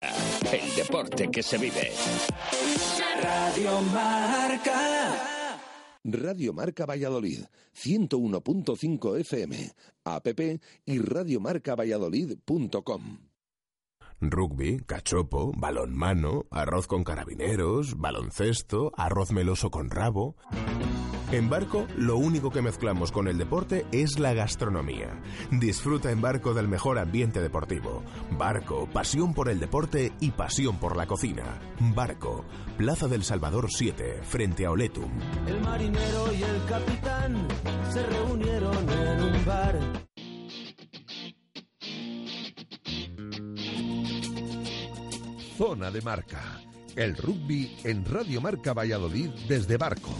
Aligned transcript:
El 0.00 0.76
deporte 0.76 1.28
que 1.30 1.42
se 1.42 1.58
vive. 1.58 1.92
Radio 3.22 3.80
Marca. 3.92 5.58
Radio 6.04 6.52
Marca 6.52 6.86
Valladolid, 6.86 7.44
101.5 7.74 9.18
FM, 9.18 9.72
app 10.04 10.28
y 10.86 11.00
radiomarcavalladolid.com. 11.00 13.18
Rugby, 14.20 14.80
cachopo, 14.80 15.52
balonmano, 15.56 16.46
arroz 16.50 16.86
con 16.86 17.02
carabineros, 17.04 17.98
baloncesto, 17.98 18.92
arroz 18.96 19.32
meloso 19.32 19.70
con 19.70 19.90
rabo. 19.90 20.36
En 21.30 21.50
Barco, 21.50 21.86
lo 21.98 22.16
único 22.16 22.50
que 22.50 22.62
mezclamos 22.62 23.12
con 23.12 23.28
el 23.28 23.36
deporte 23.36 23.84
es 23.92 24.18
la 24.18 24.32
gastronomía. 24.32 25.20
Disfruta 25.50 26.10
en 26.10 26.22
Barco 26.22 26.54
del 26.54 26.68
mejor 26.68 26.98
ambiente 26.98 27.42
deportivo. 27.42 28.02
Barco, 28.30 28.88
pasión 28.90 29.34
por 29.34 29.50
el 29.50 29.60
deporte 29.60 30.10
y 30.20 30.30
pasión 30.30 30.78
por 30.78 30.96
la 30.96 31.06
cocina. 31.06 31.60
Barco, 31.94 32.46
Plaza 32.78 33.08
del 33.08 33.24
Salvador 33.24 33.66
7, 33.70 34.20
frente 34.22 34.64
a 34.64 34.70
Oletum. 34.70 35.10
El 35.46 35.60
marinero 35.60 36.32
y 36.32 36.42
el 36.42 36.64
capitán 36.66 37.46
se 37.92 38.06
reunieron 38.06 38.88
en 38.88 39.22
un 39.22 39.44
bar. 39.44 39.78
Zona 45.58 45.90
de 45.90 46.00
Marca. 46.00 46.62
El 46.96 47.16
rugby 47.18 47.76
en 47.84 48.06
Radio 48.06 48.40
Marca 48.40 48.72
Valladolid 48.72 49.28
desde 49.46 49.76
Barco. 49.76 50.14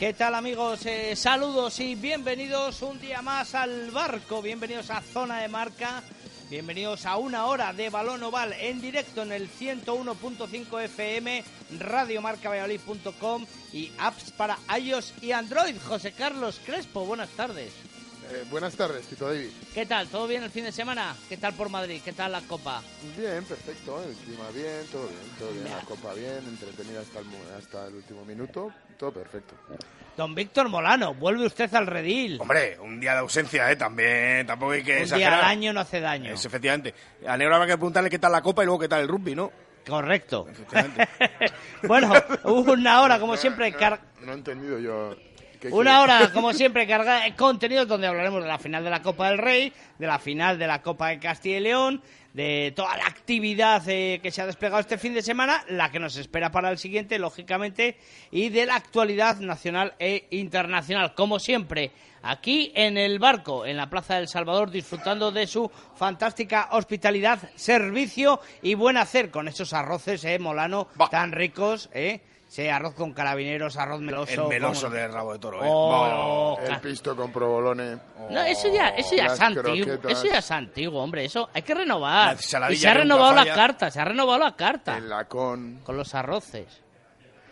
¿Qué 0.00 0.14
tal 0.14 0.34
amigos? 0.34 0.86
Eh, 0.86 1.14
saludos 1.14 1.78
y 1.78 1.94
bienvenidos 1.94 2.80
un 2.80 2.98
día 2.98 3.20
más 3.20 3.54
al 3.54 3.90
barco, 3.90 4.40
bienvenidos 4.40 4.88
a 4.88 5.02
Zona 5.02 5.42
de 5.42 5.48
Marca, 5.48 6.02
bienvenidos 6.48 7.04
a 7.04 7.18
una 7.18 7.44
hora 7.44 7.74
de 7.74 7.90
balón 7.90 8.22
oval 8.22 8.54
en 8.54 8.80
directo 8.80 9.20
en 9.20 9.30
el 9.30 9.50
101.5 9.50 10.84
FM, 10.84 11.44
radiomarcavalladolid.com 11.80 13.44
y 13.74 13.92
apps 13.98 14.32
para 14.32 14.56
iOS 14.78 15.12
y 15.20 15.32
Android. 15.32 15.76
José 15.86 16.12
Carlos 16.12 16.62
Crespo, 16.64 17.04
buenas 17.04 17.28
tardes. 17.28 17.89
Eh, 18.32 18.44
buenas 18.48 18.74
tardes, 18.76 19.06
Tito 19.08 19.26
David. 19.26 19.48
¿Qué 19.74 19.86
tal? 19.86 20.06
¿Todo 20.08 20.28
bien 20.28 20.42
el 20.44 20.50
fin 20.50 20.64
de 20.64 20.70
semana? 20.70 21.16
¿Qué 21.28 21.36
tal 21.36 21.52
por 21.54 21.68
Madrid? 21.68 22.00
¿Qué 22.04 22.12
tal 22.12 22.30
la 22.32 22.40
Copa? 22.42 22.80
Bien, 23.16 23.44
perfecto, 23.44 24.00
el 24.04 24.14
clima 24.14 24.44
bien, 24.54 24.86
todo 24.92 25.08
bien, 25.08 25.20
todo 25.38 25.50
bien, 25.50 25.64
la 25.64 25.80
copa 25.80 26.14
bien, 26.14 26.38
entretenida 26.46 27.00
hasta 27.00 27.18
el, 27.18 27.26
hasta 27.58 27.86
el 27.88 27.94
último 27.96 28.24
minuto, 28.24 28.72
todo 28.96 29.12
perfecto. 29.12 29.54
Don 30.16 30.34
Víctor 30.34 30.68
Molano, 30.68 31.14
vuelve 31.14 31.46
usted 31.46 31.74
al 31.74 31.86
redil. 31.88 32.38
Hombre, 32.40 32.78
un 32.78 33.00
día 33.00 33.12
de 33.14 33.18
ausencia, 33.18 33.70
¿eh? 33.70 33.74
También, 33.76 34.46
tampoco 34.46 34.72
hay 34.72 34.84
que 34.84 35.02
Un 35.02 35.08
día 35.18 35.34
al 35.38 35.44
año 35.44 35.72
no 35.72 35.80
hace 35.80 36.00
daño. 36.00 36.32
Es, 36.34 36.44
efectivamente. 36.44 36.94
A 37.26 37.36
Negro 37.36 37.54
habrá 37.56 37.66
que 37.66 37.76
preguntarle 37.78 38.10
qué 38.10 38.18
tal 38.18 38.30
la 38.32 38.42
Copa 38.42 38.62
y 38.62 38.66
luego 38.66 38.78
qué 38.80 38.88
tal 38.88 39.00
el 39.00 39.08
rugby, 39.08 39.34
¿no? 39.34 39.50
Correcto. 39.88 40.46
Efectivamente. 40.48 41.08
bueno, 41.84 42.12
una 42.44 43.00
hora 43.00 43.18
como 43.18 43.36
siempre 43.36 43.72
car- 43.72 44.00
No 44.20 44.32
he 44.32 44.34
entendido 44.34 44.78
yo. 44.78 45.16
¿Qué 45.60 45.68
Una 45.68 46.00
hora, 46.02 46.30
como 46.34 46.52
siempre, 46.52 46.86
cargada 46.86 47.24
de 47.24 47.34
contenidos 47.34 47.86
donde 47.86 48.06
hablaremos 48.06 48.42
de 48.42 48.48
la 48.48 48.58
final 48.58 48.82
de 48.82 48.90
la 48.90 49.02
Copa 49.02 49.28
del 49.28 49.38
Rey, 49.38 49.72
de 49.98 50.06
la 50.06 50.18
final 50.18 50.58
de 50.58 50.66
la 50.66 50.82
Copa 50.82 51.08
de 51.08 51.18
Castilla 51.18 51.58
y 51.58 51.60
León, 51.60 52.02
de 52.32 52.72
toda 52.76 52.96
la 52.96 53.06
actividad 53.06 53.82
eh, 53.88 54.20
que 54.22 54.30
se 54.30 54.40
ha 54.40 54.46
desplegado 54.46 54.80
este 54.80 54.98
fin 54.98 55.14
de 55.14 55.22
semana, 55.22 55.64
la 55.68 55.90
que 55.90 55.98
nos 55.98 56.16
espera 56.16 56.50
para 56.50 56.70
el 56.70 56.78
siguiente, 56.78 57.18
lógicamente, 57.18 57.96
y 58.30 58.48
de 58.50 58.66
la 58.66 58.76
actualidad 58.76 59.38
nacional 59.38 59.94
e 59.98 60.26
internacional, 60.30 61.14
como 61.14 61.38
siempre. 61.38 61.90
Aquí 62.22 62.70
en 62.74 62.98
el 62.98 63.18
barco, 63.18 63.64
en 63.64 63.78
la 63.78 63.88
Plaza 63.88 64.16
del 64.16 64.28
Salvador, 64.28 64.70
disfrutando 64.70 65.32
de 65.32 65.46
su 65.46 65.70
fantástica 65.94 66.68
hospitalidad, 66.72 67.38
servicio 67.54 68.40
y 68.62 68.74
buen 68.74 68.98
hacer 68.98 69.30
con 69.30 69.48
esos 69.48 69.72
arroces, 69.72 70.24
eh, 70.24 70.38
Molano, 70.38 70.88
Bah. 70.96 71.08
tan 71.08 71.32
ricos, 71.32 71.88
eh. 71.94 72.20
Sí, 72.50 72.66
arroz 72.66 72.94
con 72.94 73.12
carabineros, 73.12 73.76
arroz 73.76 74.00
meloso. 74.00 74.42
el 74.42 74.48
meloso 74.48 74.88
vamos. 74.88 74.92
de 74.98 75.06
rabo 75.06 75.32
de 75.34 75.38
toro, 75.38 75.64
¿eh? 75.64 75.68
Oh, 75.70 76.56
Bueno, 76.58 76.74
El 76.74 76.80
pisto 76.80 77.14
con 77.14 77.30
provolone. 77.30 77.96
no, 78.28 78.42
eso 78.42 78.66
ya, 78.74 78.88
eso 78.88 79.14
ya 79.14 79.26
es 79.26 79.40
antiguo, 79.40 79.62
croquetas. 79.86 80.12
eso 80.12 80.24
ya 80.26 80.38
es 80.38 80.50
antiguo, 80.50 81.00
hombre, 81.00 81.24
eso 81.26 81.48
hay 81.54 81.62
que 81.62 81.74
renovar. 81.74 82.36
Y 82.70 82.76
se 82.76 82.88
ha 82.88 82.94
renovado 82.94 83.34
la 83.36 83.54
carta, 83.54 83.88
se 83.88 84.00
ha 84.00 84.04
renovado 84.04 84.40
la 84.40 84.56
carta 84.56 84.96
El 84.98 85.08
lacón. 85.08 85.78
con 85.84 85.96
los 85.96 86.12
arroces. 86.12 86.66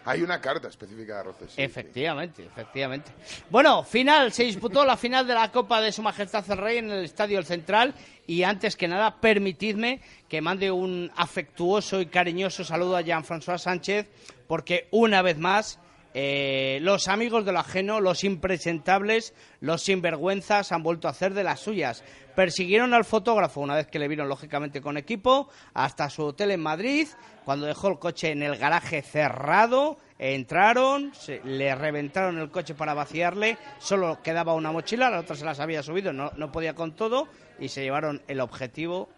Hay 0.05 0.23
una 0.23 0.41
carta 0.41 0.67
específica 0.67 1.15
de 1.15 1.21
arroces. 1.21 1.53
sí, 1.53 1.63
efectivamente, 1.63 2.43
efectivamente. 2.45 3.13
Bueno, 3.51 3.85
final, 3.85 4.33
se 4.33 4.43
disputó 4.43 4.85
la 4.85 4.97
final 4.97 5.29
de 5.29 5.35
la 5.35 5.53
Copa 5.53 5.81
de 5.81 5.93
Su 5.93 6.03
Majestad 6.03 6.45
el 6.51 6.59
Rey 6.59 6.79
en 6.79 6.91
el 6.91 7.05
Estadio 7.05 7.39
El 7.39 7.45
Central 7.45 7.95
y 8.27 8.43
antes 8.43 8.75
que 8.75 8.89
nada, 8.89 9.15
permitidme 9.21 10.01
que 10.29 10.41
mande 10.41 10.73
un 10.73 11.13
afectuoso 11.15 12.01
y 12.01 12.07
cariñoso 12.07 12.65
saludo 12.65 12.97
a 12.97 13.03
Jean-François 13.03 13.59
Sánchez 13.59 14.09
porque 14.49 14.89
una 14.91 15.23
vez 15.23 15.39
más 15.39 15.79
eh, 16.15 16.79
los 16.83 17.07
amigos 17.07 17.45
de 17.45 17.53
lo 17.53 17.61
ajeno, 17.61 18.01
los 18.01 18.25
impresentables, 18.25 19.35
los 19.61 19.83
sinvergüenzas 19.83 20.73
han 20.73 20.83
vuelto 20.83 21.07
a 21.07 21.13
hacer 21.13 21.35
de 21.35 21.45
las 21.45 21.61
suyas. 21.61 22.03
Persiguieron 22.35 22.95
al 22.95 23.05
fotógrafo 23.05 23.61
una 23.61 23.77
vez 23.77 23.87
que 23.87 23.99
le 23.99 24.09
vieron 24.09 24.29
lógicamente 24.29 24.81
con 24.81 24.97
equipo 24.97 25.49
hasta 25.75 26.09
su 26.11 26.25
hotel 26.25 26.51
en 26.53 26.61
Madrid, 26.61 27.07
cuando 27.45 27.67
dejó 27.67 27.89
el 27.89 27.99
coche 27.99 28.31
en 28.33 28.43
el 28.43 28.57
garaje 28.57 29.03
cerrado, 29.03 29.99
entraron, 30.19 31.13
se- 31.15 31.41
le 31.45 31.75
reventaron 31.75 32.39
el 32.39 32.51
coche 32.51 32.75
para 32.75 32.95
vaciarle, 32.95 33.59
solo 33.79 34.21
quedaba 34.23 34.55
una 34.55 34.73
mochila, 34.73 35.11
la 35.11 35.21
otra 35.21 35.37
se 35.37 35.45
las 35.45 35.61
había 35.61 35.83
subido, 35.83 36.13
no, 36.13 36.33
no 36.37 36.51
podía 36.51 36.75
con 36.75 36.93
todo 36.97 37.29
y 37.61 37.69
se 37.69 37.83
llevaron 37.83 38.23
el 38.29 38.41
objetivo, 38.41 39.09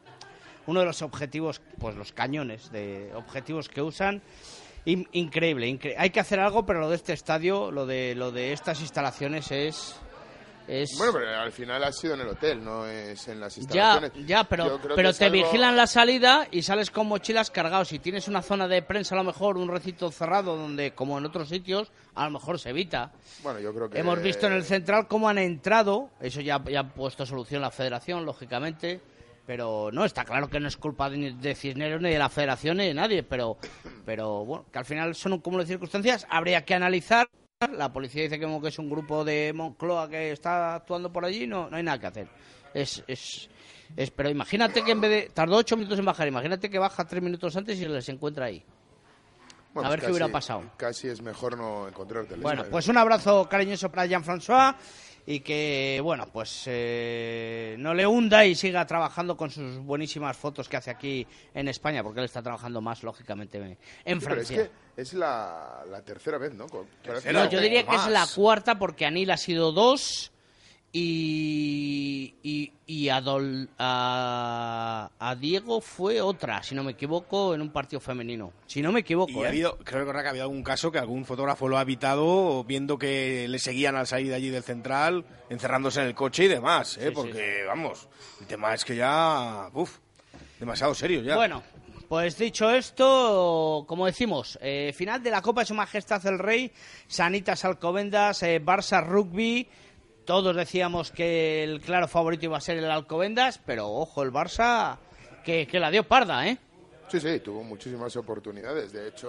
uno 0.66 0.80
de 0.80 0.86
los 0.86 1.02
objetivos, 1.02 1.60
pues 1.78 1.94
los 1.96 2.12
cañones 2.12 2.70
de 2.72 3.10
objetivos 3.14 3.68
que 3.68 3.80
usan. 3.82 4.22
In- 4.86 5.08
increíble, 5.12 5.66
incre- 5.68 5.94
hay 5.98 6.10
que 6.10 6.20
hacer 6.20 6.40
algo, 6.40 6.64
pero 6.64 6.80
lo 6.80 6.88
de 6.88 6.96
este 6.96 7.12
estadio, 7.12 7.70
lo 7.70 7.84
de 7.86 8.14
lo 8.14 8.30
de 8.32 8.52
estas 8.52 8.80
instalaciones 8.80 9.50
es 9.50 9.96
es 10.68 10.96
Bueno, 10.98 11.12
pero 11.14 11.28
al 11.36 11.50
final 11.50 11.82
ha 11.82 11.90
sido 11.90 12.14
en 12.14 12.20
el 12.20 12.28
hotel, 12.28 12.62
no 12.62 12.86
es 12.86 13.26
en 13.26 13.40
las 13.40 13.56
ya, 13.56 13.60
instalaciones. 13.62 14.12
ya, 14.26 14.42
Yo 14.42 14.48
pero, 14.48 14.80
pero 14.94 15.12
te 15.12 15.24
algo- 15.24 15.32
vigilan 15.32 15.76
la 15.76 15.88
salida 15.88 16.46
y 16.52 16.62
sales 16.62 16.90
con 16.92 17.08
mochilas 17.08 17.50
cargados. 17.50 17.88
Si 17.88 17.98
tienes 17.98 18.28
una 18.28 18.40
zona 18.40 18.68
de 18.68 18.80
prensa, 18.80 19.16
a 19.16 19.18
lo 19.18 19.24
mejor 19.24 19.56
un 19.56 19.68
recinto 19.68 20.12
cerrado, 20.12 20.56
donde, 20.56 20.92
como 20.92 21.18
en 21.18 21.26
otros 21.26 21.48
sitios, 21.48 21.90
a 22.14 22.24
lo 22.26 22.30
mejor 22.30 22.60
se 22.60 22.70
evita. 22.70 23.10
Bueno, 23.42 23.58
yo 23.58 23.74
creo 23.74 23.90
que... 23.90 23.98
Hemos 23.98 24.22
visto 24.22 24.46
en 24.46 24.52
el 24.52 24.62
central 24.64 25.08
cómo 25.08 25.28
han 25.28 25.38
entrado, 25.38 26.08
eso 26.20 26.40
ya, 26.40 26.62
ya 26.64 26.80
ha 26.80 26.88
puesto 26.88 27.26
solución 27.26 27.62
la 27.62 27.72
federación, 27.72 28.24
lógicamente, 28.24 29.00
pero 29.46 29.90
no, 29.92 30.04
está 30.04 30.24
claro 30.24 30.48
que 30.48 30.60
no 30.60 30.68
es 30.68 30.76
culpa 30.76 31.10
de, 31.10 31.32
de 31.32 31.54
Cisneros 31.54 32.00
ni 32.00 32.10
de 32.10 32.18
la 32.18 32.28
federación 32.28 32.76
ni 32.76 32.86
de 32.86 32.94
nadie, 32.94 33.22
pero, 33.22 33.56
pero 34.04 34.44
bueno, 34.44 34.66
que 34.72 34.78
al 34.78 34.84
final 34.84 35.14
son 35.14 35.32
un 35.34 35.40
cúmulo 35.40 35.62
de 35.64 35.68
circunstancias, 35.68 36.26
habría 36.30 36.64
que 36.64 36.74
analizar. 36.74 37.28
La 37.76 37.92
policía 37.92 38.22
dice 38.22 38.38
que, 38.38 38.44
como 38.46 38.62
que 38.62 38.68
es 38.68 38.78
un 38.78 38.88
grupo 38.88 39.24
de 39.24 39.52
Moncloa 39.54 40.08
que 40.08 40.32
está 40.32 40.76
actuando 40.76 41.12
por 41.12 41.24
allí, 41.24 41.46
no, 41.46 41.68
no 41.68 41.76
hay 41.76 41.82
nada 41.82 41.98
que 41.98 42.06
hacer. 42.06 42.28
Es, 42.72 43.02
es, 43.06 43.50
es- 43.96 44.10
pero 44.10 44.30
imagínate 44.30 44.82
que 44.82 44.92
en 44.92 45.00
vez 45.00 45.10
de. 45.10 45.30
Tardó 45.34 45.56
ocho 45.56 45.76
minutos 45.76 45.98
en 45.98 46.04
bajar, 46.06 46.26
imagínate 46.28 46.70
que 46.70 46.78
baja 46.78 47.04
tres 47.06 47.22
minutos 47.22 47.54
antes 47.56 47.78
y 47.78 47.84
les 47.86 48.08
encuentra 48.08 48.46
ahí. 48.46 48.64
Bueno, 49.74 49.86
a 49.86 49.90
ver 49.90 50.00
pues 50.00 50.06
qué 50.08 50.12
hubiera 50.12 50.28
pasado. 50.28 50.62
Casi 50.76 51.08
es 51.08 51.20
mejor 51.22 51.56
no 51.58 51.86
encontrarte. 51.86 52.34
Bueno, 52.36 52.64
pues 52.70 52.88
un 52.88 52.96
abrazo 52.96 53.48
cariñoso 53.48 53.90
para 53.90 54.06
Jean-François 54.06 54.74
y 55.26 55.40
que, 55.40 56.00
bueno, 56.02 56.26
pues 56.32 56.64
eh, 56.66 57.76
no 57.78 57.94
le 57.94 58.06
hunda 58.06 58.44
y 58.44 58.54
siga 58.54 58.86
trabajando 58.86 59.36
con 59.36 59.50
sus 59.50 59.78
buenísimas 59.78 60.36
fotos 60.36 60.68
que 60.68 60.76
hace 60.76 60.90
aquí 60.90 61.26
en 61.54 61.68
España, 61.68 62.02
porque 62.02 62.20
él 62.20 62.26
está 62.26 62.42
trabajando 62.42 62.80
más, 62.80 63.02
lógicamente, 63.02 63.58
en 63.58 63.76
Pero 64.04 64.16
es 64.18 64.24
Francia. 64.24 64.70
que 64.94 65.00
es 65.02 65.14
la, 65.14 65.82
la 65.88 66.02
tercera 66.02 66.38
vez, 66.38 66.52
¿no? 66.54 66.66
Con- 66.66 66.86
No, 67.32 67.48
yo 67.50 67.60
diría 67.60 67.86
que 67.86 67.94
es 67.96 68.06
la 68.08 68.26
cuarta 68.34 68.78
porque 68.78 69.06
Anil 69.06 69.30
ha 69.30 69.36
sido 69.36 69.72
dos 69.72 70.32
y, 70.92 72.34
y, 72.42 72.72
y 72.86 73.08
a, 73.08 73.20
Dol- 73.22 73.68
a, 73.78 75.10
a 75.18 75.34
Diego 75.36 75.80
fue 75.80 76.20
otra, 76.20 76.62
si 76.62 76.74
no 76.74 76.82
me 76.82 76.92
equivoco, 76.92 77.54
en 77.54 77.60
un 77.60 77.70
partido 77.70 78.00
femenino. 78.00 78.52
Si 78.66 78.82
no 78.82 78.92
me 78.92 79.00
equivoco, 79.00 79.30
Y 79.32 79.38
ha 79.38 79.46
¿eh? 79.46 79.48
habido, 79.48 79.78
creo 79.78 80.04
que 80.10 80.18
ha 80.18 80.28
habido 80.30 80.44
algún 80.44 80.62
caso 80.62 80.90
que 80.90 80.98
algún 80.98 81.24
fotógrafo 81.24 81.68
lo 81.68 81.78
ha 81.78 81.82
evitado 81.82 82.64
viendo 82.64 82.98
que 82.98 83.46
le 83.48 83.58
seguían 83.58 83.96
al 83.96 84.06
salir 84.06 84.28
de 84.28 84.34
allí 84.34 84.48
del 84.50 84.62
central, 84.62 85.24
encerrándose 85.48 86.00
en 86.00 86.08
el 86.08 86.14
coche 86.14 86.44
y 86.44 86.48
demás, 86.48 86.96
¿eh? 86.96 87.00
Sí, 87.02 87.06
sí, 87.08 87.12
porque, 87.14 87.64
vamos, 87.66 88.08
el 88.40 88.46
tema 88.46 88.74
es 88.74 88.84
que 88.84 88.96
ya, 88.96 89.68
uf, 89.72 89.98
demasiado 90.58 90.94
serio 90.94 91.22
ya. 91.22 91.36
Bueno, 91.36 91.62
pues 92.08 92.36
dicho 92.36 92.68
esto, 92.70 93.84
como 93.86 94.06
decimos, 94.06 94.58
eh, 94.60 94.92
final 94.96 95.22
de 95.22 95.30
la 95.30 95.40
Copa 95.42 95.60
de 95.60 95.66
Su 95.66 95.74
Majestad 95.74 96.26
el 96.26 96.38
Rey, 96.40 96.72
Sanitas 97.06 97.64
Alcobendas, 97.64 98.42
eh, 98.42 98.60
Barça 98.60 99.04
Rugby. 99.04 99.68
Todos 100.30 100.54
decíamos 100.54 101.10
que 101.10 101.64
el 101.64 101.80
claro 101.80 102.06
favorito 102.06 102.44
iba 102.44 102.56
a 102.56 102.60
ser 102.60 102.76
el 102.78 102.88
Alcobendas, 102.88 103.58
pero 103.66 103.88
ojo, 103.90 104.22
el 104.22 104.30
Barça 104.30 104.96
que, 105.44 105.66
que 105.66 105.80
la 105.80 105.90
dio 105.90 106.04
parda, 106.06 106.46
¿eh? 106.46 106.56
Sí, 107.08 107.18
sí, 107.18 107.40
tuvo 107.40 107.64
muchísimas 107.64 108.14
oportunidades. 108.14 108.92
De 108.92 109.08
hecho, 109.08 109.28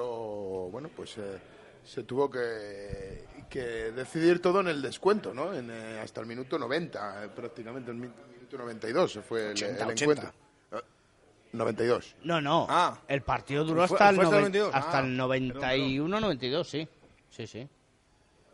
bueno, 0.71 0.91
pues 0.95 1.17
eh, 1.17 1.39
se 1.83 2.03
tuvo 2.03 2.29
que, 2.29 3.23
que 3.49 3.59
decidir 3.91 4.39
todo 4.43 4.59
en 4.59 4.67
el 4.67 4.79
descuento, 4.79 5.33
¿no? 5.33 5.51
En, 5.55 5.71
eh, 5.71 5.99
hasta 6.03 6.21
el 6.21 6.27
minuto 6.27 6.59
90, 6.59 7.23
eh, 7.25 7.29
prácticamente, 7.35 7.89
el 7.89 7.97
min- 7.97 8.13
minuto 8.35 8.59
92 8.59 9.11
se 9.11 9.21
fue 9.23 9.45
el, 9.47 9.51
80, 9.53 9.83
el 9.83 9.89
80. 9.89 10.03
encuentro. 10.03 10.31
Eh, 10.73 10.81
92. 11.53 12.15
No, 12.25 12.39
no. 12.41 12.67
Ah. 12.69 12.95
el 13.07 13.23
partido 13.23 13.63
duró 13.63 13.87
¿Fue- 13.87 13.95
hasta 13.97 14.09
el, 14.11 14.15
fue 14.17 14.25
hasta 14.25 14.37
el 14.37 14.43
noven- 14.43 14.51
92? 14.53 14.75
hasta 14.75 14.97
Ah, 14.99 15.01
el 15.01 15.17
91-92, 15.17 16.63
sí. 16.67 16.87
Sí, 17.31 17.47
sí. 17.47 17.67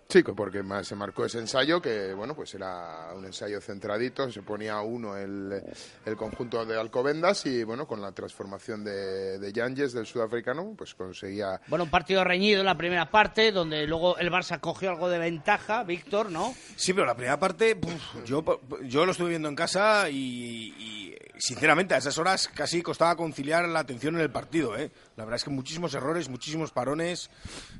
Sí, 0.09 0.23
porque 0.23 0.63
se 0.83 0.95
marcó 0.95 1.25
ese 1.25 1.39
ensayo 1.39 1.81
que, 1.81 2.13
bueno, 2.13 2.33
pues 2.33 2.53
era 2.53 3.09
un 3.13 3.25
ensayo 3.25 3.59
centradito, 3.59 4.31
se 4.31 4.41
ponía 4.41 4.75
a 4.75 4.81
uno 4.81 5.17
el, 5.17 5.61
el 6.05 6.15
conjunto 6.15 6.65
de 6.65 6.79
Alcobendas 6.79 7.45
y, 7.45 7.63
bueno, 7.65 7.85
con 7.85 8.01
la 8.01 8.13
transformación 8.13 8.85
de, 8.85 9.37
de 9.37 9.51
Yanges, 9.51 9.91
del 9.91 10.05
sudafricano, 10.05 10.73
pues 10.77 10.95
conseguía... 10.95 11.59
Bueno, 11.67 11.83
un 11.83 11.89
partido 11.89 12.23
reñido 12.23 12.61
en 12.61 12.67
la 12.67 12.77
primera 12.77 13.11
parte, 13.11 13.51
donde 13.51 13.85
luego 13.85 14.17
el 14.17 14.31
Barça 14.31 14.61
cogió 14.61 14.91
algo 14.91 15.09
de 15.09 15.19
ventaja, 15.19 15.83
Víctor, 15.83 16.31
¿no? 16.31 16.55
Sí, 16.77 16.93
pero 16.93 17.05
la 17.05 17.15
primera 17.15 17.37
parte, 17.37 17.75
puf, 17.75 18.23
yo, 18.25 18.43
yo 18.83 19.05
lo 19.05 19.11
estuve 19.11 19.29
viendo 19.29 19.49
en 19.49 19.55
casa 19.55 20.09
y, 20.09 20.73
y, 20.77 21.15
sinceramente 21.37 21.93
a 21.93 21.97
esas 21.97 22.17
horas 22.17 22.47
casi 22.47 22.81
costaba 22.81 23.15
conciliar 23.15 23.67
la 23.67 23.79
atención 23.79 24.15
en 24.15 24.21
el 24.21 24.31
partido. 24.31 24.77
¿eh? 24.77 24.89
La 25.17 25.25
verdad 25.25 25.37
es 25.37 25.43
que 25.43 25.49
muchísimos 25.49 25.95
errores, 25.95 26.29
muchísimos 26.29 26.71
parones, 26.71 27.31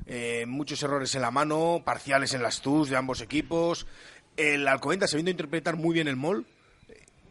eh, 0.06 0.44
muchos 0.46 0.82
errores 0.82 1.14
en 1.14 1.22
la 1.22 1.30
mano, 1.30 1.82
parciales 1.84 2.34
en 2.34 2.42
las 2.42 2.60
TUS 2.60 2.90
de 2.90 2.96
ambos 2.96 3.20
equipos. 3.20 3.86
El 4.36 4.66
Alcobendas 4.66 5.10
sabiendo 5.10 5.30
interpretar 5.30 5.76
muy 5.76 5.94
bien 5.94 6.08
el 6.08 6.16
mol. 6.16 6.46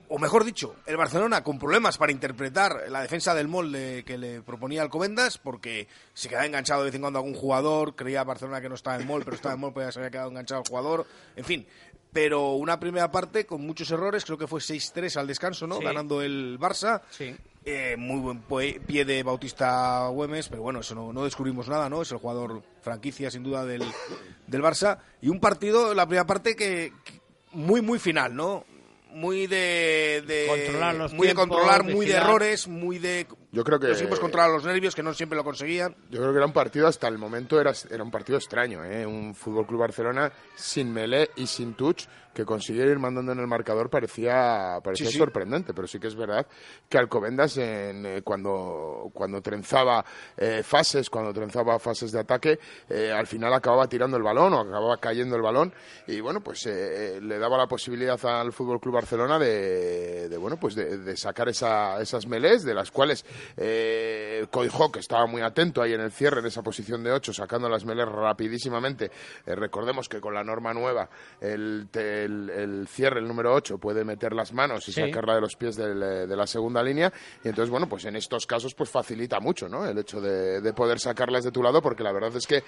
O 0.09 0.17
mejor 0.17 0.45
dicho, 0.45 0.77
el 0.85 0.95
Barcelona 0.95 1.43
con 1.43 1.59
problemas 1.59 1.97
para 1.97 2.13
interpretar 2.13 2.89
la 2.89 3.01
defensa 3.01 3.35
del 3.35 3.49
molde 3.49 4.05
que 4.05 4.17
le 4.17 4.41
proponía 4.41 4.81
Alcobendas, 4.81 5.37
porque 5.37 5.89
se 6.13 6.29
quedaba 6.29 6.45
enganchado 6.45 6.81
de 6.81 6.85
vez 6.85 6.95
en 6.95 7.01
cuando 7.01 7.19
algún 7.19 7.33
jugador, 7.33 7.93
creía 7.93 8.23
Barcelona 8.23 8.61
que 8.61 8.69
no 8.69 8.75
estaba 8.75 8.95
en 8.95 9.05
mol, 9.05 9.23
pero 9.25 9.35
estaba 9.35 9.55
en 9.55 9.59
mol, 9.59 9.73
pues 9.73 9.87
ya 9.87 9.91
se 9.91 9.99
había 9.99 10.11
quedado 10.11 10.29
enganchado 10.29 10.61
el 10.61 10.69
jugador, 10.69 11.05
en 11.35 11.43
fin. 11.43 11.67
Pero 12.13 12.53
una 12.53 12.79
primera 12.79 13.11
parte 13.11 13.45
con 13.45 13.61
muchos 13.61 13.91
errores, 13.91 14.23
creo 14.23 14.37
que 14.37 14.47
fue 14.47 14.61
6-3 14.61 15.17
al 15.17 15.27
descanso, 15.27 15.67
¿no? 15.67 15.79
Sí. 15.79 15.83
Ganando 15.83 16.21
el 16.21 16.57
Barça. 16.57 17.01
Sí. 17.09 17.35
Eh, 17.69 17.97
muy 17.97 18.21
buen 18.21 18.41
pie 18.85 19.03
de 19.03 19.23
Bautista 19.23 20.07
Güemes, 20.07 20.47
pero 20.47 20.61
bueno, 20.61 20.79
eso 20.79 20.95
no, 20.95 21.11
no 21.11 21.25
descubrimos 21.25 21.67
nada, 21.67 21.89
¿no? 21.89 22.01
Es 22.01 22.09
el 22.13 22.17
jugador 22.17 22.63
franquicia, 22.81 23.29
sin 23.29 23.43
duda, 23.43 23.65
del, 23.65 23.83
del 24.47 24.61
Barça. 24.61 24.99
Y 25.21 25.27
un 25.27 25.41
partido, 25.41 25.93
la 25.93 26.05
primera 26.05 26.25
parte, 26.25 26.55
que, 26.55 26.93
que 27.03 27.19
muy, 27.51 27.81
muy 27.81 27.99
final, 27.99 28.33
¿no? 28.33 28.63
Muy 29.11 29.47
de, 29.47 30.23
de- 30.25 30.45
Controlar 30.47 30.95
los 30.95 31.13
muy 31.13 31.27
de 31.27 31.33
controlar, 31.33 31.83
muy 31.83 32.05
de 32.05 32.13
errores, 32.13 32.69
muy 32.69 32.99
de 32.99 33.27
Yo 33.57 33.63
creo 33.63 33.79
que- 33.79 33.87
los 33.87 33.99
equipos 33.99 34.19
controlar 34.19 34.51
los 34.51 34.63
nervios 34.63 34.93
que 34.93 35.01
no 35.01 35.13
siempre 35.13 35.35
lo 35.35 35.43
conseguían. 35.43 35.95
Yo 36.11 36.19
creo 36.19 36.31
que 36.31 36.37
era 36.37 36.45
un 36.45 36.53
partido, 36.53 36.87
hasta 36.87 37.07
el 37.07 37.17
momento 37.17 37.59
era, 37.59 37.73
era 37.89 38.03
un 38.03 38.11
partido 38.11 38.37
extraño, 38.37 38.83
¿eh? 38.85 39.05
Un 39.05 39.33
Fútbol 39.33 39.65
Club 39.65 39.79
Barcelona 39.81 40.31
sin 40.55 40.93
melé 40.93 41.31
y 41.37 41.47
sin 41.47 41.73
touch 41.73 42.03
que 42.33 42.45
consiguiera 42.45 42.91
ir 42.91 42.99
mandando 42.99 43.31
en 43.31 43.39
el 43.39 43.47
marcador 43.47 43.89
parecía, 43.89 44.77
parecía 44.83 45.07
Sí, 45.07 45.13
sí. 45.13 45.17
sorprendente, 45.17 45.73
pero 45.73 45.87
sí 45.87 45.99
que 45.99 46.05
es 46.05 46.15
verdad 46.15 46.45
que 46.87 46.99
Alcobendas 46.99 47.57
en, 47.57 48.05
eh, 48.05 48.21
cuando, 48.23 49.09
cuando 49.11 49.41
trenzaba 49.41 50.05
eh, 50.37 50.61
fases, 50.63 51.09
cuando 51.09 51.33
trenzaba 51.33 51.79
fases 51.79 52.11
de 52.11 52.19
ataque, 52.19 52.59
eh, 52.89 53.11
al 53.11 53.25
final 53.25 53.51
acababa 53.55 53.87
tirando 53.89 54.17
el 54.17 54.23
balón 54.23 54.53
o 54.53 54.59
acababa 54.59 54.97
cayendo 54.97 55.35
el 55.35 55.41
balón 55.41 55.73
y 56.05 56.19
bueno, 56.21 56.41
pues 56.41 56.63
le 56.67 57.39
daba 57.39 57.57
la 57.57 57.65
posibilidad 57.65 58.23
al 58.23 58.53
Fútbol 58.53 58.79
Club 58.79 58.93
Barcelona 58.93 59.39
de, 59.39 60.29
de, 60.29 60.37
bueno, 60.37 60.57
pues 60.59 60.75
de, 60.75 60.99
de 60.99 61.17
sacar 61.17 61.49
esa, 61.49 61.99
esas 61.99 62.27
melés, 62.27 62.63
de 62.63 62.75
las 62.75 62.91
cuales 62.91 63.25
eh, 63.55 64.45
Coijó, 64.51 64.91
que 64.91 64.99
estaba 64.99 65.25
muy 65.27 65.41
atento 65.41 65.81
ahí 65.81 65.93
en 65.93 66.01
el 66.01 66.11
cierre, 66.11 66.39
en 66.39 66.47
esa 66.47 66.61
posición 66.61 67.03
de 67.03 67.11
8, 67.11 67.33
sacando 67.33 67.69
las 67.69 67.85
melés 67.85 68.07
rapidísimamente. 68.07 69.11
Eh, 69.45 69.55
recordemos 69.55 70.09
que 70.09 70.19
con 70.19 70.33
la 70.33 70.43
norma 70.43 70.73
nueva, 70.73 71.09
el, 71.41 71.87
el- 71.93 72.49
el 72.49 72.87
cierre, 72.87 73.19
el 73.19 73.27
número 73.27 73.53
8, 73.53 73.77
puede 73.77 74.03
meter 74.03 74.33
las 74.33 74.53
manos 74.53 74.87
y 74.87 74.93
Sí. 74.93 75.01
sacarla 75.01 75.35
de 75.35 75.41
los 75.41 75.55
pies 75.55 75.75
del, 75.75 75.99
de 75.99 76.35
la 76.35 76.47
segunda 76.47 76.81
línea. 76.83 77.11
Y 77.43 77.49
entonces, 77.49 77.69
bueno, 77.69 77.87
pues 77.87 78.05
en 78.05 78.15
estos 78.15 78.45
casos, 78.45 78.73
pues 78.73 78.89
facilita 78.89 79.39
mucho, 79.39 79.67
¿no? 79.69 79.85
El 79.87 79.97
hecho 79.97 80.19
de, 80.21 80.61
de 80.61 80.73
poder 80.73 80.99
sacarlas 80.99 81.43
de 81.43 81.51
tu 81.51 81.61
lado, 81.63 81.81
porque 81.81 82.03
la 82.03 82.11
verdad 82.11 82.35
es 82.35 82.47
que 82.47 82.63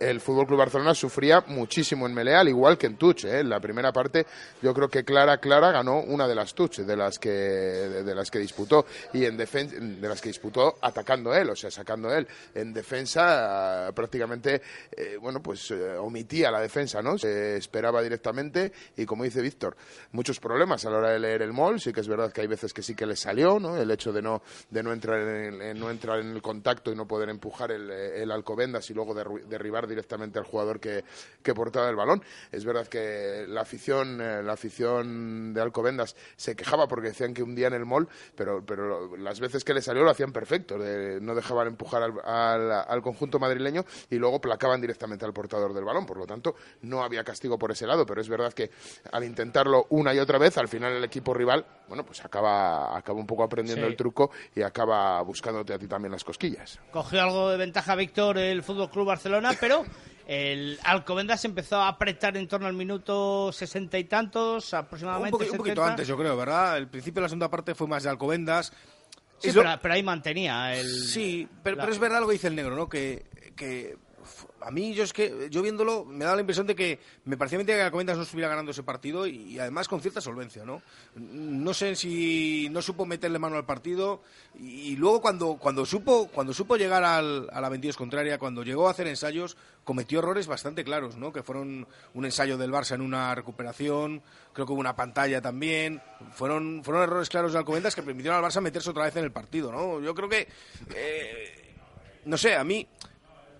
el 0.00 0.20
Fútbol 0.20 0.46
Club 0.46 0.58
Barcelona 0.58 0.94
sufría 0.94 1.42
muchísimo 1.48 2.06
en 2.06 2.14
Melea, 2.14 2.40
al 2.40 2.48
igual 2.48 2.78
que 2.78 2.86
en 2.86 2.96
Tuch, 2.96 3.24
¿eh? 3.24 3.40
En 3.40 3.48
la 3.48 3.60
primera 3.60 3.92
parte, 3.92 4.26
yo 4.62 4.72
creo 4.74 4.88
que 4.88 5.04
Clara, 5.04 5.38
Clara 5.38 5.70
ganó 5.72 6.00
una 6.00 6.26
de 6.28 6.34
las 6.34 6.54
Tuch, 6.54 6.78
de 6.78 6.96
las 6.96 7.18
que, 7.18 7.28
de, 7.30 8.02
de 8.04 8.14
las 8.14 8.30
que 8.30 8.38
disputó, 8.38 8.86
y 9.12 9.24
en 9.24 9.36
defensa, 9.36 9.76
de 9.78 10.08
las 10.14 10.20
que 10.22 10.28
disputó 10.28 10.76
atacando 10.80 11.34
él, 11.34 11.50
o 11.50 11.56
sea, 11.56 11.70
sacando 11.70 12.12
él. 12.14 12.26
En 12.54 12.72
defensa, 12.72 13.88
ah, 13.88 13.92
prácticamente, 13.92 14.62
eh, 14.96 15.16
bueno, 15.20 15.42
pues 15.42 15.70
eh, 15.72 15.96
omitía 15.96 16.50
la 16.50 16.60
defensa, 16.60 17.02
¿no? 17.02 17.18
Se 17.18 17.56
esperaba 17.56 18.00
directamente, 18.00 18.72
y 18.96 19.04
como 19.06 19.24
dice 19.24 19.42
Víctor, 19.42 19.76
muchos 20.12 20.38
problemas 20.38 20.84
a 20.86 20.90
la 20.90 20.98
hora 20.98 21.10
de 21.10 21.18
leer 21.18 21.42
el 21.42 21.52
mol, 21.52 21.80
sí 21.80 21.92
que 21.92 22.00
es 22.00 22.06
verdad 22.08 22.32
que 22.32 22.42
hay 22.42 22.46
veces 22.46 22.72
que 22.72 22.82
sí 22.82 22.94
que 22.94 23.06
le 23.06 23.16
salió, 23.16 23.58
¿no? 23.58 23.76
El 23.76 23.90
hecho 23.90 24.12
de 24.12 24.22
no, 24.22 24.42
de 24.70 24.82
no 24.84 24.92
entrar 24.92 25.20
en, 25.20 25.60
en- 25.60 25.80
no 25.80 25.90
entrar 25.90 26.20
en 26.20 26.30
el 26.30 26.40
contacto 26.40 26.92
y 26.92 26.94
no 26.94 27.06
poder 27.08 27.28
empujar 27.28 27.72
el, 27.72 27.90
el 27.90 28.30
Alcobendas 28.30 28.88
y 28.90 28.94
luego 28.94 29.12
derribar 29.14 29.88
directamente 29.88 30.38
al 30.38 30.44
jugador 30.44 30.78
que, 30.78 31.02
que 31.42 31.52
portaba 31.54 31.90
el 31.90 31.96
balón. 31.96 32.22
Es 32.52 32.64
verdad 32.64 32.86
que 32.86 33.44
la 33.48 33.62
afición, 33.62 34.20
eh, 34.20 34.42
la 34.44 34.52
afición 34.52 35.52
de 35.52 35.60
Alcobendas 35.60 36.14
se 36.36 36.54
quejaba 36.54 36.86
porque 36.86 37.08
decían 37.08 37.34
que 37.34 37.42
un 37.42 37.56
día 37.56 37.66
en 37.66 37.74
el 37.74 37.84
mall, 37.84 38.08
pero, 38.36 38.64
pero 38.64 39.16
las 39.16 39.40
veces 39.40 39.64
que 39.64 39.74
le 39.74 39.82
salió 39.82 40.03
lo 40.04 40.10
hacían 40.10 40.32
perfecto, 40.32 40.78
de- 40.78 41.20
no 41.20 41.34
dejaban 41.34 41.66
empujar 41.68 42.02
al, 42.02 42.12
al- 42.24 42.84
al 42.88 43.02
conjunto 43.02 43.38
madrileño 43.38 43.84
y 44.10 44.16
luego 44.16 44.40
placaban 44.40 44.80
directamente 44.80 45.24
al 45.24 45.32
portador 45.32 45.72
del 45.74 45.84
balón. 45.84 46.06
Por 46.06 46.18
lo 46.18 46.26
tanto, 46.26 46.54
no 46.82 47.02
había 47.02 47.24
castigo 47.24 47.58
por 47.58 47.72
ese 47.72 47.86
lado, 47.86 48.06
pero 48.06 48.20
es 48.20 48.28
verdad 48.28 48.52
que 48.52 48.70
al 49.12 49.24
intentarlo 49.24 49.86
una 49.90 50.14
y 50.14 50.18
otra 50.18 50.38
vez, 50.38 50.56
al 50.58 50.68
final 50.68 50.92
el 50.92 51.04
equipo 51.04 51.34
rival, 51.34 51.64
bueno, 51.88 52.04
pues 52.04 52.24
acaba, 52.24 52.96
acaba 52.96 53.18
un 53.18 53.26
poco 53.26 53.42
aprendiendo 53.42 53.84
Sí. 53.86 53.90
el 53.90 53.96
truco 53.96 54.30
y 54.54 54.62
acaba 54.62 55.20
buscándote 55.22 55.74
a 55.74 55.78
ti 55.78 55.86
también 55.86 56.12
las 56.12 56.24
cosquillas. 56.24 56.78
Cogió 56.92 57.22
algo 57.22 57.50
de 57.50 57.56
ventaja 57.56 57.94
Víctor 57.94 58.38
el 58.38 58.62
Fútbol 58.62 58.90
Club 58.90 59.06
Barcelona, 59.06 59.52
pero 59.60 59.84
el 60.26 60.78
Alcobendas 60.84 61.44
empezó 61.44 61.76
a 61.76 61.88
apretar 61.88 62.36
en 62.36 62.48
torno 62.48 62.66
al 62.66 62.72
minuto 62.72 63.52
sesenta 63.52 63.98
y 63.98 64.04
tantos, 64.04 64.72
Un, 64.72 64.78
aproximadamente. 64.78 65.34
un 65.34 65.38
poquito 65.58 65.64
70. 65.64 65.86
antes, 65.86 66.08
yo 66.08 66.16
creo, 66.16 66.36
¿verdad? 66.36 66.78
El 66.78 66.88
principio 66.88 67.20
de 67.20 67.22
la 67.24 67.28
segunda 67.28 67.50
parte 67.50 67.74
fue 67.74 67.86
más 67.86 68.02
de 68.04 68.10
Alcobendas. 68.10 68.72
Sí, 69.52 69.58
pero, 69.58 69.78
pero 69.82 69.94
ahí 69.94 70.02
mantenía 70.02 70.74
el. 70.74 70.88
Sí, 70.88 71.46
pero, 71.62 71.76
la- 71.76 71.82
pero 71.82 71.92
es 71.92 71.98
verdad 71.98 72.20
lo 72.20 72.26
que 72.26 72.32
dice 72.34 72.48
el 72.48 72.54
negro, 72.56 72.74
¿no? 72.76 72.88
Que, 72.88 73.24
que 73.56 73.96
a 74.64 74.70
mí, 74.70 74.94
yo 74.94 75.04
es 75.04 75.12
que, 75.12 75.48
yo 75.50 75.62
viéndolo, 75.62 76.04
me 76.04 76.24
da 76.24 76.34
la 76.34 76.40
impresión 76.40 76.66
de 76.66 76.74
que 76.74 76.98
me 77.24 77.36
parecía 77.36 77.58
mentira 77.58 77.76
que 77.76 77.84
Alcobendas 77.84 78.16
no 78.16 78.22
estuviera 78.22 78.48
ganando 78.48 78.70
ese 78.70 78.82
partido 78.82 79.26
y, 79.26 79.58
además 79.58 79.88
con 79.88 80.00
cierta 80.00 80.20
solvencia, 80.20 80.64
¿no? 80.64 80.82
No 81.16 81.74
sé 81.74 81.94
si 81.96 82.68
no 82.70 82.80
supo 82.80 83.04
meterle 83.04 83.38
mano 83.38 83.56
al 83.56 83.66
partido 83.66 84.22
y, 84.58 84.96
luego 84.96 85.20
cuando, 85.20 85.56
cuando, 85.56 85.84
supo, 85.84 86.28
cuando 86.28 86.54
supo 86.54 86.76
llegar 86.76 87.04
a 87.04 87.20
la 87.20 87.68
22 87.68 87.96
contraria, 87.96 88.38
cuando 88.38 88.62
llegó 88.62 88.88
a 88.88 88.92
hacer 88.92 89.06
ensayos, 89.06 89.56
cometió 89.84 90.20
errores 90.20 90.46
bastante 90.46 90.82
claros, 90.82 91.16
¿no? 91.16 91.32
Que 91.32 91.42
fueron 91.42 91.86
un 92.14 92.24
ensayo 92.24 92.56
del 92.56 92.72
Barça 92.72 92.94
en 92.94 93.02
una 93.02 93.34
recuperación, 93.34 94.22
creo 94.52 94.66
que 94.66 94.72
hubo 94.72 94.80
una 94.80 94.96
pantalla 94.96 95.40
también. 95.40 96.00
Fueron, 96.32 96.82
fueron 96.82 97.02
errores 97.02 97.28
claros 97.28 97.52
de 97.52 97.58
Alcobendas 97.58 97.94
que 97.94 98.02
permitieron 98.02 98.42
al 98.42 98.50
Barça 98.50 98.60
meterse 98.60 98.90
otra 98.90 99.04
vez 99.04 99.16
en 99.16 99.24
el 99.24 99.32
partido, 99.32 99.70
¿no? 99.70 100.00
Yo 100.00 100.14
creo 100.14 100.28
que, 100.28 100.48
eh, 100.94 101.74
no 102.24 102.38
sé, 102.38 102.56
a 102.56 102.64
mí, 102.64 102.86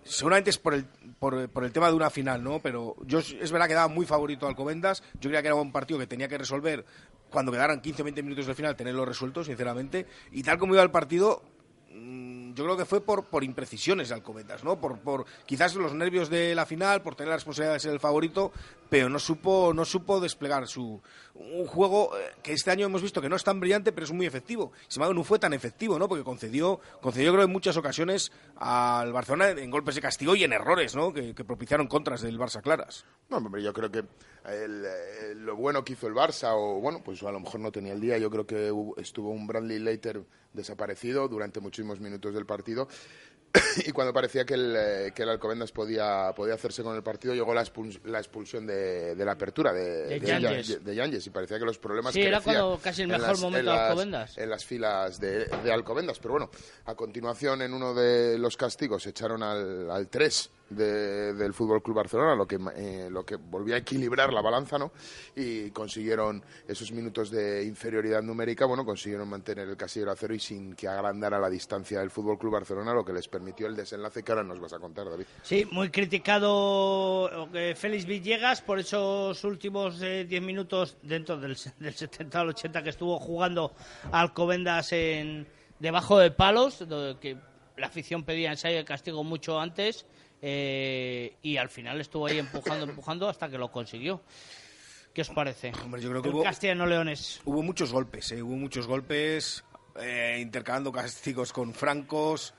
seguramente 0.04 0.50
es 0.50 0.58
por 0.58 0.74
el, 0.74 0.84
por, 1.18 1.64
el 1.64 1.72
tema 1.72 1.88
de 1.88 1.94
una 1.94 2.10
final, 2.10 2.42
¿no? 2.42 2.60
Pero 2.60 2.96
yo 3.06 3.18
es 3.18 3.50
verdad 3.50 3.68
que 3.68 3.74
daba 3.74 3.88
muy 3.88 4.06
favorito 4.06 4.46
Alcobendas. 4.46 5.02
Yo 5.14 5.30
creía 5.30 5.42
que 5.42 5.48
era 5.48 5.54
un 5.54 5.72
partido 5.72 5.98
que 5.98 6.06
tenía 6.06 6.28
que 6.28 6.38
resolver 6.38 6.84
cuando 7.30 7.50
quedaran 7.50 7.80
15 7.80 8.02
o 8.02 8.04
20 8.04 8.22
minutos 8.22 8.46
del 8.46 8.54
final, 8.54 8.76
tenerlo 8.76 9.04
resuelto, 9.04 9.42
sinceramente. 9.42 10.06
Y 10.30 10.42
tal 10.42 10.58
como 10.58 10.74
iba 10.74 10.82
el 10.82 10.90
partido, 10.90 11.42
mm, 11.90 12.54
yo 12.54 12.64
creo 12.64 12.76
que 12.76 12.84
fue 12.84 13.00
por, 13.00 13.24
por 13.24 13.42
imprecisiones 13.42 14.08
de 14.08 14.14
Alcobendas, 14.14 14.62
¿no? 14.62 14.80
Por, 14.80 14.98
por 15.00 15.24
quizás 15.46 15.74
los 15.74 15.94
nervios 15.94 16.30
de 16.30 16.54
la 16.54 16.66
final, 16.66 17.02
por 17.02 17.16
tener 17.16 17.30
la 17.30 17.36
responsabilidad 17.36 17.74
de 17.74 17.80
ser 17.80 17.92
el 17.92 18.00
favorito, 18.00 18.52
pero 18.88 19.08
no 19.08 19.18
supo, 19.18 19.72
no 19.74 19.84
supo 19.84 20.20
desplegar 20.20 20.68
su 20.68 21.02
un 21.34 21.66
juego 21.66 22.16
eh, 22.16 22.32
que 22.42 22.52
este 22.52 22.70
año 22.70 22.86
hemos 22.86 23.02
visto 23.02 23.20
que 23.20 23.28
no 23.28 23.36
es 23.36 23.44
tan 23.44 23.58
brillante, 23.60 23.92
pero 23.92 24.04
es 24.04 24.12
muy 24.12 24.26
efectivo. 24.26 24.72
Sin 24.88 25.00
embargo, 25.00 25.14
no 25.14 25.24
fue 25.24 25.38
tan 25.38 25.52
efectivo, 25.52 25.98
¿no? 25.98 26.08
Porque 26.08 26.24
concedió, 26.24 26.80
concedió 27.00 27.32
creo 27.32 27.44
en 27.44 27.52
muchas 27.52 27.76
ocasiones 27.76 28.30
al 28.56 29.12
Barcelona 29.12 29.50
en 29.50 29.70
golpes 29.70 29.96
de 29.96 30.00
castigo 30.00 30.36
y 30.36 30.44
en 30.44 30.52
errores, 30.52 30.94
¿no? 30.94 31.12
Que, 31.12 31.34
propiciaron 31.44 31.88
contras 31.88 32.22
del 32.22 32.38
Barça 32.38 32.62
claras. 32.62 33.04
No, 33.28 33.38
hombre, 33.38 33.62
yo 33.62 33.72
creo 33.72 33.90
que 33.90 34.04
lo 35.36 35.56
bueno 35.56 35.84
que 35.84 35.94
hizo 35.94 36.06
el 36.06 36.14
Barça, 36.14 36.52
o 36.54 36.80
bueno, 36.80 37.02
pues 37.04 37.22
a 37.22 37.32
lo 37.32 37.40
mejor 37.40 37.60
no 37.60 37.72
tenía 37.72 37.92
el 37.92 38.00
día, 38.00 38.18
yo 38.18 38.30
creo 38.30 38.46
que 38.46 38.72
estuvo 38.96 39.30
un 39.30 39.46
Bradley 39.46 39.78
Later 39.78 40.24
desaparecido 40.52 41.28
durante 41.28 41.60
muchísimos 41.60 42.00
minutos 42.00 42.32
del 42.32 42.46
partido 42.46 42.88
y 43.86 43.92
cuando 43.92 44.12
parecía 44.12 44.44
que 44.44 44.54
el, 44.54 44.74
eh, 44.76 45.12
que 45.14 45.22
el 45.22 45.28
Alcobendas 45.28 45.70
podía, 45.70 46.32
podía 46.34 46.54
hacerse 46.54 46.82
con 46.82 46.96
el 46.96 47.02
partido, 47.02 47.34
llegó 47.34 47.54
la, 47.54 47.62
expulsión 47.62 48.66
de, 48.66 49.14
de, 49.14 49.24
la 49.24 49.32
apertura 49.32 49.72
de, 49.72 50.18
de, 50.18 50.94
Yanges. 50.94 51.26
y 51.26 51.30
parecía 51.30 51.58
que 51.58 51.64
los 51.64 51.78
problemas 51.78 52.12
Sí, 52.12 52.22
era 52.22 52.40
cuando 52.40 52.78
casi 52.82 53.02
el 53.02 53.08
mejor 53.08 53.38
momento 53.38 53.70
de 53.70 53.78
Alcobendas. 53.78 54.38
En 54.38 54.50
las 54.50 54.64
filas 54.64 55.20
de, 55.20 55.46
Alcobendas. 55.72 56.18
Pero 56.18 56.32
bueno, 56.32 56.50
a 56.86 56.94
continuación, 56.94 57.62
en 57.62 57.72
uno 57.74 57.94
de 57.94 58.38
los 58.38 58.56
castigos, 58.56 59.06
echaron 59.06 59.42
al, 59.42 59.90
al 59.90 60.08
3 60.08 60.50
del 60.70 61.52
Fútbol 61.52 61.82
Club 61.82 61.96
Barcelona, 61.96 62.34
lo 62.34 62.46
que, 62.46 62.58
eh, 62.76 63.10
volvió 63.50 63.74
a 63.74 63.78
equilibrar 63.78 64.32
la 64.32 64.40
balanza, 64.40 64.78
¿no? 64.78 64.92
Y 65.36 65.70
consiguieron 65.70 66.42
esos 66.66 66.90
minutos 66.92 67.30
de 67.30 67.64
inferioridad 67.64 68.22
numérica, 68.22 68.64
bueno, 68.66 68.84
consiguieron 68.84 69.28
mantener 69.28 69.68
el 69.68 69.76
casillero 69.76 70.10
a 70.10 70.16
cero 70.16 70.34
y 70.34 70.40
sin 70.40 70.74
que 70.74 70.88
agrandara 70.88 71.38
la 71.38 71.50
distancia 71.50 72.00
del 72.00 72.10
Fútbol 72.10 72.38
Club 72.38 72.54
Barcelona, 72.54 72.94
lo 72.94 73.04
que 73.04 73.12
les 73.12 73.28
permitió 73.28 73.66
el 73.66 73.76
desenlace 73.76 74.22
que 74.22 74.32
ahora 74.32 74.44
nos 74.44 74.60
vas 74.60 74.72
a 74.72 74.78
contar, 74.78 75.08
David. 75.08 75.26
Sí, 75.42 75.66
muy 75.70 75.90
criticado 75.90 77.48
eh, 77.52 77.74
Félix 77.76 78.06
Villegas 78.06 78.62
por 78.62 78.78
esos 78.78 79.44
últimos 79.44 80.00
10 80.00 80.32
eh, 80.32 80.40
minutos 80.40 80.96
dentro 81.02 81.36
del, 81.36 81.56
del 81.78 81.94
70 81.94 82.40
al 82.40 82.48
80 82.48 82.82
que 82.82 82.90
estuvo 82.90 83.18
jugando 83.18 83.72
Alcobendas 84.12 84.92
en 84.92 85.46
debajo 85.78 86.18
de 86.18 86.30
palos, 86.30 86.84
que 87.20 87.36
la 87.76 87.86
afición 87.86 88.24
pedía 88.24 88.50
ensayo 88.50 88.76
de 88.76 88.84
castigo 88.84 89.24
mucho 89.24 89.60
antes 89.60 90.06
eh, 90.46 91.36
y 91.40 91.56
al 91.56 91.70
final 91.70 91.98
estuvo 92.02 92.26
ahí 92.26 92.38
empujando, 92.38 92.84
empujando 92.84 93.30
hasta 93.30 93.48
que 93.48 93.56
lo 93.56 93.72
consiguió. 93.72 94.20
¿Qué 95.14 95.22
os 95.22 95.30
parece? 95.30 95.72
Hombre, 95.82 96.02
yo 96.02 96.10
creo 96.10 96.20
que 96.20 96.28
hubo, 96.28 96.42
Castellano 96.42 96.84
Leones. 96.84 97.40
Hubo 97.46 97.62
muchos 97.62 97.90
golpes, 97.90 98.30
eh, 98.32 98.42
hubo 98.42 98.54
muchos 98.54 98.86
golpes, 98.86 99.64
eh, 99.98 100.36
intercalando 100.42 100.92
castigos 100.92 101.50
con 101.50 101.72
francos. 101.72 102.52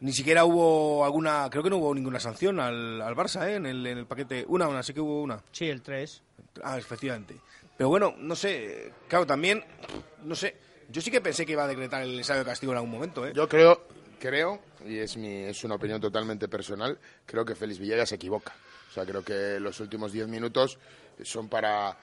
Ni 0.00 0.12
siquiera 0.14 0.46
hubo 0.46 1.04
alguna, 1.04 1.48
creo 1.50 1.62
que 1.62 1.68
no 1.68 1.76
hubo 1.76 1.94
ninguna 1.94 2.18
sanción 2.18 2.60
al, 2.60 3.02
al 3.02 3.14
Barça 3.14 3.46
en, 3.46 3.66
el, 3.66 3.86
en 3.86 3.98
el 3.98 4.06
paquete. 4.06 4.46
Una, 4.48 4.66
una, 4.66 4.82
sí 4.82 4.94
que 4.94 5.00
hubo 5.00 5.20
una. 5.20 5.42
Sí, 5.52 5.68
el 5.68 5.82
3. 5.82 6.22
Ah, 6.62 6.78
efectivamente. 6.78 7.36
Pero 7.76 7.90
bueno, 7.90 8.14
no 8.16 8.34
sé, 8.36 8.90
claro, 9.06 9.26
también, 9.26 9.62
no 10.24 10.34
sé, 10.34 10.56
yo 10.88 11.02
sí 11.02 11.10
que 11.10 11.20
pensé 11.20 11.44
que 11.44 11.52
iba 11.52 11.64
a 11.64 11.68
decretar 11.68 12.02
el 12.02 12.16
ensayo 12.16 12.38
de 12.38 12.46
castigo 12.46 12.72
en 12.72 12.78
algún 12.78 12.90
momento. 12.90 13.26
¿eh? 13.26 13.32
Yo 13.34 13.46
creo, 13.48 13.82
creo, 14.18 14.60
y 14.84 14.98
es, 14.98 15.16
mi, 15.16 15.44
es 15.44 15.64
una 15.64 15.76
opinión 15.76 16.00
totalmente 16.00 16.48
personal, 16.48 16.98
creo 17.26 17.44
que 17.44 17.54
Félix 17.54 17.78
Villegas 17.78 18.08
se 18.08 18.16
equivoca. 18.16 18.54
O 18.90 18.92
sea, 18.92 19.04
creo 19.04 19.22
que 19.22 19.60
los 19.60 19.80
últimos 19.80 20.12
diez 20.12 20.28
minutos 20.28 20.78
son 21.22 21.48
para... 21.48 21.96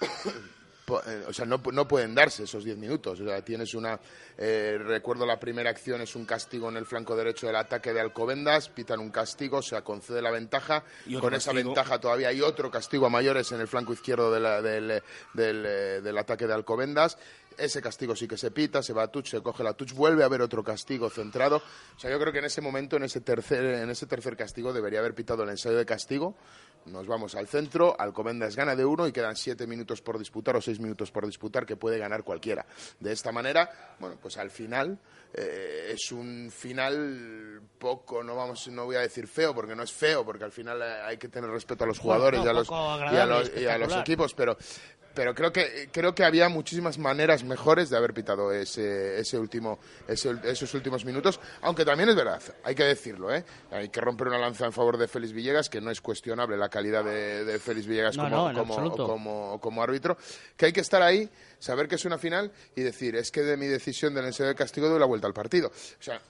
Eh, 1.06 1.24
o 1.26 1.32
sea, 1.32 1.46
no, 1.46 1.62
no, 1.72 1.88
pueden 1.88 2.14
darse 2.14 2.44
esos 2.44 2.62
diez 2.62 2.76
minutos. 2.76 3.18
O 3.18 3.24
sea, 3.24 3.42
tienes 3.42 3.74
una... 3.74 3.98
Eh, 4.36 4.76
recuerdo 4.78 5.24
la 5.24 5.40
primera 5.40 5.70
acción 5.70 6.02
es 6.02 6.14
un 6.14 6.26
castigo 6.26 6.68
en 6.68 6.76
el 6.76 6.84
flanco 6.84 7.16
derecho 7.16 7.46
del 7.46 7.56
ataque 7.56 7.94
de 7.94 8.00
Alcobendas, 8.00 8.68
pitan 8.68 9.00
un 9.00 9.10
castigo, 9.10 9.62
se 9.62 9.80
concede 9.80 10.20
la 10.20 10.30
ventaja. 10.30 10.84
Con 11.20 11.32
esa 11.32 11.54
ventaja 11.54 11.98
todavía 11.98 12.28
hay 12.28 12.42
otro 12.42 12.70
castigo 12.70 13.06
a 13.06 13.08
mayores 13.08 13.50
en 13.52 13.62
el 13.62 13.66
flanco 13.66 13.94
izquierdo 13.94 14.30
del, 14.30 15.02
del, 15.32 15.64
eh, 15.66 16.00
del 16.02 16.18
ataque 16.18 16.46
de 16.46 16.52
Alcobendas 16.52 17.16
ese 17.58 17.80
castigo 17.80 18.14
sí 18.16 18.28
que 18.28 18.36
se 18.36 18.50
pita, 18.50 18.82
se 18.82 18.92
va 18.92 19.04
a 19.04 19.08
touch, 19.08 19.28
se 19.28 19.42
coge 19.42 19.62
la 19.62 19.74
touch, 19.74 19.92
vuelve 19.92 20.22
a 20.22 20.26
haber 20.26 20.42
otro 20.42 20.62
castigo 20.62 21.10
centrado. 21.10 21.56
O 21.96 21.98
sea, 21.98 22.10
yo 22.10 22.18
creo 22.18 22.32
que 22.32 22.38
en 22.40 22.46
ese 22.46 22.60
momento, 22.60 22.96
en 22.96 23.04
ese 23.04 23.20
tercer, 23.20 23.64
en 23.64 23.90
ese 23.90 24.06
tercer 24.06 24.36
castigo, 24.36 24.72
debería 24.72 25.00
haber 25.00 25.14
pitado 25.14 25.42
el 25.42 25.50
ensayo 25.50 25.76
de 25.76 25.86
castigo. 25.86 26.36
Nos 26.86 27.06
vamos 27.06 27.34
al 27.34 27.46
centro, 27.46 27.98
Alcobendas 27.98 28.56
gana 28.56 28.76
de 28.76 28.84
uno 28.84 29.08
y 29.08 29.12
quedan 29.12 29.36
siete 29.36 29.66
minutos 29.66 30.02
por 30.02 30.18
disputar 30.18 30.54
o 30.56 30.60
seis 30.60 30.80
minutos 30.80 31.10
por 31.10 31.24
disputar 31.24 31.64
que 31.64 31.76
puede 31.76 31.98
ganar 31.98 32.24
cualquiera. 32.24 32.66
De 33.00 33.10
esta 33.10 33.32
manera, 33.32 33.96
bueno, 33.98 34.18
pues 34.20 34.36
al 34.36 34.50
final 34.50 34.98
eh, 35.32 35.92
es 35.94 36.12
un 36.12 36.50
final 36.52 37.62
poco, 37.78 38.22
no 38.22 38.36
vamos, 38.36 38.68
no 38.68 38.84
voy 38.84 38.96
a 38.96 39.00
decir 39.00 39.26
feo 39.26 39.54
porque 39.54 39.74
no 39.74 39.82
es 39.82 39.92
feo, 39.92 40.26
porque 40.26 40.44
al 40.44 40.52
final 40.52 40.82
eh, 40.82 41.02
hay 41.06 41.16
que 41.16 41.28
tener 41.28 41.48
respeto 41.48 41.84
a 41.84 41.86
los 41.86 41.98
jugadores 41.98 42.44
y, 42.44 42.48
a 42.48 42.52
los, 42.52 42.68
y 43.56 43.66
a 43.66 43.78
los 43.78 43.96
equipos, 43.96 44.34
pero 44.34 44.56
pero 45.14 45.34
creo 45.34 45.52
que 45.52 45.88
creo 45.92 46.14
que 46.14 46.24
había 46.24 46.48
muchísimas 46.48 46.98
maneras 46.98 47.44
mejores 47.44 47.88
de 47.90 47.96
haber 47.96 48.12
pitado 48.12 48.52
ese, 48.52 49.18
ese 49.18 49.38
último 49.38 49.78
esos 50.08 50.74
últimos 50.74 51.04
minutos 51.04 51.40
aunque 51.62 51.84
también 51.84 52.08
es 52.08 52.16
verdad 52.16 52.42
hay 52.64 52.74
que 52.74 52.84
decirlo 52.84 53.32
¿eh? 53.34 53.44
hay 53.70 53.88
que 53.88 54.00
romper 54.00 54.28
una 54.28 54.38
lanza 54.38 54.66
en 54.66 54.72
favor 54.72 54.98
de 54.98 55.08
Félix 55.08 55.32
Villegas 55.32 55.70
que 55.70 55.80
no 55.80 55.90
es 55.90 56.00
cuestionable 56.00 56.56
la 56.56 56.68
calidad 56.68 57.04
de, 57.04 57.44
de 57.44 57.58
Félix 57.58 57.86
Villegas 57.86 58.16
como, 58.16 58.52
como, 59.06 59.60
como, 59.60 59.82
árbitro 59.82 60.16
que 60.56 60.66
hay 60.66 60.72
que 60.72 60.80
estar 60.80 61.02
ahí 61.02 61.28
saber 61.58 61.88
que 61.88 61.94
es 61.94 62.04
una 62.04 62.18
final 62.18 62.50
y 62.74 62.82
decir 62.82 63.16
es 63.16 63.30
que 63.30 63.42
de 63.42 63.56
mi 63.56 63.66
decisión 63.66 64.14
del 64.14 64.26
ensayo 64.26 64.48
de 64.48 64.54
castigo 64.54 64.88
doy 64.88 64.98
la 64.98 65.06
vuelta 65.06 65.26
al 65.26 65.34
partido 65.34 65.68
o 65.68 66.02
sea 66.02 66.20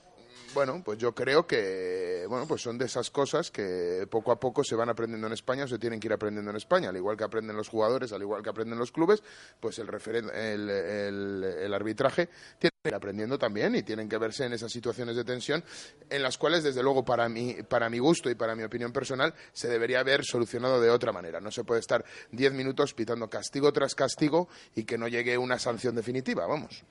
bueno, 0.55 0.81
pues 0.83 0.97
yo 0.97 1.13
creo 1.13 1.45
que 1.45 2.25
bueno, 2.27 2.47
pues 2.47 2.61
son 2.61 2.77
de 2.77 2.85
esas 2.85 3.11
cosas 3.11 3.51
que 3.51 4.07
poco 4.09 4.31
a 4.31 4.39
poco 4.39 4.63
se 4.63 4.75
van 4.75 4.89
aprendiendo 4.89 5.27
en 5.27 5.33
España 5.33 5.65
o 5.65 5.67
se 5.67 5.77
tienen 5.77 5.99
que 5.99 6.07
ir 6.07 6.13
aprendiendo 6.13 6.49
en 6.49 6.57
España, 6.57 6.89
al 6.89 6.95
igual 6.95 7.17
que 7.17 7.25
aprenden 7.25 7.55
los 7.55 7.67
jugadores, 7.67 8.11
al 8.13 8.21
igual 8.21 8.41
que 8.41 8.49
aprenden 8.49 8.79
los 8.79 8.91
clubes, 8.91 9.21
pues 9.59 9.77
el, 9.79 9.89
el, 10.29 11.73
arbitraje 11.73 12.29
tiene 12.57 12.71
que 12.81 12.89
ir 12.89 12.95
aprendiendo 12.95 13.37
también 13.37 13.75
y 13.75 13.83
tienen 13.83 14.07
que 14.07 14.17
verse 14.17 14.45
en 14.45 14.53
esas 14.53 14.71
situaciones 14.71 15.15
de 15.15 15.25
tensión 15.25 15.63
en 16.09 16.23
las 16.23 16.37
cuales, 16.37 16.63
desde 16.63 16.81
luego, 16.81 17.03
para 17.03 17.27
mi, 17.27 17.55
para 17.63 17.89
mi 17.89 17.99
gusto 17.99 18.29
y 18.29 18.35
para 18.35 18.55
mi 18.55 18.63
opinión 18.63 18.91
personal, 18.91 19.33
se 19.51 19.67
debería 19.67 19.99
haber 19.99 20.23
solucionado 20.23 20.79
de 20.79 20.89
otra 20.89 21.11
manera. 21.11 21.41
No 21.41 21.51
se 21.51 21.63
puede 21.65 21.81
estar 21.81 22.05
diez 22.31 22.53
minutos 22.53 22.93
pitando 22.93 23.29
castigo 23.29 23.73
tras 23.73 23.93
castigo 23.93 24.47
y 24.73 24.85
que 24.85 24.97
no 24.97 25.09
llegue 25.09 25.37
una 25.37 25.59
sanción 25.59 25.95
definitiva, 25.95 26.47
vamos. 26.47 26.85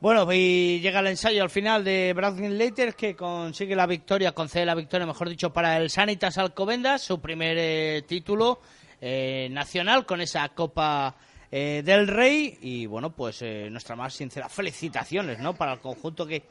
Bueno, 0.00 0.32
y 0.32 0.78
llega 0.78 1.00
el 1.00 1.08
ensayo 1.08 1.42
al 1.42 1.50
final 1.50 1.82
de 1.82 2.12
Bradley 2.14 2.50
Later 2.50 2.94
que 2.94 3.16
consigue 3.16 3.74
la 3.74 3.84
victoria, 3.84 4.30
concede 4.30 4.64
la 4.64 4.76
victoria, 4.76 5.08
mejor 5.08 5.28
dicho, 5.28 5.52
para 5.52 5.76
el 5.76 5.90
Sanitas 5.90 6.38
Alcobendas, 6.38 7.02
su 7.02 7.20
primer 7.20 7.56
eh, 7.58 8.04
título 8.06 8.60
eh, 9.00 9.48
nacional 9.50 10.06
con 10.06 10.20
esa 10.20 10.48
Copa 10.50 11.16
eh, 11.50 11.82
del 11.84 12.06
Rey. 12.06 12.58
Y 12.62 12.86
bueno, 12.86 13.10
pues 13.10 13.42
nuestras 13.42 13.98
más 13.98 14.14
sinceras 14.14 14.52
felicitaciones, 14.52 15.40
¿no? 15.40 15.54
Para 15.56 15.72
el 15.72 15.80
conjunto 15.80 16.24
que 16.24 16.44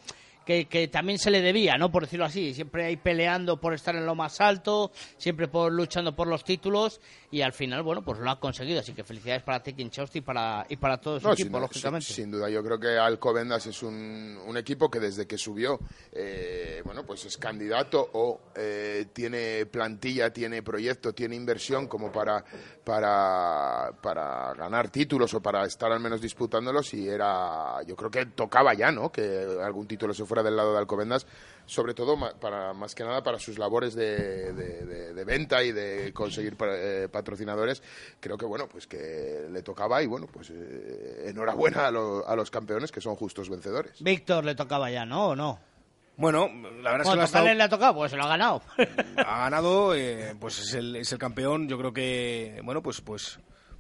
que, 0.48 0.88
también 0.88 1.20
se 1.20 1.30
le 1.30 1.42
debía, 1.42 1.77
¿no? 1.77 1.92
Por 1.92 2.04
decirlo 2.04 2.25
así. 2.25 2.54
Siempre 2.54 2.86
ahí 2.86 2.96
peleando 2.96 3.60
por 3.60 3.74
estar 3.74 3.96
en 3.96 4.06
lo 4.06 4.16
más 4.16 4.39
alto, 4.39 4.92
siempre 5.18 5.48
por 5.48 5.72
luchando 5.74 6.16
por 6.16 6.27
los 6.27 6.44
títulos 6.44 7.01
y 7.29 7.41
al 7.41 7.51
final, 7.51 7.84
bueno, 7.84 8.03
pues 8.03 8.19
lo 8.19 8.29
ha 8.29 8.39
conseguido. 8.39 8.79
Así 8.79 8.93
que 8.93 9.03
felicidades 9.03 9.43
para 9.43 9.62
Tekin 9.62 9.89
Chosti 9.89 10.19
y 10.19 10.22
para, 10.22 10.65
y 10.69 10.77
para 10.77 10.98
todo 10.98 11.19
su 11.19 11.29
equipo, 11.29 11.60
lógicamente. 11.60 12.05
Sin, 12.05 12.31
duda, 12.31 12.50
yo 12.50 12.63
creo 12.63 12.79
que 12.79 12.98
Alcobendas 12.98 13.65
es 13.67 13.84
un, 13.84 14.39
un 14.46 14.57
equipo 14.57 14.89
que 14.89 15.00
desde 15.00 15.27
que 15.27 15.38
subió, 15.38 15.79
eh, 16.13 16.81
bueno, 16.86 17.05
pues 17.05 17.25
es 17.25 17.38
candidato 17.38 18.10
o 18.13 18.39
eh, 18.55 19.07
tiene 19.12 19.65
plantilla, 19.65 20.31
tiene 20.31 20.63
proyecto, 20.63 21.13
tiene 21.13 21.36
inversión 21.36 21.88
como 21.88 22.12
para, 22.12 22.46
para, 22.86 23.91
para 24.01 24.53
ganar 24.53 24.89
títulos 24.89 25.34
o 25.34 25.41
para 25.41 25.65
estar 25.65 25.91
al 25.91 26.00
menos 26.00 26.22
disputándolos 26.22 26.93
y 26.93 27.10
era, 27.10 27.84
yo 27.86 27.96
creo 27.98 28.10
que 28.10 28.25
tocaba 28.27 28.74
ya, 28.74 28.91
¿no? 28.91 29.12
Que 29.12 29.46
algún 29.62 29.86
título 29.86 30.13
se 30.13 30.25
fuera 30.25 30.43
del 30.43 30.55
lado 30.55 30.72
de 30.72 30.79
Alcobendas, 30.79 31.27
sobre 31.67 31.93
todo 31.93 32.17
para, 32.39 32.74
más 32.74 32.95
que 32.95 33.03
nada 33.03 33.21
para 33.21 33.38
sus 33.38 33.59
labores 33.59 33.93
de, 33.93 35.24
venta 35.25 35.62
y 35.63 35.71
de 35.71 36.12
conseguir 36.13 36.57
eh, 36.62 37.07
patrocinadores. 37.12 37.83
Creo 38.19 38.38
que, 38.38 38.45
bueno, 38.45 38.67
pues 38.67 38.88
que 38.88 39.45
le 39.51 39.62
tocaba 39.62 40.01
y, 40.01 40.07
bueno, 40.07 40.27
pues 40.31 40.50
eh, 40.50 41.25
enhorabuena 41.27 41.86
a, 41.86 41.88
a, 41.88 42.36
los 42.36 42.50
campeones 42.50 42.91
que 42.91 43.01
son 43.01 43.15
justos 43.15 43.50
vencedores. 43.50 44.01
Víctor 44.01 44.45
le 44.45 44.55
tocaba 44.55 44.89
ya, 44.89 45.05
¿no? 45.05 45.27
¿O 45.27 45.36
no? 45.36 45.59
Bueno, 46.17 46.50
la 46.81 46.93
verdad 46.93 47.24
es 47.24 47.31
que 47.31 47.55
le 47.55 47.63
ha 47.63 47.69
tocado, 47.69 47.93
pues 47.93 48.09
se 48.09 48.17
lo 48.17 48.24
ha 48.24 48.27
ganado. 48.27 48.63
Ha 49.17 49.39
ganado, 49.41 49.93
eh, 49.93 50.36
pues 50.39 50.57
es 50.57 50.74
el, 50.74 50.95
es 50.95 51.12
el 51.12 51.19
campeón. 51.19 51.67
Yo 51.67 51.77
creo 51.77 51.93
que, 51.93 52.59
bueno, 52.63 52.81
pues, 52.81 53.01
pues 53.01 53.39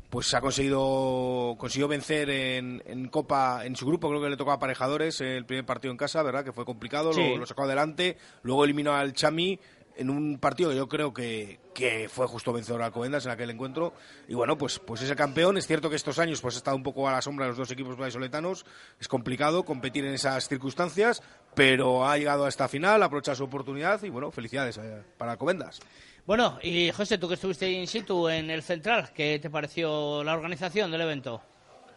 pues 0.09 0.33
ha 0.33 0.41
conseguido 0.41 1.55
consiguió 1.57 1.87
vencer 1.87 2.29
en, 2.29 2.81
en, 2.85 3.07
Copa, 3.09 3.65
en 3.65 3.75
su 3.75 3.85
grupo 3.85 4.09
creo 4.09 4.21
que 4.21 4.29
le 4.29 4.37
tocó 4.37 4.51
a 4.51 4.55
Aparejadores 4.55 5.19
el 5.21 5.45
primer 5.45 5.65
partido 5.65 5.91
en 5.91 5.97
casa, 5.97 6.23
¿verdad? 6.23 6.45
Que 6.45 6.53
fue 6.53 6.65
complicado, 6.65 7.11
lo, 7.11 7.45
sacó 7.45 7.63
adelante, 7.63 8.17
luego 8.43 8.63
eliminó 8.63 8.93
al 8.93 9.13
Chami 9.13 9.59
en 9.97 10.09
un 10.09 10.37
partido 10.37 10.69
que 10.69 10.75
yo 10.75 10.87
creo 10.87 11.13
que, 11.13 11.59
que 11.73 12.07
fue 12.07 12.27
justo 12.27 12.53
vencedor 12.53 12.81
a 12.81 12.85
Alcobendas 12.85 13.25
en 13.25 13.31
aquel 13.31 13.49
encuentro. 13.49 13.93
Y 14.27 14.35
bueno, 14.35 14.57
pues, 14.57 14.79
pues 14.79 15.01
es 15.01 15.09
el 15.09 15.15
campeón. 15.15 15.57
Es 15.57 15.65
cierto 15.65 15.89
que 15.89 15.95
estos 15.95 16.19
años 16.19 16.39
pues 16.39 16.55
ha 16.55 16.59
estado 16.59 16.77
un 16.77 16.83
poco 16.83 17.07
a 17.09 17.11
la 17.11 17.21
sombra 17.21 17.45
de 17.45 17.49
los 17.49 17.57
dos 17.57 17.71
equipos 17.71 17.97
vallisoletanos. 17.97 18.63
Es 18.99 19.07
complicado 19.07 19.65
competir 19.65 20.05
en 20.05 20.13
esas 20.13 20.47
circunstancias, 20.47 21.23
pero 21.55 22.07
ha 22.07 22.15
llegado 22.17 22.45
a 22.45 22.49
esta 22.49 22.67
final, 22.67 23.01
aprovecha 23.01 23.33
su 23.33 23.43
oportunidad 23.43 24.01
y 24.03 24.09
bueno, 24.09 24.31
felicidades 24.31 24.77
eh, 24.77 25.01
para 25.17 25.31
Alcobendas. 25.31 25.79
Bueno, 26.27 26.59
y 26.61 26.91
José, 26.91 27.17
tú 27.17 27.29
que 27.29 27.35
estuviste 27.35 27.71
in 27.71 27.87
situ 27.87 28.27
en 28.27 28.49
el 28.49 28.61
Central, 28.61 29.11
¿qué 29.15 29.39
te 29.41 29.49
pareció 29.49 30.21
la 30.25 30.33
organización 30.33 30.91
del 30.91 30.99
evento? 30.99 31.41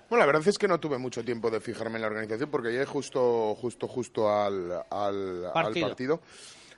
Bueno, 0.08 0.20
la 0.22 0.26
verdad 0.26 0.46
es 0.46 0.56
que 0.56 0.68
no 0.68 0.78
tuve 0.78 0.99
mucho 0.99 1.25
tiempo 1.25 1.50
de 1.50 1.60
fijarme 1.60 1.96
en 1.96 2.02
la 2.02 2.06
organización 2.06 2.49
porque 2.49 2.70
llegué 2.70 2.87
justo, 2.87 3.56
justo, 3.56 3.88
justo 3.88 4.30
al, 4.32 4.70
al, 4.88 5.46
al 5.46 5.52
Partido. 5.52 5.88
partido. 5.88 6.20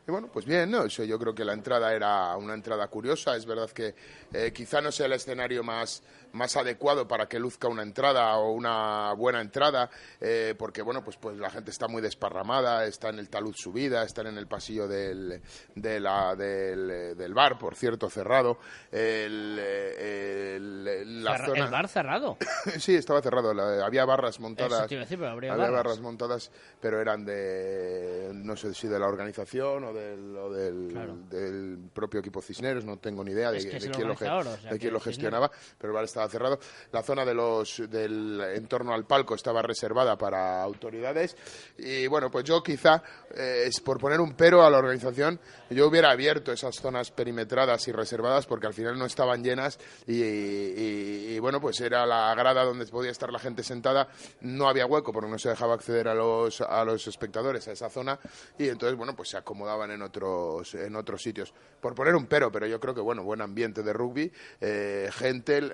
Y 0.09 0.11
bueno, 0.11 0.29
pues 0.33 0.47
bien, 0.47 0.71
¿no? 0.71 0.85
Eso, 0.85 1.05
yo 1.05 1.19
creo 1.19 1.35
que 1.35 1.45
la 1.45 1.53
entrada 1.53 1.95
era 1.95 2.35
una 2.39 2.55
entrada 2.55 2.89
curiosa. 2.89 3.37
Es 3.37 3.45
verdad 3.45 3.71
que 3.71 3.95
eh, 4.33 4.51
quizá 4.53 4.81
no 4.81 4.91
sea 4.91 5.05
el 5.07 5.13
escenario 5.13 5.63
más, 5.63 6.03
más 6.33 6.57
adecuado 6.57 7.07
para 7.07 7.27
que 7.29 7.39
luzca 7.39 7.69
una 7.69 7.83
entrada 7.83 8.37
o 8.39 8.53
una 8.53 9.13
buena 9.15 9.41
entrada, 9.41 9.91
eh, 10.21 10.55
porque 10.59 10.83
bueno, 10.83 11.03
pues, 11.05 11.17
pues 11.17 11.37
la 11.39 11.51
gente 11.51 11.71
está 11.71 11.89
muy 11.89 12.03
desparramada, 12.03 12.85
está 12.87 13.09
en 13.11 13.19
el 13.19 13.29
talud 13.29 13.55
subida, 13.55 14.03
están 14.05 14.27
en 14.27 14.39
el 14.39 14.47
pasillo 14.47 14.89
del, 14.89 15.41
de 15.75 16.01
la- 16.01 16.35
del, 16.37 17.17
del 17.17 17.35
bar, 17.35 17.59
por 17.59 17.75
cierto, 17.75 18.09
cerrado. 18.11 18.59
El, 18.91 19.59
el- 19.59 21.25
la 21.25 21.33
Cerra- 21.37 21.47
zona... 21.47 21.65
El 21.65 21.71
bar 21.71 21.89
cerrado. 21.89 22.37
Sí, 22.79 22.95
estaba 22.95 23.21
cerrado. 23.23 23.53
la- 23.55 23.85
había 23.85 24.05
barras 24.05 24.41
montadas. 24.41 24.89
Decir, 24.89 25.19
pero 25.19 25.31
había 25.31 25.55
barras. 25.55 25.73
barras 25.73 26.01
montadas, 26.01 26.51
pero 26.81 27.01
eran 27.01 27.25
de, 27.25 28.31
no 28.35 28.57
sé 28.57 28.75
si 28.75 28.89
de 28.89 28.99
la 28.99 29.07
organización 29.07 29.85
o 29.85 29.93
del, 29.93 30.37
o 30.37 30.51
del, 30.53 30.89
Claro. 30.93 31.17
del 31.31 31.79
propio 31.93 32.21
equipo 32.21 32.41
Cisneros, 32.43 32.85
no 32.85 32.99
tengo 32.99 33.25
ni 33.25 33.33
idea 33.33 33.51
de, 33.51 33.59
Es 33.59 33.67
quién, 33.67 34.07
lo, 34.09 34.15
o 34.15 34.17
sea, 34.17 34.71
de 34.73 34.79
quién 34.79 34.93
lo 34.93 35.01
gestionaba, 35.01 35.51
pero 35.79 35.91
el 35.93 35.95
bar 35.95 36.05
estaba 36.05 36.22
cerrado. 36.29 36.59
La 36.93 37.03
zona 37.03 37.25
de 37.25 37.35
los, 37.35 37.83
del 37.89 38.41
en 38.55 38.67
torno 38.67 38.93
al 38.95 39.05
palco 39.07 39.35
estaba 39.35 39.63
reservada 39.63 40.17
para 40.17 40.63
autoridades 40.63 41.37
y 41.79 42.07
bueno, 42.07 42.31
pues 42.31 42.45
yo 42.45 42.63
quizá, 42.63 43.03
eh, 43.35 43.65
es 43.67 43.81
por 43.81 43.99
poner 43.99 44.21
un 44.21 44.35
pero 44.35 44.63
a 44.65 44.71
la 44.71 44.79
organización, 44.79 45.41
yo 45.71 45.87
hubiera 45.89 46.11
abierto 46.11 46.53
esas 46.53 46.77
zonas 46.77 47.11
perimetradas 47.11 47.87
y 47.89 47.93
reservadas 47.93 48.47
porque 48.47 48.67
al 48.67 48.75
final 48.75 48.99
no 48.99 49.07
estaban 49.07 49.43
llenas 49.43 49.79
y, 50.07 50.23
y- 50.23 51.39
bueno, 51.43 51.61
pues 51.61 51.81
era 51.81 52.07
la 52.07 52.33
grada 52.37 52.65
donde 52.65 52.87
podía 52.87 53.11
estar 53.11 53.33
la 53.33 53.39
gente 53.41 53.65
sentada, 53.65 54.09
no 54.43 54.69
había 54.69 54.87
hueco 54.87 55.13
porque 55.13 55.29
no 55.31 55.39
se 55.39 55.49
dejaba 55.49 55.75
acceder 55.75 56.07
a 56.07 56.15
los, 56.15 56.61
a 56.61 56.85
los 56.85 57.07
espectadores 57.09 57.67
a 57.67 57.73
esa 57.73 57.91
zona 57.91 58.19
y 58.59 58.69
entonces, 58.69 58.97
bueno, 58.97 59.17
pues 59.17 59.31
se 59.31 59.37
acomodaban 59.39 59.91
en 59.91 60.03
otros, 60.03 60.75
en 60.75 60.95
otros 60.95 61.21
sitios. 61.21 61.53
Por 61.81 61.95
poner 61.97 62.15
un 62.15 62.27
pero, 62.27 62.53
pero 62.53 62.67
yo 62.67 62.79
creo 62.79 62.95
que, 62.95 63.01
bueno, 63.01 63.25
buen 63.25 63.41
ambiente 63.41 63.83
de 63.83 63.93
rugby, 63.93 64.31
eh, 64.61 65.11
gente, 65.13 65.59
el- 65.59 65.73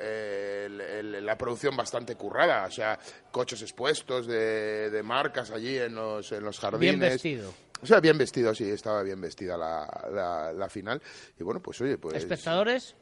el- 0.67 0.81
el- 0.81 1.27
la 1.27 1.37
producción 1.39 1.77
bastante 1.77 2.15
currada, 2.17 2.67
o 2.67 2.71
sea, 2.71 2.99
coches 3.31 3.63
expuestos 3.63 4.27
de, 4.27 4.91
de 4.91 5.03
marcas 5.03 5.51
allí 5.51 5.77
en 5.79 5.95
los, 5.95 6.31
en 6.33 6.45
los 6.45 6.59
jardines. 6.59 6.81
Bien 6.99 7.01
vestido. 7.01 7.53
O 7.81 7.87
sea, 7.87 8.01
bien 8.01 8.19
vestido, 8.19 8.55
sí, 8.55 8.69
estaba 8.69 9.03
bien 9.03 9.21
vestida 9.21 9.57
la, 9.57 9.87
la, 10.13 10.53
la 10.53 10.69
final. 10.69 11.01
Y 11.39 11.45
bueno, 11.45 11.61
pues 11.61 11.81
oye, 11.81 11.97
pues... 11.99 12.17
¿Espectadores? 12.17 12.97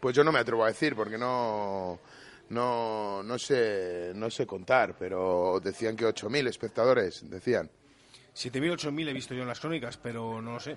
Pues 0.00 0.16
yo 0.16 0.24
no 0.24 0.32
me 0.32 0.38
atrevo 0.38 0.64
a 0.64 0.68
decir 0.68 0.96
porque 0.96 1.16
no 1.18 2.00
no 2.48 3.22
no 3.22 3.38
sé 3.38 4.12
no 4.14 4.30
sé 4.30 4.46
contar, 4.46 4.96
pero 4.98 5.60
decían 5.62 5.96
que 5.96 6.06
8000 6.06 6.46
espectadores, 6.48 7.28
decían. 7.28 7.70
7.000, 8.34 8.72
8.000 8.76 9.08
he 9.08 9.12
visto 9.12 9.34
yo 9.34 9.42
en 9.42 9.48
las 9.48 9.60
crónicas, 9.60 9.96
pero 9.96 10.40
no 10.42 10.52
lo 10.54 10.60
sé. 10.60 10.76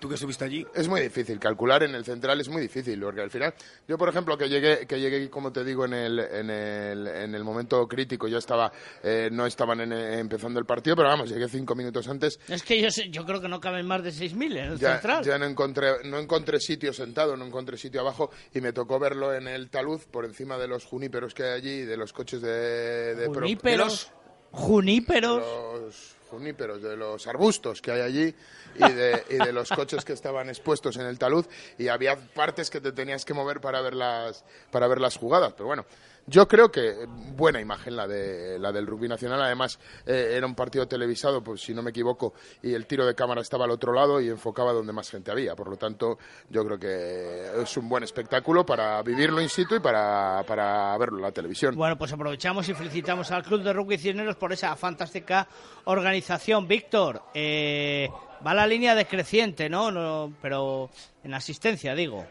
¿Tú 0.00 0.08
que 0.08 0.14
estuviste 0.14 0.44
allí? 0.44 0.64
Es 0.74 0.86
muy 0.86 1.00
difícil 1.00 1.40
calcular 1.40 1.82
en 1.82 1.94
el 1.94 2.04
central 2.04 2.40
es 2.40 2.48
muy 2.48 2.62
difícil 2.62 3.00
porque 3.00 3.20
al 3.20 3.30
final 3.30 3.52
yo 3.88 3.98
por 3.98 4.08
ejemplo 4.08 4.38
que 4.38 4.48
llegué 4.48 4.86
que 4.86 5.00
llegué 5.00 5.28
como 5.28 5.52
te 5.52 5.64
digo 5.64 5.84
en 5.86 5.92
el 5.94 6.18
en 6.20 6.50
el, 6.50 7.06
en 7.08 7.34
el 7.34 7.42
momento 7.42 7.86
crítico 7.88 8.28
yo 8.28 8.38
estaba 8.38 8.70
eh, 9.02 9.28
no 9.32 9.44
estaban 9.46 9.80
en- 9.80 9.92
empezando 9.92 10.60
el 10.60 10.66
partido 10.66 10.94
pero 10.94 11.08
vamos 11.08 11.28
llegué 11.30 11.48
cinco 11.48 11.74
minutos 11.74 12.06
antes 12.06 12.38
Es 12.48 12.62
que 12.62 12.80
yo, 12.80 12.90
sé- 12.92 13.10
yo 13.10 13.24
creo 13.26 13.40
que 13.40 13.48
no 13.48 13.60
caben 13.60 13.86
más 13.86 14.02
de 14.04 14.10
6.000 14.10 14.56
en 14.56 14.72
el 14.72 14.78
ya, 14.78 14.92
Central. 14.94 15.24
ya 15.24 15.36
no 15.38 15.46
encontré 15.46 16.04
no 16.04 16.18
encontré 16.18 16.60
sitio 16.60 16.92
sentado, 16.92 17.36
no 17.36 17.44
encontré 17.44 17.76
sitio 17.76 18.00
abajo 18.00 18.30
y 18.54 18.60
me 18.60 18.72
tocó 18.72 19.00
verlo 19.00 19.34
en 19.34 19.48
el 19.48 19.68
talud 19.68 20.00
por 20.12 20.24
encima 20.24 20.58
de 20.58 20.68
los 20.68 20.84
juníperos 20.84 21.34
que 21.34 21.42
hay 21.42 21.50
allí, 21.58 21.80
de 21.82 21.96
los 21.96 22.12
coches 22.12 22.40
de, 22.40 23.14
de 23.16 23.24
pro- 23.30 23.40
Juníperos. 23.40 24.12
Juníperos. 24.52 25.36
de 25.36 25.44
los 25.44 25.48
juníperos, 25.48 26.16
de 26.30 26.96
los 26.96 27.26
arbustos 27.26 27.80
que 27.80 27.90
hay 27.90 28.00
allí 28.00 28.34
y 28.74 28.92
de, 28.92 29.24
y 29.30 29.36
de 29.36 29.52
los 29.52 29.70
coches 29.70 30.04
que 30.04 30.12
estaban 30.12 30.48
expuestos 30.48 30.96
en 30.96 31.06
el 31.06 31.18
talud 31.18 31.46
y 31.78 31.88
había 31.88 32.16
partes 32.16 32.70
que 32.70 32.80
te 32.80 32.92
tenías 32.92 33.24
que 33.24 33.34
mover 33.34 33.60
para 33.60 33.80
ver 33.80 33.94
las, 33.94 34.44
para 34.70 34.86
ver 34.88 35.00
las 35.00 35.16
jugadas. 35.16 35.54
Pero 35.54 35.66
bueno, 35.66 35.86
yo 36.28 36.46
creo 36.46 36.70
que 36.70 37.06
buena 37.34 37.60
imagen 37.60 37.96
la, 37.96 38.06
de, 38.06 38.58
la 38.58 38.70
del 38.70 38.86
rugby 38.86 39.08
nacional. 39.08 39.40
Además, 39.42 39.78
eh, 40.06 40.34
era 40.36 40.46
un 40.46 40.54
partido 40.54 40.86
televisado, 40.86 41.42
pues 41.42 41.62
si 41.62 41.72
no 41.72 41.82
me 41.82 41.90
equivoco, 41.90 42.34
y 42.62 42.74
el 42.74 42.86
tiro 42.86 43.06
de 43.06 43.14
cámara 43.14 43.40
estaba 43.40 43.64
al 43.64 43.70
otro 43.70 43.92
lado 43.92 44.20
y 44.20 44.28
enfocaba 44.28 44.72
donde 44.72 44.92
más 44.92 45.10
gente 45.10 45.30
había. 45.30 45.56
Por 45.56 45.70
lo 45.70 45.76
tanto, 45.76 46.18
yo 46.50 46.64
creo 46.64 46.78
que 46.78 47.62
es 47.62 47.76
un 47.76 47.88
buen 47.88 48.04
espectáculo 48.04 48.66
para 48.66 49.02
vivirlo 49.02 49.40
in 49.40 49.48
situ 49.48 49.76
y 49.76 49.80
para, 49.80 50.42
para 50.46 50.96
verlo 50.98 51.18
en 51.18 51.22
la 51.22 51.32
televisión. 51.32 51.74
Bueno, 51.74 51.96
pues 51.96 52.12
aprovechamos 52.12 52.68
y 52.68 52.74
felicitamos 52.74 53.30
al 53.30 53.42
Club 53.42 53.62
de 53.62 53.72
Rugby 53.72 53.96
Cisneros 53.96 54.36
por 54.36 54.52
esa 54.52 54.76
fantástica 54.76 55.48
organización. 55.84 56.68
Víctor, 56.68 57.22
eh, 57.32 58.10
va 58.46 58.52
la 58.52 58.66
línea 58.66 58.94
decreciente, 58.94 59.70
¿no? 59.70 59.90
no 59.90 60.34
pero 60.42 60.90
en 61.24 61.34
asistencia, 61.34 61.94
digo. 61.94 62.26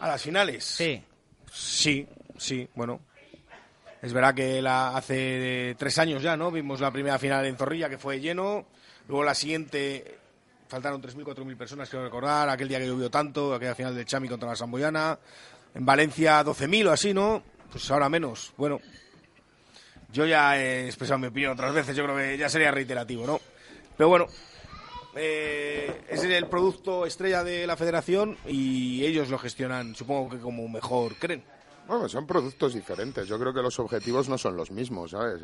¿A 0.00 0.08
las 0.08 0.22
finales? 0.22 0.64
Sí. 0.64 1.02
Sí, 1.52 2.06
sí, 2.40 2.68
bueno. 2.74 3.00
Es 4.02 4.14
verdad 4.14 4.34
que 4.34 4.62
la, 4.62 4.96
hace 4.96 5.76
tres 5.78 5.98
años 5.98 6.22
ya, 6.22 6.36
¿no? 6.36 6.50
Vimos 6.50 6.80
la 6.80 6.90
primera 6.90 7.18
final 7.18 7.44
en 7.44 7.56
Zorrilla, 7.56 7.90
que 7.90 7.98
fue 7.98 8.18
lleno. 8.18 8.66
Luego 9.08 9.24
la 9.24 9.34
siguiente, 9.34 10.18
faltaron 10.68 11.02
3.000, 11.02 11.22
4.000 11.22 11.56
personas, 11.56 11.90
quiero 11.90 12.06
recordar. 12.06 12.48
Aquel 12.48 12.68
día 12.68 12.78
que 12.78 12.86
llovió 12.86 13.10
tanto, 13.10 13.54
aquella 13.54 13.74
final 13.74 13.94
del 13.94 14.06
Chami 14.06 14.26
contra 14.26 14.48
la 14.48 14.56
Samboyana. 14.56 15.18
En 15.74 15.84
Valencia 15.84 16.42
12.000 16.42 16.86
o 16.86 16.92
así, 16.92 17.12
¿no? 17.12 17.42
Pues 17.70 17.90
ahora 17.90 18.08
menos. 18.08 18.54
Bueno, 18.56 18.80
yo 20.12 20.24
ya 20.24 20.58
he 20.58 20.86
expresado 20.86 21.18
mi 21.18 21.26
opinión 21.26 21.52
otras 21.52 21.74
veces, 21.74 21.94
yo 21.94 22.04
creo 22.04 22.16
que 22.16 22.38
ya 22.38 22.48
sería 22.48 22.70
reiterativo, 22.70 23.26
¿no? 23.26 23.40
Pero 23.96 24.08
bueno, 24.08 24.26
eh, 25.14 26.02
es 26.08 26.24
el 26.24 26.46
producto 26.46 27.04
estrella 27.04 27.44
de 27.44 27.66
la 27.66 27.76
federación 27.76 28.36
y 28.46 29.04
ellos 29.04 29.28
lo 29.28 29.38
gestionan, 29.38 29.94
supongo 29.94 30.30
que 30.30 30.38
como 30.38 30.68
mejor 30.68 31.14
creen. 31.16 31.44
Bueno, 31.90 32.08
son 32.08 32.24
productos 32.24 32.72
diferentes. 32.74 33.26
Yo 33.26 33.36
creo 33.36 33.52
que 33.52 33.60
los 33.62 33.76
objetivos 33.80 34.28
no 34.28 34.38
son 34.38 34.56
los 34.56 34.70
mismos, 34.70 35.10
¿sabes? 35.10 35.42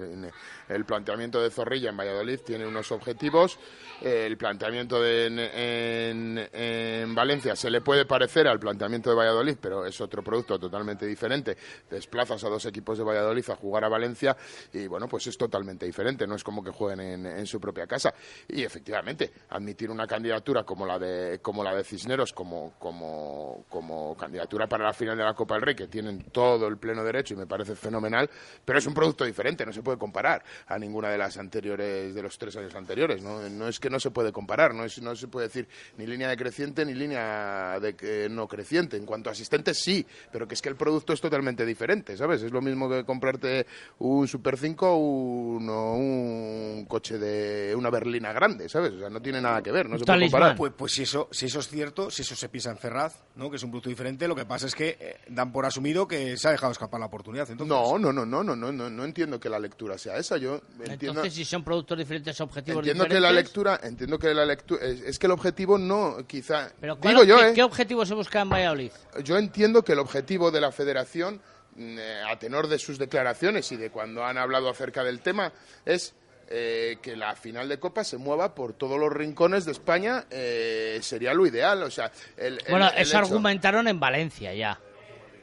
El 0.69 0.85
planteamiento 0.85 1.43
de 1.43 1.51
Zorrilla 1.51 1.91
en 1.91 1.97
Valladolid 1.97 2.39
tiene 2.47 2.65
unos 2.65 2.93
objetivos. 2.93 3.59
El 4.01 4.37
planteamiento 4.37 5.01
de 5.03 5.27
en, 5.27 5.39
en- 5.41 6.49
en 6.53 7.15
Valencia 7.17 7.57
se 7.57 7.69
le 7.69 7.81
puede 7.81 8.05
parecer 8.07 8.47
al 8.47 8.61
planteamiento 8.61 9.11
de 9.11 9.17
Valladolid, 9.17 9.57
pero 9.61 9.85
es 9.87 10.01
otro 10.01 10.23
producto 10.23 10.57
totalmente 10.57 11.05
diferente. 11.05 11.57
Desplazas 11.91 12.45
a 12.45 12.49
dos 12.49 12.65
equipos 12.67 12.97
de 12.97 13.03
Valladolid 13.03 13.51
a 13.51 13.57
jugar 13.57 13.83
a 13.85 13.89
Valencia 13.89 14.37
y, 14.73 14.87
bueno, 14.87 15.09
pues 15.09 15.27
es 15.27 15.37
totalmente 15.37 15.85
diferente. 15.85 16.29
No 16.29 16.37
es 16.37 16.45
como 16.45 16.63
que 16.63 16.71
jueguen 16.71 17.01
en, 17.01 17.27
en 17.27 17.47
su 17.49 17.61
propia 17.61 17.89
casa. 17.89 18.15
Y, 18.47 18.63
efectivamente, 18.63 19.33
admitir 19.49 19.91
una 19.91 20.07
candidatura 20.07 20.63
como 20.63 20.87
la 20.87 20.97
de, 20.97 21.41
como 21.43 21.65
la 21.65 21.75
de 21.75 21.83
Cisneros 21.83 22.33
como, 22.33 22.75
como, 22.79 23.65
como 23.69 24.17
candidatura 24.17 24.69
para 24.69 24.85
la 24.85 24.93
final 24.93 25.19
de 25.19 25.25
la 25.25 25.35
Copa 25.35 25.55
del 25.55 25.63
Rey, 25.63 25.75
que 25.75 25.89
tienen 25.89 26.31
todo 26.37 26.69
el 26.69 26.77
pleno 26.77 27.03
derecho 27.03 27.33
y 27.33 27.37
me 27.39 27.47
parece 27.47 27.75
fenomenal, 27.75 28.29
pero 28.63 28.79
es 28.79 28.87
un 28.87 28.93
producto 28.93 29.25
diferente, 29.25 29.65
no 29.65 29.73
se 29.73 29.83
puede 29.83 29.97
comparar 29.97 30.45
a 30.67 30.79
ninguna 30.79 31.09
de 31.09 31.17
las 31.17 31.39
anteriores, 31.39 32.15
de 32.15 32.23
los 32.23 32.37
tres 32.37 32.55
años 32.57 32.75
anteriores. 32.75 33.23
No, 33.23 33.49
no 33.49 33.69
es 33.69 33.81
que 33.81 33.89
no 33.89 33.99
se 33.99 34.11
puede 34.11 34.33
comparar, 34.33 34.75
no, 34.75 34.85
es, 34.85 35.01
no 35.01 35.17
se 35.17 35.29
puede 35.29 35.47
decir 35.47 35.67
ni 35.97 36.07
línea 36.07 36.29
decreciente 36.29 36.85
ni 36.85 36.93
línea 36.93 37.81
de 37.81 37.97
que 37.97 38.29
no 38.29 38.47
creciente. 38.47 38.99
En 38.99 39.07
cuanto 39.07 39.31
a 39.31 39.33
asistentes, 39.33 39.81
sí, 39.83 40.05
pero 40.31 40.47
que 40.47 40.53
es 40.53 40.61
que 40.61 40.69
el 40.69 40.77
producto 40.77 41.15
es 41.15 41.23
totalmente 41.23 41.65
diferente, 41.65 42.19
¿sabes? 42.19 42.43
Es 42.43 42.53
lo 42.53 42.61
mismo 42.61 42.87
que 42.87 43.03
comprarte 43.07 43.67
un 44.01 44.29
Super 44.29 44.59
5 44.59 44.91
o 44.91 44.97
un, 44.99 45.71
o 45.71 45.95
un 45.95 46.85
coche 46.87 47.17
de 47.17 47.75
una 47.75 47.89
berlina 47.89 48.35
grande, 48.35 48.69
¿sabes? 48.69 48.93
O 48.93 48.99
sea, 48.99 49.09
no 49.09 49.23
tiene 49.23 49.41
nada 49.41 49.63
que 49.63 49.73
ver, 49.73 49.89
no 49.89 49.97
se 49.97 50.05
puede 50.05 50.21
comparar. 50.21 50.55
Pues, 50.55 50.75
pues 50.77 50.93
si, 50.93 51.05
eso, 51.05 51.31
si 51.31 51.47
eso 51.47 51.61
es 51.61 51.69
cierto, 51.69 52.11
si 52.11 52.21
eso 52.21 52.37
se 52.37 52.51
piensa 52.51 52.71
en 52.71 52.77
Ferraz, 52.77 53.25
¿no? 53.37 53.49
que 53.49 53.57
es 53.57 53.63
un 53.63 53.71
producto 53.71 53.89
diferente, 53.89 54.29
lo 54.29 54.37
que 54.37 54.45
pasa 54.45 54.67
es 54.67 54.75
que 54.75 54.99
eh, 55.01 55.17
dan 55.29 55.51
por 55.51 55.65
asumido 55.65 56.07
que 56.07 56.16
se 56.37 56.49
ha 56.49 56.51
dejado 56.53 56.73
escapar 56.73 57.01
la 57.01 57.07
oportunidad. 57.07 57.51
Entonces, 57.51 57.69
No, 57.77 57.99
no, 57.99 58.13
no, 58.13 58.25
no, 58.25 58.43
no, 58.45 58.55
no, 58.57 58.73
no, 58.73 58.91
no 58.91 59.05
entiendo 59.05 59.39
que 59.41 59.49
la 59.49 59.59
lectura 59.59 59.97
sea 59.99 60.17
esa. 60.17 60.37
Yo 60.37 60.61
entiendo, 60.81 61.21
Entonces, 61.21 61.35
si 61.35 61.45
son 61.45 61.63
productos 61.65 61.99
diferentes, 61.99 62.41
objetivos 62.41 62.79
entiendo 62.81 63.07
que 63.07 63.21
la 63.21 63.31
lectura, 63.33 63.81
entiendo 63.83 64.19
que 64.19 64.33
la 64.35 64.45
lectura 64.47 64.85
es, 64.85 65.01
es 65.03 65.19
que 65.19 65.27
el 65.27 65.33
objetivo 65.33 65.79
no, 65.79 66.17
quizá. 66.27 66.71
Pero 66.81 66.97
¿cuál- 66.99 67.15
digo 67.15 67.25
yo, 67.25 67.39
¿qué, 67.39 67.49
¿eh? 67.49 67.53
qué 67.55 67.63
objetivo 67.63 68.05
se 68.07 68.15
busca 68.15 68.41
en 68.41 68.51
Valladolid? 68.51 68.91
Yo 69.23 69.37
entiendo 69.39 69.83
que 69.83 69.93
el 69.93 69.99
objetivo 69.99 70.51
de 70.51 70.61
la 70.61 70.73
Federación, 70.73 71.41
mm, 71.77 71.99
eh, 71.99 72.23
a 72.31 72.39
tenor 72.39 72.69
de 72.69 72.79
sus 72.79 72.99
declaraciones 72.99 73.71
y 73.73 73.77
de 73.77 73.91
cuando 73.91 74.25
han 74.25 74.39
hablado 74.39 74.69
acerca 74.71 75.05
del 75.05 75.21
tema, 75.21 75.53
es 75.85 76.15
eh, 76.49 76.99
que 77.03 77.17
la 77.17 77.35
final 77.35 77.69
de 77.69 77.81
Copa 77.81 78.05
se 78.05 78.19
mueva 78.19 78.55
por 78.55 78.73
todos 78.73 79.01
los 79.01 79.13
rincones 79.13 79.65
de 79.65 79.73
España. 79.73 80.27
eh, 80.31 81.01
sería 81.03 81.35
lo 81.35 81.45
ideal. 81.45 81.83
O 81.83 81.91
sea, 81.91 82.13
el, 82.37 82.55
el- 82.55 82.71
Bueno, 82.71 82.87
el 82.95 82.99
eso 83.03 83.11
hecho- 83.11 83.19
argumentaron 83.19 83.89
en 83.89 83.99
Valencia 83.99 84.55
ya. 84.55 84.79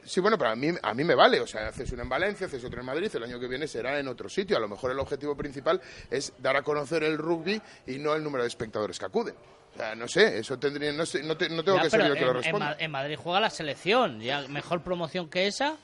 Sí, 0.04 0.20
bueno, 0.20 0.36
pero 0.38 0.50
a 0.50 0.56
mí, 0.56 0.68
a 0.82 0.94
mí 0.94 1.04
me 1.04 1.14
vale. 1.14 1.40
O 1.40 1.46
sea, 1.46 1.68
haces 1.68 1.90
una 1.92 2.02
en 2.02 2.08
Valencia, 2.08 2.46
haces 2.46 2.62
otra 2.64 2.80
en 2.80 2.86
Madrid, 2.86 3.10
el 3.14 3.24
año 3.24 3.40
que 3.40 3.48
viene 3.48 3.66
será 3.66 3.98
en 3.98 4.08
otro 4.08 4.28
sitio. 4.28 4.56
A 4.56 4.60
lo 4.60 4.68
mejor 4.68 4.90
el 4.90 4.98
objetivo 4.98 5.36
principal 5.36 5.80
es 6.10 6.32
dar 6.38 6.56
a 6.56 6.62
conocer 6.62 7.02
el 7.04 7.16
rugby 7.18 7.60
y 7.86 7.98
no 7.98 8.14
el 8.14 8.22
número 8.22 8.42
de 8.44 8.48
espectadores 8.48 8.98
que 8.98 9.06
acuden. 9.06 9.34
O 9.74 9.76
sea, 9.76 9.94
no 9.94 10.06
sé, 10.06 10.38
eso 10.38 10.56
tendría, 10.58 10.92
no, 10.92 11.04
sé, 11.04 11.22
no, 11.22 11.36
te- 11.36 11.48
no 11.48 11.64
tengo 11.64 11.78
Ya, 11.78 11.84
que 11.84 11.90
ser 11.90 12.00
yo 12.00 12.06
el 12.06 12.14
que 12.14 12.20
lo 12.24 12.30
en, 12.30 12.36
responda. 12.36 12.76
En 12.78 12.90
Madrid 12.90 13.16
juega 13.20 13.40
la 13.40 13.50
selección. 13.50 14.20
Ya 14.20 14.46
mejor 14.48 14.82
promoción 14.82 15.28
que 15.28 15.46
esa. 15.46 15.76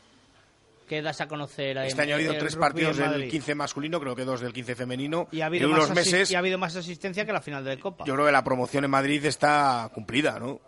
que 0.88 1.02
das 1.02 1.20
a 1.20 1.28
conocer 1.28 1.76
en- 1.76 1.85
Este 1.85 2.02
año 2.02 2.14
ha 2.14 2.16
habido 2.16 2.37
tres 2.37 2.56
partidos 2.56 2.96
del 2.96 3.06
Madrid? 3.11 3.30
15 3.30 3.54
masculino, 3.54 4.00
creo 4.00 4.16
que 4.16 4.24
dos 4.24 4.40
del 4.40 4.52
15 4.52 4.74
femenino. 4.74 5.28
Y 5.30 5.40
ha 5.40 5.46
habido, 5.46 5.68
más 5.68 5.85
unos 5.85 5.90
meses, 5.94 6.28
y 6.33 6.35
ha 6.35 6.40
habido 6.40 6.59
más 6.59 6.74
asistencia 6.74 7.24
que 7.24 7.33
la 7.33 7.40
final 7.40 7.64
de 7.64 7.78
Copa. 7.78 8.04
yo 8.04 8.14
creo 8.14 8.26
que 8.26 8.33
la 8.33 8.42
promoción 8.42 8.85
en 8.85 8.90
Madrid 8.90 9.24
está 9.24 9.88
cumplida, 9.94 10.40
¿no? 10.40 10.61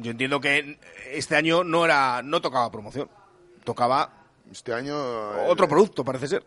Yo 0.00 0.10
entiendo 0.10 0.40
que 0.40 0.78
este 1.12 1.36
año 1.36 1.62
no 1.64 1.84
era 1.84 2.22
no 2.22 2.40
tocaba 2.40 2.70
promoción, 2.70 3.08
tocaba 3.64 4.12
Este 4.50 4.72
año... 4.72 4.96
otro 5.48 5.68
producto, 5.68 6.04
parece 6.04 6.26
ser. 6.26 6.44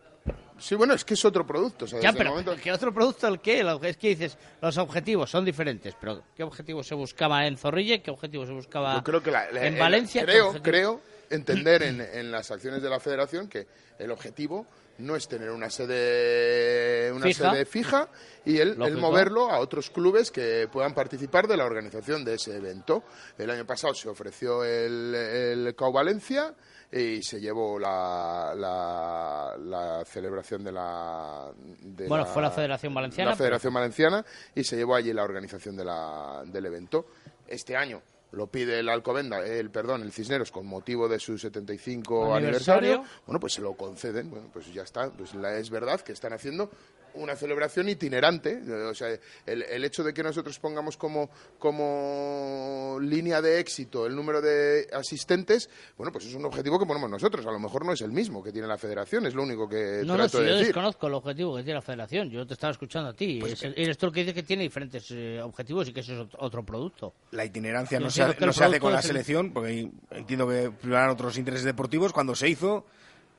Sí, 0.58 0.74
bueno, 0.74 0.94
es 0.94 1.04
que 1.04 1.14
es 1.14 1.24
otro 1.24 1.46
producto. 1.46 1.84
O 1.84 1.88
sea, 1.88 2.00
Ya, 2.00 2.12
pero 2.12 2.30
momento- 2.30 2.54
¿qué 2.62 2.70
otro 2.72 2.92
producto 2.92 3.26
el 3.28 3.40
qué? 3.40 3.60
Es 3.82 3.96
que 3.96 4.08
dices, 4.08 4.36
los 4.60 4.76
objetivos 4.78 5.30
son 5.30 5.44
diferentes, 5.44 5.94
pero 6.00 6.22
¿qué 6.36 6.42
objetivo 6.42 6.82
se 6.82 6.94
buscaba 6.94 7.46
en 7.46 7.56
Zorrilla? 7.56 8.02
¿Qué 8.02 8.10
objetivo 8.10 8.46
se 8.46 8.52
buscaba 8.52 8.94
Yo 8.96 9.02
creo 9.04 9.22
que 9.22 9.30
la- 9.30 9.50
la- 9.50 9.66
en 9.66 9.74
el- 9.74 9.80
Valencia? 9.80 10.20
¿Qué 10.22 10.32
Creo, 10.32 10.52
creo 10.62 11.00
entender 11.30 11.82
en, 11.82 12.00
en 12.00 12.30
las 12.30 12.50
acciones 12.50 12.82
de 12.82 12.90
la 12.90 13.00
Federación 13.00 13.48
que 13.48 13.66
el 13.98 14.10
objetivo 14.10 14.66
no 14.98 15.16
es 15.16 15.26
tener 15.28 15.50
una 15.50 15.70
sede 15.70 17.10
una 17.12 17.26
Fija. 17.26 17.50
sede 17.50 17.64
fija 17.64 18.08
y 18.44 18.58
el, 18.58 18.76
moverlo 18.76 19.50
a 19.50 19.58
otros 19.58 19.90
clubes 19.90 20.30
que 20.30 20.68
puedan 20.70 20.94
participar 20.94 21.48
de 21.48 21.56
la 21.56 21.64
organización 21.64 22.24
de 22.24 22.34
ese 22.34 22.56
evento. 22.56 23.04
El 23.38 23.50
año 23.50 23.66
pasado 23.66 23.94
se 23.94 24.08
ofreció 24.08 24.64
el, 24.64 25.14
el 25.14 25.74
CAU 25.74 25.92
Valencia 25.92 26.54
y 26.92 27.22
se 27.22 27.40
llevó 27.40 27.78
la, 27.78 28.52
la, 28.56 29.56
la 29.58 30.04
celebración 30.04 30.62
de 30.62 30.72
la... 30.72 31.50
de 31.80 32.06
Bueno, 32.06 32.24
fue 32.26 32.42
la 32.42 32.50
Federación 32.50 32.94
Valenciana, 32.94 33.30
La 33.30 33.36
Federación 33.36 33.74
Valenciana 33.74 34.24
y 34.54 34.62
se 34.62 34.76
llevó 34.76 34.94
allí 34.94 35.12
la 35.12 35.24
organización 35.24 35.76
de 35.76 35.84
la, 35.84 36.42
del 36.46 36.66
evento. 36.66 37.06
Este 37.48 37.76
año 37.76 38.00
lo 38.34 38.46
pide 38.46 38.78
el 38.80 38.88
Alcobenda, 38.88 39.44
el 39.44 39.70
perdón, 39.70 40.02
el 40.02 40.12
Cisneros 40.12 40.50
con 40.50 40.66
motivo 40.66 41.08
de 41.08 41.18
su 41.18 41.38
75 41.38 42.34
Aniversario. 42.34 42.92
aniversario. 42.92 43.22
Bueno, 43.26 43.40
pues 43.40 43.54
se 43.54 43.60
lo 43.62 43.74
conceden. 43.74 44.30
Bueno, 44.30 44.48
pues 44.52 44.72
ya 44.72 44.82
está. 44.82 45.10
Pues 45.10 45.34
la, 45.34 45.56
es 45.56 45.70
verdad 45.70 46.00
que 46.00 46.12
están 46.12 46.32
haciendo 46.32 46.70
una 47.14 47.36
celebración 47.36 47.88
itinerante. 47.88 48.60
O 48.90 48.94
sea, 48.94 49.08
el, 49.46 49.62
el 49.62 49.84
hecho 49.84 50.02
de 50.04 50.12
que 50.14 50.22
nosotros 50.22 50.58
pongamos 50.58 50.96
como, 50.96 51.30
como 51.58 52.98
línea 53.00 53.40
de 53.42 53.60
éxito 53.60 54.06
el 54.06 54.14
número 54.14 54.40
de 54.40 54.88
asistentes, 54.92 55.68
bueno, 55.96 56.12
pues 56.12 56.26
es 56.26 56.34
un 56.34 56.44
objetivo 56.44 56.78
que 56.78 56.86
ponemos 56.86 57.10
nosotros. 57.10 57.46
A 57.46 57.50
lo 57.52 57.58
mejor 57.58 57.84
no 57.84 57.92
es 57.92 58.00
el 58.00 58.12
mismo 58.12 58.42
que 58.42 58.52
tiene 58.52 58.66
la 58.68 58.78
Federación, 58.78 59.26
es 59.26 59.34
lo 59.34 59.42
único 59.42 59.68
que 59.68 60.02
No, 60.04 60.16
no, 60.16 60.24
trato 60.28 60.38
si 60.38 60.44
de 60.44 60.48
yo 60.50 60.52
decir. 60.54 60.66
desconozco 60.68 61.06
el 61.06 61.14
objetivo 61.14 61.56
que 61.56 61.62
tiene 61.62 61.74
la 61.78 61.82
Federación. 61.82 62.30
Yo 62.30 62.46
te 62.46 62.54
estaba 62.54 62.70
escuchando 62.72 63.10
a 63.10 63.14
ti. 63.14 63.38
Pues 63.40 63.52
Es 63.54 63.62
el- 63.64 63.74
eres 63.76 63.98
tú 63.98 64.06
el 64.06 64.12
que 64.12 64.20
dice 64.20 64.34
que 64.34 64.42
tiene 64.42 64.62
diferentes 64.64 65.06
eh, 65.10 65.40
objetivos 65.42 65.88
y 65.88 65.92
que 65.92 66.00
eso 66.00 66.12
es 66.12 66.18
ot- 66.20 66.36
otro 66.38 66.64
producto. 66.64 67.14
La 67.32 67.44
itinerancia 67.44 67.98
Yo 67.98 68.04
no 68.04 68.10
se, 68.10 68.22
hace, 68.22 68.36
que 68.36 68.46
no 68.46 68.52
se 68.52 68.80
con 68.80 68.92
la 68.92 69.02
selección, 69.02 69.52
porque 69.52 69.90
entiendo 70.10 70.48
que 70.48 70.70
primaran 70.70 71.10
otros 71.10 71.36
intereses 71.38 71.64
deportivos. 71.64 72.12
Cuando 72.12 72.34
se 72.34 72.48
hizo, 72.48 72.86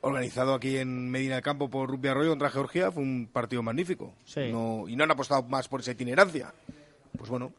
organizado 0.07 0.53
aquí 0.53 0.77
en 0.77 1.09
Medina 1.09 1.35
del 1.35 1.43
Campo 1.43 1.69
por 1.69 1.89
Rugby 1.89 2.09
Arroyo 2.09 2.29
contra 2.29 2.49
Georgia, 2.49 2.91
fue 2.91 3.01
un 3.03 3.27
partido 3.31 3.63
magnífico. 3.63 4.13
Sí. 4.25 4.51
No, 4.51 4.85
y 4.87 4.95
no 4.95 5.03
han 5.03 5.11
apostado 5.11 5.43
más 5.43 5.67
por 5.67 5.79
esa 5.81 5.91
itinerancia. 5.91 6.53
Pues 7.17 7.29
bueno, 7.29 7.51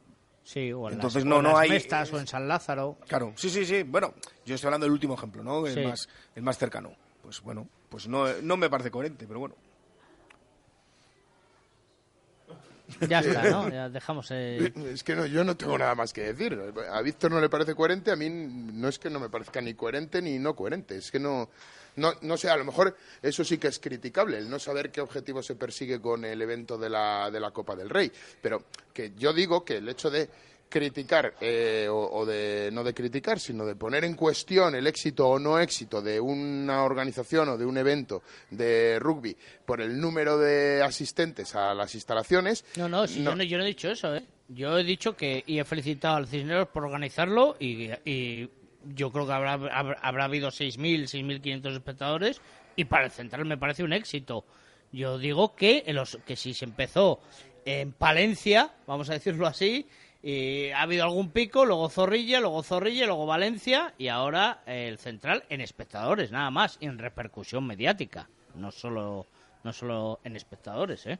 Sí, 0.44 0.72
o 0.72 0.86
en 0.86 0.94
Entonces 0.94 1.24
las, 1.24 1.28
no- 1.28 1.36
o 1.36 1.38
en 1.38 1.42
no 1.44 1.50
las 1.54 1.60
hay- 1.62 1.70
Mestas 1.70 2.12
o 2.12 2.20
en 2.20 2.26
San 2.28 2.46
Lázaro. 2.46 2.98
Claro, 3.08 3.32
sí, 3.34 3.50
sí, 3.50 3.66
sí. 3.66 3.82
Bueno, 3.82 4.14
yo 4.44 4.54
estoy 4.54 4.68
hablando 4.68 4.84
del 4.86 4.92
último 4.92 5.14
ejemplo, 5.14 5.42
¿no? 5.42 5.66
El, 5.66 5.74
Sí. 5.74 5.80
más, 5.80 6.08
el 6.36 6.42
más 6.44 6.56
cercano. 6.56 6.92
Pues 7.20 7.40
bueno, 7.42 7.66
pues 7.88 8.06
no, 8.06 8.32
no 8.42 8.56
me 8.56 8.70
parece 8.70 8.92
coherente, 8.92 9.26
pero 9.26 9.40
bueno. 9.40 9.56
Ya 13.08 13.18
está, 13.18 13.42
¿no? 13.50 13.68
Ya 13.72 13.88
dejamos. 13.88 14.28
eh, 14.30 14.72
Es 14.92 15.02
que 15.02 15.16
no, 15.16 15.26
yo 15.26 15.42
no 15.42 15.56
tengo 15.56 15.76
nada 15.76 15.96
más 15.96 16.12
que 16.12 16.32
decir. 16.32 16.56
A 16.92 17.02
Víctor 17.02 17.32
no 17.32 17.40
le 17.40 17.48
parece 17.48 17.74
coherente, 17.74 18.12
a 18.12 18.16
mí 18.16 18.30
no 18.30 18.86
es 18.88 19.00
que 19.00 19.10
no 19.10 19.18
me 19.18 19.28
parezca 19.28 19.60
ni 19.60 19.74
coherente 19.74 20.22
ni 20.22 20.38
no 20.38 20.54
coherente. 20.54 20.96
Es 20.96 21.10
que 21.10 21.18
no, 21.18 21.50
no, 21.96 22.12
no 22.22 22.36
sé, 22.36 22.48
a 22.48 22.56
lo 22.56 22.64
mejor 22.64 22.96
eso 23.22 23.44
sí 23.44 23.58
que 23.58 23.68
es 23.68 23.78
criticable, 23.78 24.38
el 24.38 24.48
no 24.48 24.58
saber 24.58 24.90
qué 24.90 25.00
objetivo 25.00 25.42
se 25.42 25.56
persigue 25.56 26.00
con 26.00 26.24
el 26.24 26.40
evento 26.40 26.78
de 26.78 26.90
la, 26.90 27.30
de 27.30 27.40
la 27.40 27.50
Copa 27.50 27.74
del 27.74 27.90
Rey. 27.90 28.10
Pero 28.40 28.64
que 28.92 29.12
yo 29.16 29.32
digo 29.32 29.64
que 29.64 29.78
el 29.78 29.88
hecho 29.88 30.10
de 30.10 30.28
criticar, 30.68 31.34
eh, 31.40 31.86
o, 31.88 31.96
o 31.96 32.26
de 32.26 32.70
no 32.72 32.82
de 32.82 32.92
criticar, 32.92 33.38
sino 33.38 33.64
de 33.64 33.76
poner 33.76 34.04
en 34.04 34.14
cuestión 34.14 34.74
el 34.74 34.86
éxito 34.86 35.28
o 35.28 35.38
no 35.38 35.60
éxito 35.60 36.02
de 36.02 36.18
una 36.20 36.82
organización 36.82 37.48
o 37.50 37.56
de 37.56 37.64
un 37.64 37.78
evento 37.78 38.22
de 38.50 38.98
rugby 38.98 39.36
por 39.64 39.80
el 39.80 40.00
número 40.00 40.38
de 40.38 40.82
asistentes 40.82 41.54
a 41.54 41.72
las 41.72 41.94
instalaciones. 41.94 42.64
No, 42.76 42.88
no, 42.88 43.06
si 43.06 43.22
Yo, 43.22 43.34
no, 43.34 43.42
yo 43.44 43.58
no 43.58 43.64
he 43.64 43.68
dicho 43.68 43.88
eso, 43.90 44.14
¿eh? 44.14 44.24
Yo 44.48 44.78
he 44.78 44.84
dicho 44.84 45.16
que 45.16 45.42
y 45.46 45.58
he 45.58 45.64
felicitado 45.64 46.16
al 46.16 46.26
Cisneros 46.26 46.68
por 46.68 46.84
organizarlo 46.84 47.56
y, 47.58 47.90
y 48.04 48.48
yo 48.94 49.10
creo 49.10 49.26
que 49.26 49.32
habrá, 49.32 49.52
habrá, 49.52 49.98
habrá 50.00 50.24
habido 50.24 50.48
6.000, 50.48 51.04
6.500 51.04 51.72
espectadores 51.72 52.40
y 52.76 52.84
para 52.84 53.06
el 53.06 53.10
Central 53.10 53.44
me 53.44 53.56
parece 53.56 53.82
un 53.82 53.92
éxito. 53.92 54.44
Yo 54.92 55.18
digo 55.18 55.54
que, 55.54 55.84
en 55.86 55.96
los, 55.96 56.18
que 56.26 56.36
si 56.36 56.54
se 56.54 56.64
empezó 56.64 57.20
en 57.64 57.92
Palencia, 57.92 58.72
vamos 58.86 59.10
a 59.10 59.14
decirlo 59.14 59.46
así, 59.46 59.86
y 60.22 60.70
ha 60.70 60.82
habido 60.82 61.04
algún 61.04 61.30
pico, 61.30 61.64
luego 61.64 61.88
Zorrilla, 61.88 62.40
luego 62.40 62.62
Zorrilla, 62.62 63.06
luego 63.06 63.26
Valencia 63.26 63.94
y 63.98 64.08
ahora 64.08 64.62
el 64.66 64.98
Central 64.98 65.44
en 65.48 65.60
espectadores, 65.60 66.30
nada 66.30 66.50
más, 66.50 66.78
y 66.80 66.86
en 66.86 66.98
repercusión 66.98 67.66
mediática, 67.66 68.28
no 68.54 68.70
solo, 68.70 69.26
no 69.64 69.72
solo 69.72 70.20
en 70.24 70.36
espectadores, 70.36 71.06
¿eh? 71.06 71.18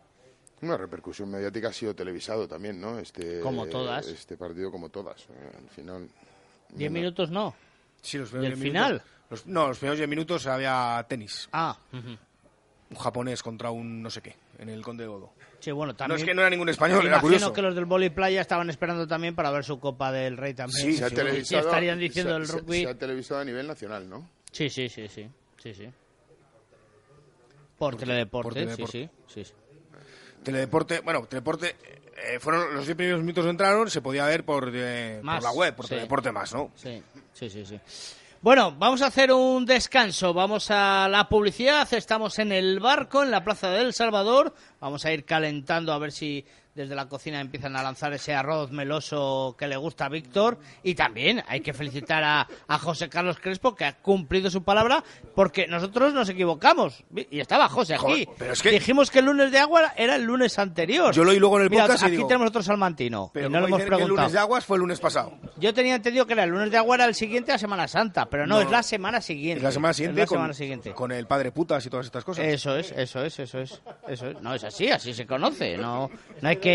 Una 0.62 0.76
repercusión 0.76 1.30
mediática 1.30 1.68
ha 1.68 1.72
sido 1.72 1.94
televisado 1.94 2.48
también, 2.48 2.80
¿no? 2.80 2.98
Este, 2.98 3.40
Como 3.40 3.66
todas. 3.66 4.06
Este 4.06 4.38
partido 4.38 4.70
como 4.70 4.88
todas. 4.88 5.24
Eh, 5.24 5.52
Al 5.62 5.68
final... 5.68 6.08
Diez 6.70 6.90
no- 6.90 6.94
minutos 6.98 7.30
no. 7.30 7.54
Sí, 8.02 8.18
los 8.18 8.32
¿Y 8.32 8.36
el 8.36 8.40
primeros 8.40 8.58
diez 8.58 8.68
final? 8.68 8.92
minutos- 8.92 9.10
los- 9.30 9.46
no, 9.46 9.68
los 9.68 9.78
primeros 9.78 9.98
10 9.98 10.08
minutos 10.08 10.46
había 10.46 11.04
tenis. 11.08 11.48
Ah, 11.52 11.76
ujú. 11.92 12.16
Un 12.88 12.96
japonés 12.96 13.42
contra 13.42 13.70
un 13.72 14.00
no 14.02 14.08
sé 14.10 14.22
qué, 14.22 14.36
en 14.58 14.68
el 14.68 14.80
Conde 14.82 15.02
de 15.02 15.08
Godó. 15.08 15.32
sí, 15.58 15.72
bueno, 15.72 15.92
No 15.92 15.96
también. 15.96 16.20
es 16.20 16.24
que 16.24 16.32
no 16.34 16.42
era 16.42 16.50
ningún 16.50 16.68
español, 16.68 16.98
era 17.00 17.08
imagino 17.16 17.20
curioso. 17.22 17.52
que 17.52 17.62
los 17.62 17.74
del 17.74 17.84
Boli 17.86 18.10
Playa 18.10 18.40
estaban 18.40 18.70
esperando 18.70 19.08
también 19.08 19.34
para 19.34 19.50
ver 19.50 19.64
su 19.64 19.80
Copa 19.80 20.12
del 20.12 20.36
Rey 20.36 20.54
también. 20.54 20.86
Sí, 20.92 20.96
se 20.96 21.04
ha 21.04 21.08
Y 21.08 21.10
televisado. 21.10 21.66
estarían 21.66 21.98
diciendo 21.98 22.36
se- 22.36 22.42
el 22.42 22.48
rugby. 22.48 22.82
Se, 22.84 22.88
ha 22.90 22.94
televisado 22.96 23.40
a 23.40 23.44
nivel 23.44 23.66
nacional, 23.66 24.08
¿no? 24.08 24.28
Sí, 24.52 24.70
sí, 24.70 24.88
sí, 24.88 25.08
sí, 25.08 25.28
sí, 25.60 25.74
sí. 25.74 25.88
Por, 27.78 27.96
teledeporte, 27.96 28.42
por 28.44 28.54
teledeporte. 28.54 28.92
sí, 28.92 29.10
sí, 29.26 29.44
sí, 29.44 29.44
sí. 29.44 29.52
Teledeporte, 30.44 31.00
bueno, 31.00 31.26
Teledeporte, 31.26 31.74
eh, 32.16 32.38
fueron 32.40 32.74
los 32.74 32.86
10 32.86 32.96
primeros 32.96 33.20
minutos 33.20 33.44
que 33.44 33.50
entraron, 33.50 33.90
se 33.90 34.00
podía 34.00 34.24
ver 34.26 34.44
por, 34.44 34.70
eh, 34.74 35.20
por 35.24 35.42
la 35.42 35.52
web, 35.52 35.74
por 35.74 35.86
sí. 35.86 35.90
Teledeporte 35.90 36.32
más, 36.32 36.52
¿no? 36.52 36.72
Sí, 36.76 37.02
sí, 37.32 37.50
sí, 37.50 37.64
sí. 37.66 37.80
Bueno, 38.42 38.72
vamos 38.72 39.02
a 39.02 39.06
hacer 39.06 39.32
un 39.32 39.64
descanso. 39.66 40.32
Vamos 40.32 40.70
a 40.70 41.08
la 41.08 41.28
publicidad. 41.28 41.92
Estamos 41.92 42.38
en 42.38 42.52
el 42.52 42.78
barco, 42.80 43.22
en 43.22 43.30
la 43.30 43.42
Plaza 43.42 43.70
del 43.70 43.92
Salvador. 43.92 44.54
Vamos 44.80 45.04
a 45.04 45.12
ir 45.12 45.24
calentando 45.24 45.92
a 45.92 45.98
ver 45.98 46.12
si 46.12 46.44
desde 46.76 46.94
la 46.94 47.08
cocina 47.08 47.40
empiezan 47.40 47.74
a 47.74 47.82
lanzar 47.82 48.12
ese 48.12 48.34
arroz 48.34 48.70
meloso 48.70 49.56
que 49.58 49.66
le 49.66 49.76
gusta 49.76 50.04
a 50.06 50.08
Víctor. 50.08 50.58
Y 50.82 50.94
también 50.94 51.42
hay 51.48 51.60
que 51.60 51.72
felicitar 51.72 52.22
a, 52.22 52.46
a 52.68 52.78
José 52.78 53.08
Carlos 53.08 53.38
Crespo, 53.40 53.74
que 53.74 53.84
ha 53.86 53.96
cumplido 53.96 54.50
su 54.50 54.62
palabra, 54.62 55.02
porque 55.34 55.66
nosotros 55.66 56.12
nos 56.14 56.28
equivocamos. 56.28 57.02
Y 57.30 57.40
estaba 57.40 57.68
José 57.68 57.94
aquí. 57.94 58.02
Joder, 58.04 58.28
pero 58.38 58.52
es 58.52 58.62
que- 58.62 58.70
Dijimos 58.70 59.10
que 59.10 59.18
el 59.20 59.24
lunes 59.26 59.50
de 59.50 59.58
agua 59.58 59.92
era 59.96 60.14
el 60.16 60.22
lunes 60.22 60.58
anterior. 60.58 61.14
Yo 61.14 61.24
lo 61.24 61.30
oí 61.30 61.38
luego 61.38 61.56
en 61.58 61.64
el 61.64 61.70
Mira, 61.70 61.84
podcast 61.84 62.02
y 62.02 62.06
aquí 62.06 62.16
digo- 62.16 62.28
tenemos 62.28 62.48
otro 62.48 62.62
salmantino. 62.62 63.30
Pero 63.32 63.46
y 63.48 63.50
no 63.50 63.56
¿cómo 63.58 63.66
hemos 63.68 63.78
dicen 63.78 63.88
que 63.88 63.94
el 63.94 63.98
preguntado. 64.00 64.16
lunes 64.26 64.32
de 64.32 64.38
aguas 64.38 64.64
fue 64.66 64.76
el 64.76 64.80
lunes 64.82 65.00
pasado. 65.00 65.32
Yo 65.56 65.72
tenía 65.72 65.94
entendido 65.94 66.26
que 66.26 66.34
era 66.34 66.44
el 66.44 66.50
lunes 66.50 66.70
de 66.70 66.76
agua 66.76 66.96
era 66.96 67.06
el 67.06 67.14
siguiente 67.14 67.52
a 67.52 67.58
Semana 67.58 67.88
Santa, 67.88 68.26
pero 68.26 68.46
no, 68.46 68.56
No. 68.56 68.60
es 68.60 68.70
la 68.70 68.82
semana 68.82 69.20
siguiente. 69.22 69.58
Es 69.58 69.62
la 69.64 69.72
semana 69.72 69.94
siguiente, 69.94 70.20
Es 70.20 70.24
la 70.24 70.28
con, 70.28 70.36
semana 70.36 70.54
siguiente. 70.54 70.92
con 70.92 71.12
el 71.12 71.26
padre 71.26 71.52
putas 71.52 71.84
y 71.86 71.90
todas 71.90 72.06
estas 72.06 72.22
cosas. 72.24 72.44
Eso 72.44 72.76
es, 72.76 72.92
eso 72.92 73.24
es, 73.24 73.38
eso 73.38 73.58
es, 73.60 73.80
eso 74.08 74.26
es. 74.28 74.42
No 74.42 74.54
es 74.54 74.62
así, 74.64 74.90
así 74.90 75.14
se 75.14 75.26
conoce. 75.26 75.78
No, 75.78 76.10
no 76.42 76.48
hay 76.48 76.56
que, 76.56 76.65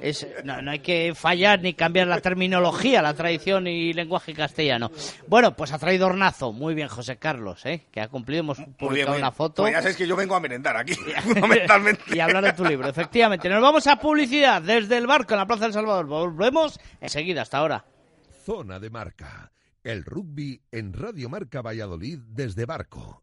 es, 0.00 0.26
no, 0.44 0.62
no 0.62 0.70
hay 0.70 0.78
que 0.78 1.12
fallar 1.14 1.60
ni 1.60 1.74
cambiar 1.74 2.06
la 2.06 2.20
terminología, 2.20 3.02
la 3.02 3.14
tradición 3.14 3.66
y 3.66 3.92
lenguaje 3.92 4.32
castellano. 4.32 4.90
Bueno, 5.26 5.56
pues 5.56 5.72
ha 5.72 5.78
traído 5.78 6.06
hornazo. 6.06 6.52
Muy 6.52 6.74
bien, 6.74 6.88
José 6.88 7.16
Carlos, 7.16 7.64
¿eh? 7.66 7.86
que 7.90 8.00
ha 8.00 8.08
cumplido. 8.08 8.40
Hemos 8.40 8.58
Muy 8.58 8.66
bien, 8.66 8.76
publicado 8.78 9.08
muy 9.10 9.16
bien. 9.16 9.24
una 9.24 9.32
foto. 9.32 9.62
Pues 9.62 9.72
ya 9.74 9.82
sabes 9.82 9.96
que 9.96 10.06
yo 10.06 10.14
vengo 10.16 10.34
a 10.36 10.40
merendar 10.40 10.76
aquí, 10.76 10.94
fundamentalmente. 11.22 12.02
y 12.14 12.20
hablar 12.20 12.44
de 12.44 12.52
tu 12.52 12.64
libro, 12.64 12.88
efectivamente. 12.88 13.48
Nos 13.48 13.60
vamos 13.62 13.86
a 13.86 13.96
publicidad 13.96 14.62
desde 14.62 14.96
el 14.96 15.06
barco 15.06 15.34
en 15.34 15.40
la 15.40 15.46
Plaza 15.46 15.64
del 15.64 15.72
Salvador. 15.72 16.06
Volvemos 16.06 16.78
enseguida, 17.00 17.42
hasta 17.42 17.58
ahora. 17.58 17.84
Zona 18.44 18.78
de 18.78 18.90
Marca. 18.90 19.50
El 19.84 20.04
rugby 20.04 20.60
en 20.72 20.92
Radio 20.92 21.28
Marca 21.28 21.62
Valladolid 21.62 22.18
desde 22.28 22.66
Barco. 22.66 23.22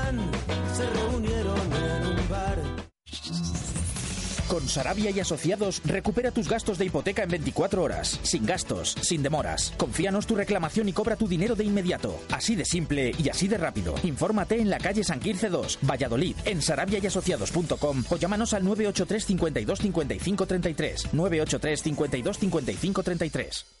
Con 4.51 4.67
Sarabia 4.67 5.11
y 5.11 5.19
Asociados, 5.21 5.81
recupera 5.85 6.29
tus 6.31 6.49
gastos 6.49 6.77
de 6.77 6.83
hipoteca 6.83 7.23
en 7.23 7.29
24 7.29 7.81
horas, 7.81 8.19
sin 8.21 8.45
gastos, 8.45 8.97
sin 9.01 9.23
demoras. 9.23 9.71
Confíanos 9.77 10.27
tu 10.27 10.35
reclamación 10.35 10.89
y 10.89 10.91
cobra 10.91 11.15
tu 11.15 11.25
dinero 11.25 11.55
de 11.55 11.63
inmediato. 11.63 12.19
Así 12.33 12.57
de 12.57 12.65
simple 12.65 13.13
y 13.17 13.29
así 13.29 13.47
de 13.47 13.57
rápido. 13.57 13.95
Infórmate 14.03 14.59
en 14.59 14.69
la 14.69 14.77
calle 14.77 15.05
San 15.05 15.21
Quirce 15.21 15.47
2, 15.47 15.79
Valladolid, 15.89 16.35
en 16.43 16.61
sarabiayasociados.com 16.61 18.03
o 18.09 18.17
llámanos 18.17 18.53
al 18.53 18.65
983 18.65 19.25
52 19.25 19.79
55 19.79 20.45
33. 20.45 21.13
983 21.13 21.81
52 21.81 22.37
55 22.37 23.03
33. 23.03 23.80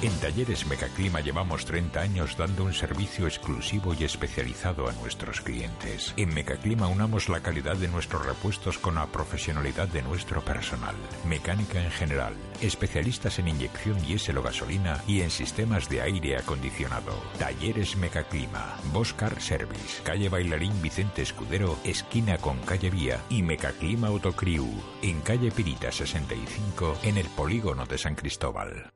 En 0.00 0.12
Talleres 0.20 0.64
Megaclima 0.64 1.20
llevamos 1.20 1.64
30 1.64 2.00
años 2.00 2.36
dando 2.36 2.62
un 2.62 2.72
servicio 2.72 3.26
exclusivo 3.26 3.96
y 3.98 4.04
especializado 4.04 4.88
a 4.88 4.92
nuestros 4.92 5.40
clientes. 5.40 6.14
En 6.16 6.32
Megaclima 6.32 6.86
unamos 6.86 7.28
la 7.28 7.40
calidad 7.40 7.74
de 7.74 7.88
nuestros 7.88 8.24
repuestos 8.24 8.78
con 8.78 8.94
la 8.94 9.08
profesionalidad 9.08 9.88
de 9.88 10.02
nuestro 10.02 10.40
personal. 10.40 10.94
Mecánica 11.26 11.82
en 11.82 11.90
general, 11.90 12.32
especialistas 12.60 13.40
en 13.40 13.48
inyección 13.48 14.00
diésel 14.00 14.38
o 14.38 14.42
gasolina 14.42 15.02
y 15.08 15.22
en 15.22 15.30
sistemas 15.30 15.88
de 15.88 16.00
aire 16.00 16.36
acondicionado. 16.36 17.20
Talleres 17.36 17.96
Megaclima, 17.96 18.76
Boscar 18.92 19.40
Service, 19.40 20.00
calle 20.04 20.28
Bailarín 20.28 20.80
Vicente 20.80 21.22
Escudero, 21.22 21.76
esquina 21.82 22.38
con 22.38 22.58
calle 22.60 22.90
Vía 22.90 23.20
y 23.30 23.42
Megaclima 23.42 24.06
Autocriu, 24.06 24.68
en 25.02 25.20
calle 25.22 25.50
Pirita 25.50 25.90
65, 25.90 26.98
en 27.02 27.16
el 27.16 27.26
polígono 27.30 27.84
de 27.84 27.98
San 27.98 28.14
Cristóbal. 28.14 28.92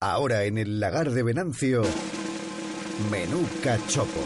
Ahora 0.00 0.44
en 0.44 0.58
el 0.58 0.78
lagar 0.78 1.10
de 1.10 1.22
Venancio, 1.22 1.82
menú 3.10 3.48
cachopo. 3.64 4.20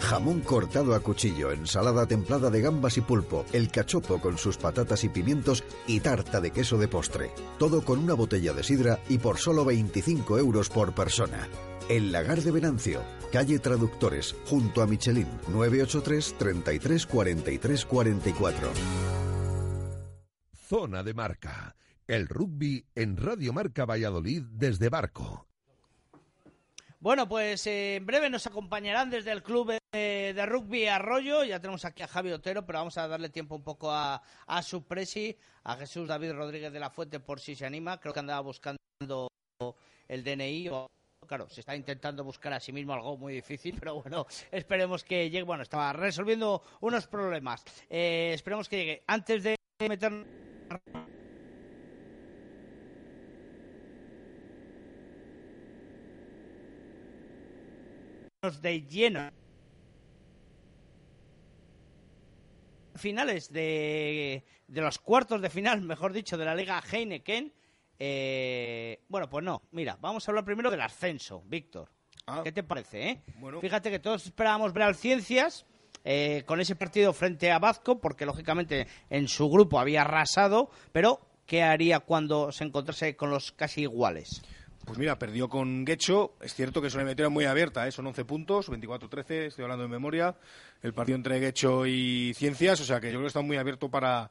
Jamón 0.00 0.40
cortado 0.40 0.94
a 0.94 1.00
cuchillo, 1.00 1.52
ensalada 1.52 2.06
templada 2.06 2.48
de 2.48 2.62
gambas 2.62 2.96
y 2.96 3.02
pulpo, 3.02 3.44
el 3.52 3.70
cachopo 3.70 4.22
con 4.22 4.38
sus 4.38 4.56
patatas 4.56 5.04
y 5.04 5.10
pimientos 5.10 5.64
y 5.86 6.00
tarta 6.00 6.40
de 6.40 6.50
queso 6.50 6.78
de 6.78 6.88
postre. 6.88 7.30
Todo 7.58 7.84
con 7.84 7.98
una 7.98 8.14
botella 8.14 8.54
de 8.54 8.62
sidra 8.62 9.00
y 9.10 9.18
por 9.18 9.36
solo 9.36 9.66
25 9.66 10.38
euros 10.38 10.70
por 10.70 10.94
persona. 10.94 11.46
El 11.90 12.10
lagar 12.10 12.40
de 12.40 12.52
Venancio, 12.52 13.02
calle 13.32 13.58
Traductores, 13.58 14.34
junto 14.46 14.80
a 14.80 14.86
Michelin, 14.86 15.28
983 15.48 16.38
33 16.38 17.06
43 17.06 17.84
44. 17.84 18.70
Zona 20.54 21.02
de 21.02 21.12
marca. 21.12 21.76
El 22.06 22.28
rugby 22.28 22.84
en 22.94 23.16
Radio 23.16 23.52
Marca 23.52 23.84
Valladolid 23.84 24.42
desde 24.50 24.88
Barco. 24.88 25.46
Bueno, 26.98 27.28
pues 27.28 27.66
eh, 27.66 27.96
en 27.96 28.06
breve 28.06 28.30
nos 28.30 28.46
acompañarán 28.46 29.10
desde 29.10 29.32
el 29.32 29.42
club 29.42 29.76
eh, 29.92 30.32
de 30.34 30.46
rugby 30.46 30.86
Arroyo. 30.86 31.42
Ya 31.42 31.58
tenemos 31.58 31.84
aquí 31.84 32.02
a 32.02 32.08
Javi 32.08 32.30
Otero, 32.30 32.64
pero 32.64 32.78
vamos 32.78 32.96
a 32.96 33.08
darle 33.08 33.28
tiempo 33.28 33.56
un 33.56 33.64
poco 33.64 33.90
a, 33.90 34.22
a 34.46 34.62
su 34.62 34.84
presi, 34.84 35.36
a 35.64 35.76
Jesús 35.76 36.06
David 36.06 36.32
Rodríguez 36.32 36.72
de 36.72 36.80
la 36.80 36.90
Fuente, 36.90 37.18
por 37.18 37.40
si 37.40 37.56
se 37.56 37.66
anima. 37.66 37.98
Creo 37.98 38.14
que 38.14 38.20
andaba 38.20 38.40
buscando 38.40 38.78
el 40.08 40.22
DNI 40.22 40.68
o 40.68 40.86
claro, 41.26 41.48
se 41.48 41.60
está 41.60 41.74
intentando 41.74 42.24
buscar 42.24 42.52
a 42.52 42.60
sí 42.60 42.72
mismo 42.72 42.92
algo 42.92 43.16
muy 43.16 43.32
difícil, 43.32 43.76
pero 43.78 44.00
bueno, 44.02 44.26
esperemos 44.50 45.02
que 45.02 45.30
llegue. 45.30 45.44
Bueno, 45.44 45.62
estaba 45.62 45.92
resolviendo 45.92 46.62
unos 46.80 47.06
problemas. 47.06 47.64
Eh, 47.88 48.32
esperemos 48.34 48.68
que 48.68 48.76
llegue. 48.76 49.04
Antes 49.06 49.42
de 49.42 49.56
meternos 49.88 50.26
de 58.42 58.82
lleno. 58.88 59.30
Finales 62.96 63.52
de, 63.52 64.44
de 64.66 64.80
los 64.80 64.98
cuartos 64.98 65.40
de 65.40 65.48
final, 65.48 65.80
mejor 65.82 66.12
dicho, 66.12 66.36
de 66.36 66.44
la 66.44 66.56
Liga 66.56 66.82
Heineken. 66.82 67.52
Eh, 68.00 69.00
bueno, 69.08 69.30
pues 69.30 69.44
no, 69.44 69.62
mira, 69.70 69.96
vamos 70.00 70.26
a 70.26 70.32
hablar 70.32 70.44
primero 70.44 70.72
del 70.72 70.80
ascenso, 70.80 71.44
Víctor. 71.46 71.88
¿Qué 72.42 72.50
te 72.50 72.64
parece, 72.64 73.10
eh? 73.10 73.22
Fíjate 73.60 73.90
que 73.90 74.00
todos 74.00 74.26
esperábamos 74.26 74.72
ver 74.72 74.82
al 74.82 74.96
Ciencias 74.96 75.64
eh, 76.02 76.42
con 76.44 76.60
ese 76.60 76.74
partido 76.74 77.12
frente 77.12 77.52
a 77.52 77.60
Vazco, 77.60 78.00
porque 78.00 78.26
lógicamente 78.26 78.88
en 79.08 79.28
su 79.28 79.48
grupo 79.48 79.78
había 79.78 80.00
arrasado, 80.02 80.68
pero 80.90 81.20
¿qué 81.46 81.62
haría 81.62 82.00
cuando 82.00 82.50
se 82.50 82.64
encontrase 82.64 83.14
con 83.14 83.30
los 83.30 83.52
casi 83.52 83.82
iguales? 83.82 84.42
Pues 84.84 84.98
mira, 84.98 85.18
perdió 85.18 85.48
con 85.48 85.84
Guecho. 85.84 86.34
Es 86.40 86.54
cierto 86.54 86.80
que 86.80 86.88
es 86.88 86.94
una 86.94 87.04
metida 87.04 87.28
muy 87.28 87.44
abierta, 87.44 87.86
¿eh? 87.86 87.92
son 87.92 88.06
11 88.08 88.24
puntos, 88.24 88.68
24-13, 88.68 89.46
estoy 89.46 89.62
hablando 89.62 89.84
de 89.84 89.88
memoria. 89.88 90.36
El 90.82 90.92
partido 90.92 91.16
entre 91.16 91.38
Guecho 91.38 91.86
y 91.86 92.34
Ciencias, 92.34 92.80
o 92.80 92.84
sea 92.84 93.00
que 93.00 93.06
yo 93.06 93.12
creo 93.12 93.22
que 93.22 93.28
está 93.28 93.42
muy 93.42 93.56
abierto 93.56 93.88
para, 93.88 94.30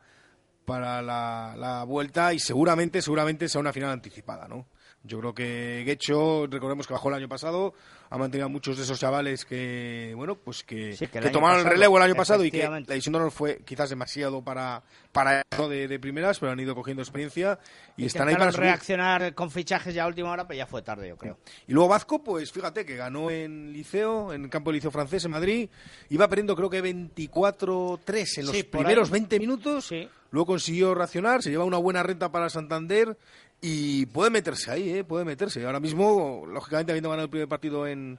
para 0.65 1.01
la, 1.01 1.55
la 1.57 1.83
vuelta 1.85 2.33
y 2.33 2.39
seguramente, 2.39 3.01
seguramente 3.01 3.47
sea 3.47 3.61
una 3.61 3.73
final 3.73 3.91
anticipada, 3.91 4.47
¿no? 4.47 4.67
Yo 5.03 5.19
creo 5.19 5.33
que 5.33 5.83
Guecho, 5.83 6.45
recordemos 6.47 6.85
que 6.85 6.93
bajó 6.93 7.09
el 7.09 7.15
año 7.15 7.27
pasado, 7.27 7.73
ha 8.11 8.17
mantenido 8.19 8.45
a 8.45 8.49
muchos 8.49 8.77
de 8.77 8.83
esos 8.83 8.99
chavales 8.99 9.45
que, 9.45 10.13
bueno, 10.15 10.35
pues 10.35 10.63
que, 10.63 10.95
Sí, 10.95 11.07
que 11.07 11.19
tomaron 11.31 11.61
el 11.61 11.65
relevo 11.65 11.97
el 11.97 12.03
año 12.03 12.13
pasado 12.13 12.45
y 12.45 12.51
que 12.51 12.67
la 12.69 12.79
decisión 12.81 13.13
no 13.13 13.31
fue 13.31 13.61
quizás 13.65 13.89
demasiado 13.89 14.43
para, 14.43 14.83
para 15.11 15.41
¿no? 15.57 15.67
de, 15.69 15.87
de 15.87 15.99
primeras, 15.99 16.37
pero 16.37 16.51
han 16.51 16.59
ido 16.59 16.75
cogiendo 16.75 17.01
experiencia 17.01 17.57
y 17.97 18.05
están 18.05 18.27
ahí 18.27 18.35
para 18.35 18.51
subir. 18.51 18.65
reaccionar 18.65 19.33
con 19.33 19.49
fichajes 19.49 19.95
ya 19.95 20.03
a 20.03 20.07
última 20.07 20.29
hora, 20.31 20.45
pero 20.47 20.57
ya 20.59 20.67
fue 20.67 20.83
tarde, 20.83 21.09
yo 21.09 21.17
creo. 21.17 21.39
Y 21.67 21.73
luego 21.73 21.89
Vasco, 21.89 22.23
pues 22.23 22.51
fíjate 22.51 22.85
que 22.85 22.95
ganó 22.95 23.31
en 23.31 23.73
Liceo, 23.73 24.33
en 24.33 24.43
el 24.43 24.49
campo 24.51 24.69
del 24.69 24.75
Liceo 24.75 24.91
francés 24.91 25.25
en 25.25 25.31
Madrid. 25.31 25.67
Iba 26.09 26.27
perdiendo 26.27 26.55
creo 26.55 26.69
que 26.69 26.83
24-3 26.83 28.37
en 28.37 28.45
los 28.45 28.55
Sí, 28.55 28.63
primeros 28.63 29.07
ahí. 29.09 29.13
20 29.13 29.39
minutos. 29.39 29.89
Luego 30.31 30.45
consiguió 30.45 30.95
racionar, 30.95 31.41
se 31.41 31.49
lleva 31.49 31.65
una 31.65 31.77
buena 31.77 32.03
renta 32.03 32.31
para 32.31 32.49
Santander 32.49 33.17
y 33.61 34.07
puede 34.07 34.31
meterse 34.31 34.71
ahí, 34.71 34.89
¿eh? 34.89 35.03
puede 35.03 35.23
meterse. 35.23 35.63
Ahora 35.65 35.79
mismo, 35.79 36.45
lógicamente, 36.47 36.91
habiendo 36.91 37.09
ganado 37.09 37.25
el 37.25 37.29
primer 37.29 37.47
partido 37.47 37.85
en, 37.85 38.17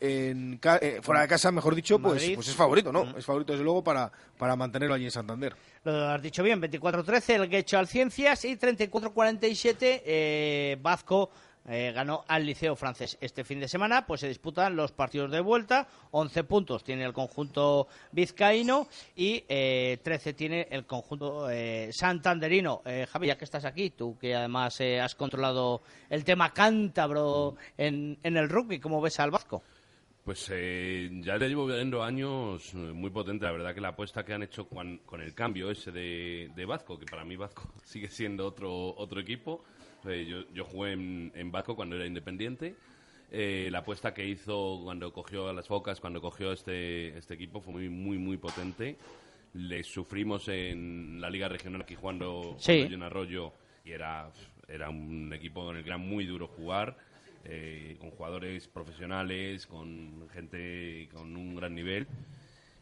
en 0.00 0.58
eh, 0.80 0.98
fuera 1.00 1.20
de 1.20 1.28
casa, 1.28 1.52
mejor 1.52 1.76
dicho, 1.76 2.00
pues, 2.00 2.32
pues 2.34 2.48
es 2.48 2.56
favorito, 2.56 2.92
¿no? 2.92 3.16
Es 3.16 3.24
favorito, 3.24 3.52
desde 3.52 3.64
luego, 3.64 3.84
para, 3.84 4.10
para 4.36 4.56
mantenerlo 4.56 4.96
allí 4.96 5.04
en 5.04 5.12
Santander. 5.12 5.54
Lo 5.84 6.08
has 6.08 6.20
dicho 6.20 6.42
bien, 6.42 6.60
24-13 6.60 7.34
el 7.34 7.48
Guecho 7.48 7.78
al 7.78 7.86
Ciencias 7.86 8.44
y 8.44 8.56
34-47 8.56 10.02
eh, 10.04 10.76
Vazco 10.82 11.30
eh, 11.68 11.92
ganó 11.94 12.24
al 12.28 12.44
Liceo 12.44 12.76
francés. 12.76 13.18
Este 13.20 13.44
fin 13.44 13.60
de 13.60 13.68
semana 13.68 14.06
pues 14.06 14.20
se 14.20 14.28
disputan 14.28 14.76
los 14.76 14.92
partidos 14.92 15.30
de 15.30 15.40
vuelta, 15.40 15.88
11 16.10 16.44
puntos 16.44 16.84
tiene 16.84 17.04
el 17.04 17.12
conjunto 17.12 17.88
vizcaíno 18.10 18.88
y 19.16 19.44
eh, 19.48 19.98
13 20.02 20.34
tiene 20.34 20.68
el 20.70 20.86
conjunto 20.86 21.50
eh, 21.50 21.90
santanderino. 21.92 22.82
Eh, 22.84 23.06
Javi, 23.10 23.28
ya 23.28 23.38
que 23.38 23.44
estás 23.44 23.64
aquí, 23.64 23.90
tú 23.90 24.18
que 24.18 24.34
además 24.34 24.80
eh, 24.80 25.00
has 25.00 25.14
controlado 25.14 25.82
el 26.10 26.24
tema 26.24 26.52
cántabro 26.52 27.56
en, 27.76 28.18
en 28.22 28.36
el 28.36 28.48
rugby, 28.48 28.78
¿cómo 28.80 29.00
ves 29.00 29.20
al 29.20 29.30
Vasco? 29.30 29.62
Pues 30.24 30.48
eh, 30.52 31.10
ya 31.20 31.36
le 31.36 31.48
llevo 31.48 31.66
viendo 31.66 32.00
años 32.00 32.72
eh, 32.74 32.76
muy 32.76 33.10
potente. 33.10 33.44
La 33.44 33.50
verdad 33.50 33.74
que 33.74 33.80
la 33.80 33.88
apuesta 33.88 34.24
que 34.24 34.32
han 34.32 34.44
hecho 34.44 34.68
con, 34.68 34.98
con 34.98 35.20
el 35.20 35.34
cambio 35.34 35.68
ese 35.68 35.90
de, 35.90 36.52
de 36.54 36.64
Vasco, 36.64 36.96
que 36.96 37.06
para 37.06 37.24
mí 37.24 37.34
Vasco 37.34 37.72
sigue 37.84 38.08
siendo 38.08 38.46
otro, 38.46 38.94
otro 38.96 39.20
equipo. 39.20 39.64
Eh, 40.06 40.26
yo, 40.28 40.44
yo 40.52 40.64
jugué 40.64 40.92
en, 40.92 41.32
en 41.34 41.50
Vasco 41.52 41.76
cuando 41.76 41.96
era 41.96 42.06
independiente. 42.06 42.74
Eh, 43.30 43.68
la 43.70 43.78
apuesta 43.78 44.12
que 44.12 44.26
hizo 44.26 44.80
cuando 44.84 45.12
cogió 45.12 45.48
a 45.48 45.52
las 45.52 45.66
Focas, 45.66 46.00
cuando 46.00 46.20
cogió 46.20 46.52
este, 46.52 47.16
este 47.16 47.34
equipo, 47.34 47.60
fue 47.60 47.72
muy, 47.72 47.88
muy, 47.88 48.18
muy 48.18 48.36
potente. 48.36 48.96
Le 49.54 49.82
sufrimos 49.82 50.48
en 50.48 51.20
la 51.20 51.30
Liga 51.30 51.48
Regional 51.48 51.82
aquí 51.82 51.94
jugando, 51.94 52.56
Sí. 52.58 52.72
en 52.72 53.02
Arroyo 53.02 53.52
y 53.84 53.92
era, 53.92 54.30
era 54.68 54.90
un 54.90 55.32
equipo 55.32 55.70
en 55.70 55.78
el 55.78 55.82
que 55.82 55.88
era 55.90 55.98
muy 55.98 56.26
duro 56.26 56.46
jugar 56.46 56.96
eh, 57.44 57.96
con 58.00 58.10
jugadores 58.10 58.68
profesionales, 58.68 59.66
con 59.66 60.28
gente 60.32 61.08
con 61.12 61.36
un 61.36 61.56
gran 61.56 61.74
nivel. 61.74 62.06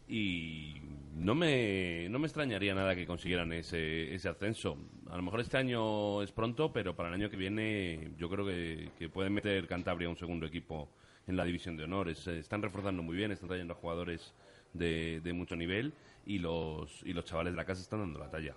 Y 0.09 0.75
no 1.15 1.35
me, 1.35 2.09
no 2.09 2.19
me 2.19 2.27
extrañaría 2.27 2.75
nada 2.75 2.95
que 2.95 3.07
consiguieran 3.07 3.53
ese, 3.53 4.15
ese 4.15 4.29
ascenso. 4.29 4.77
A 5.11 5.17
lo 5.17 5.23
mejor 5.23 5.41
este 5.41 5.57
año 5.57 6.23
es 6.23 6.33
pronto, 6.33 6.73
pero 6.73 6.95
para 6.95 7.09
el 7.09 7.15
año 7.15 7.31
que 7.31 7.37
viene 7.37 8.13
yo 8.17 8.29
creo 8.29 8.47
que, 8.47 8.91
que 8.99 9.09
pueden 9.09 9.33
meter 9.35 9.67
Cantabria 9.67 10.09
un 10.09 10.17
segundo 10.17 10.47
equipo 10.47 10.89
en 11.27 11.37
la 11.37 11.45
división 11.45 11.77
de 11.77 11.85
honores. 11.85 12.19
Se 12.19 12.39
están 12.39 12.63
reforzando 12.63 13.03
muy 13.03 13.17
bien, 13.17 13.33
están 13.33 13.49
trayendo 13.49 13.75
a 13.75 13.77
jugadores 13.77 14.33
de, 14.73 15.21
de 15.21 15.33
mucho 15.33 15.57
nivel 15.57 15.93
y 16.27 16.39
los, 16.39 17.03
y 17.05 17.13
los 17.13 17.25
chavales 17.25 17.53
de 17.53 17.57
la 17.57 17.65
casa 17.65 17.83
están 17.83 18.01
dando 18.01 18.19
la 18.19 18.31
talla. 18.31 18.55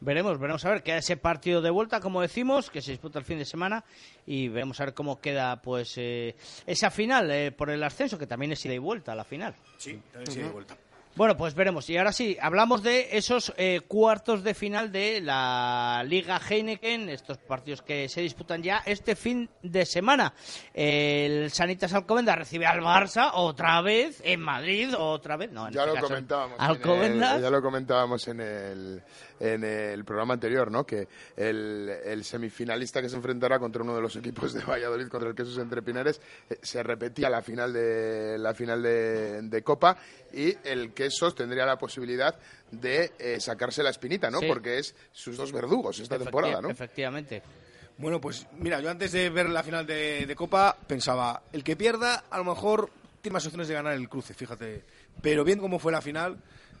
Veremos, 0.00 0.38
veremos 0.38 0.64
a 0.64 0.70
ver, 0.70 0.82
queda 0.82 0.98
ese 0.98 1.16
partido 1.16 1.62
de 1.62 1.70
vuelta, 1.70 2.00
como 2.00 2.20
decimos, 2.20 2.68
que 2.70 2.82
se 2.82 2.90
disputa 2.90 3.18
el 3.18 3.24
fin 3.24 3.38
de 3.38 3.44
semana 3.44 3.84
y 4.26 4.48
veremos 4.48 4.80
a 4.80 4.86
ver 4.86 4.94
cómo 4.94 5.20
queda 5.20 5.60
pues 5.62 5.96
eh, 5.98 6.34
esa 6.66 6.90
final 6.90 7.30
eh, 7.30 7.52
por 7.52 7.70
el 7.70 7.82
ascenso, 7.82 8.18
que 8.18 8.26
también 8.26 8.52
es 8.52 8.64
ida 8.64 8.74
y 8.74 8.78
vuelta 8.78 9.14
la 9.14 9.24
final. 9.24 9.54
Sí, 9.76 10.00
también 10.12 10.32
sí, 10.32 10.40
de 10.40 10.48
vuelta. 10.48 10.76
Bueno, 11.16 11.36
pues 11.36 11.54
veremos. 11.54 11.88
Y 11.90 11.96
ahora 11.96 12.12
sí, 12.12 12.36
hablamos 12.40 12.82
de 12.82 13.16
esos 13.16 13.52
eh, 13.56 13.82
cuartos 13.86 14.42
de 14.42 14.52
final 14.52 14.90
de 14.90 15.20
la 15.20 16.02
Liga 16.06 16.40
Heineken, 16.48 17.08
estos 17.08 17.38
partidos 17.38 17.82
que 17.82 18.08
se 18.08 18.20
disputan 18.20 18.62
ya 18.64 18.82
este 18.84 19.14
fin 19.14 19.48
de 19.62 19.86
semana. 19.86 20.34
El 20.72 21.50
Sanitas 21.52 21.92
Alcobendas 21.94 22.36
recibe 22.36 22.66
al 22.66 22.80
Barça 22.80 23.30
otra 23.34 23.80
vez 23.80 24.20
en 24.24 24.40
Madrid, 24.40 24.92
otra 24.98 25.36
vez. 25.36 25.52
No, 25.52 25.68
en 25.68 25.74
Ya 25.74 25.82
este 25.82 25.86
lo 25.90 25.94
caso, 25.94 26.06
comentábamos. 26.08 26.56
en 26.58 27.12
el- 27.12 27.42
ya 27.42 27.50
lo 27.50 27.62
comentábamos 27.62 28.28
en 28.28 28.40
el, 28.40 29.02
en 29.40 29.64
el 29.64 30.04
programa 30.04 30.34
anterior, 30.34 30.70
¿no? 30.70 30.84
Que 30.84 31.08
el, 31.36 31.88
el 32.04 32.24
semifinalista 32.24 33.02
que 33.02 33.08
se 33.08 33.16
enfrentará 33.16 33.58
contra 33.58 33.82
uno 33.82 33.94
de 33.94 34.00
los 34.00 34.16
equipos 34.16 34.52
de 34.52 34.62
Valladolid, 34.62 35.08
contra 35.08 35.28
el 35.28 35.34
Quesos 35.34 35.58
Entre 35.58 35.82
Pinares, 35.82 36.20
eh, 36.48 36.58
se 36.62 36.82
repetía 36.82 37.28
la 37.28 37.42
final 37.42 37.72
de 37.72 38.36
la 38.38 38.54
final 38.54 38.82
de, 38.82 39.42
de 39.42 39.62
Copa 39.62 39.96
y 40.32 40.56
el 40.64 40.92
Quesos 40.92 41.34
tendría 41.34 41.66
la 41.66 41.78
posibilidad 41.78 42.36
de 42.70 43.12
eh, 43.18 43.40
sacarse 43.40 43.82
la 43.82 43.90
espinita, 43.90 44.30
¿no? 44.30 44.40
Sí. 44.40 44.46
Porque 44.46 44.78
es 44.78 44.94
sus 45.12 45.36
dos 45.36 45.52
verdugos 45.52 45.98
esta 46.00 46.18
temporada, 46.18 46.60
¿no? 46.60 46.70
Efectivamente. 46.70 47.42
Bueno, 47.96 48.20
pues 48.20 48.46
mira, 48.58 48.80
yo 48.80 48.90
antes 48.90 49.12
de 49.12 49.30
ver 49.30 49.48
la 49.48 49.62
final 49.62 49.86
de, 49.86 50.26
de 50.26 50.34
Copa 50.36 50.76
pensaba, 50.86 51.44
el 51.52 51.62
que 51.62 51.76
pierda 51.76 52.24
a 52.28 52.38
lo 52.38 52.44
mejor 52.44 52.90
tiene 53.20 53.34
más 53.34 53.46
opciones 53.46 53.68
de 53.68 53.74
ganar 53.74 53.94
el 53.94 54.08
cruce, 54.08 54.34
fíjate. 54.34 54.82
Pero 55.22 55.44
bien 55.44 55.58
cómo 55.58 55.78
fue 55.78 55.92
la 55.92 56.02
final, 56.02 56.36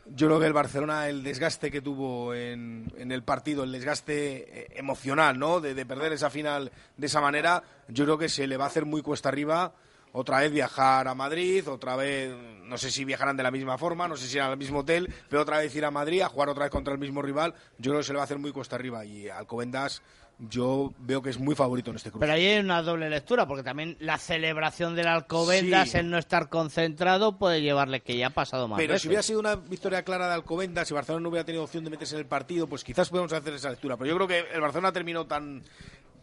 yo 0.06 0.26
creo 0.26 0.40
que 0.40 0.46
el 0.46 0.52
Barcelona, 0.52 1.08
el 1.08 1.22
desgaste 1.22 1.70
que 1.70 1.80
tuvo 1.80 2.34
en, 2.34 2.92
en 2.96 3.12
el 3.12 3.22
partido, 3.22 3.64
el 3.64 3.72
desgaste 3.72 4.62
eh, 4.62 4.66
emocional, 4.76 5.38
¿no? 5.38 5.60
De, 5.60 5.74
de 5.74 5.86
perder 5.86 6.12
esa 6.12 6.30
final 6.30 6.70
de 6.96 7.06
esa 7.06 7.20
manera, 7.20 7.62
yo 7.88 8.04
creo 8.04 8.18
que 8.18 8.28
se 8.28 8.46
le 8.46 8.56
va 8.56 8.64
a 8.64 8.68
hacer 8.68 8.84
muy 8.84 9.02
cuesta 9.02 9.28
arriba 9.28 9.74
otra 10.16 10.38
vez 10.38 10.52
viajar 10.52 11.08
a 11.08 11.14
Madrid, 11.16 11.68
otra 11.68 11.96
vez, 11.96 12.32
no 12.62 12.78
sé 12.78 12.92
si 12.92 13.04
viajarán 13.04 13.36
de 13.36 13.42
la 13.42 13.50
misma 13.50 13.76
forma, 13.76 14.06
no 14.06 14.16
sé 14.16 14.28
si 14.28 14.36
irán 14.36 14.52
al 14.52 14.56
mismo 14.56 14.80
hotel, 14.80 15.12
pero 15.28 15.42
otra 15.42 15.58
vez 15.58 15.74
ir 15.74 15.84
a 15.84 15.90
Madrid 15.90 16.20
a 16.20 16.28
jugar 16.28 16.48
otra 16.50 16.64
vez 16.64 16.70
contra 16.70 16.92
el 16.92 17.00
mismo 17.00 17.20
rival, 17.20 17.52
yo 17.78 17.90
creo 17.90 17.98
que 17.98 18.04
se 18.04 18.12
le 18.12 18.18
va 18.18 18.22
a 18.22 18.24
hacer 18.24 18.38
muy 18.38 18.52
cuesta 18.52 18.76
arriba 18.76 19.04
y 19.04 19.28
Alcobendas 19.28 20.02
yo 20.38 20.92
veo 20.98 21.22
que 21.22 21.30
es 21.30 21.38
muy 21.38 21.54
favorito 21.54 21.90
en 21.90 21.96
este 21.96 22.10
cruce. 22.10 22.20
Pero 22.20 22.32
ahí 22.32 22.44
hay 22.46 22.58
una 22.58 22.82
doble 22.82 23.08
lectura, 23.08 23.46
porque 23.46 23.62
también 23.62 23.96
la 24.00 24.18
celebración 24.18 24.94
del 24.96 25.06
Alcobendas, 25.06 25.90
Sí. 25.90 25.98
el 25.98 26.10
no 26.10 26.18
estar 26.18 26.48
concentrado, 26.48 27.38
puede 27.38 27.62
llevarle 27.62 28.00
que 28.00 28.16
ya 28.16 28.26
ha 28.26 28.30
pasado 28.30 28.66
más 28.68 28.76
Pero 28.78 28.92
veces. 28.92 29.02
si 29.02 29.08
hubiera 29.08 29.22
sido 29.22 29.40
una 29.40 29.54
victoria 29.56 30.02
clara 30.02 30.26
de 30.28 30.34
Alcobendas, 30.34 30.88
si 30.88 30.94
Barcelona 30.94 31.22
no 31.22 31.28
hubiera 31.28 31.44
tenido 31.44 31.64
opción 31.64 31.84
de 31.84 31.90
meterse 31.90 32.14
en 32.16 32.20
el 32.20 32.26
partido, 32.26 32.66
pues 32.66 32.82
quizás 32.84 33.08
podemos 33.08 33.32
hacer 33.32 33.54
esa 33.54 33.70
lectura. 33.70 33.96
Pero 33.96 34.10
yo 34.10 34.16
creo 34.16 34.28
que 34.28 34.54
el 34.54 34.60
Barcelona 34.60 34.92
terminó 34.92 35.24
tan, 35.26 35.62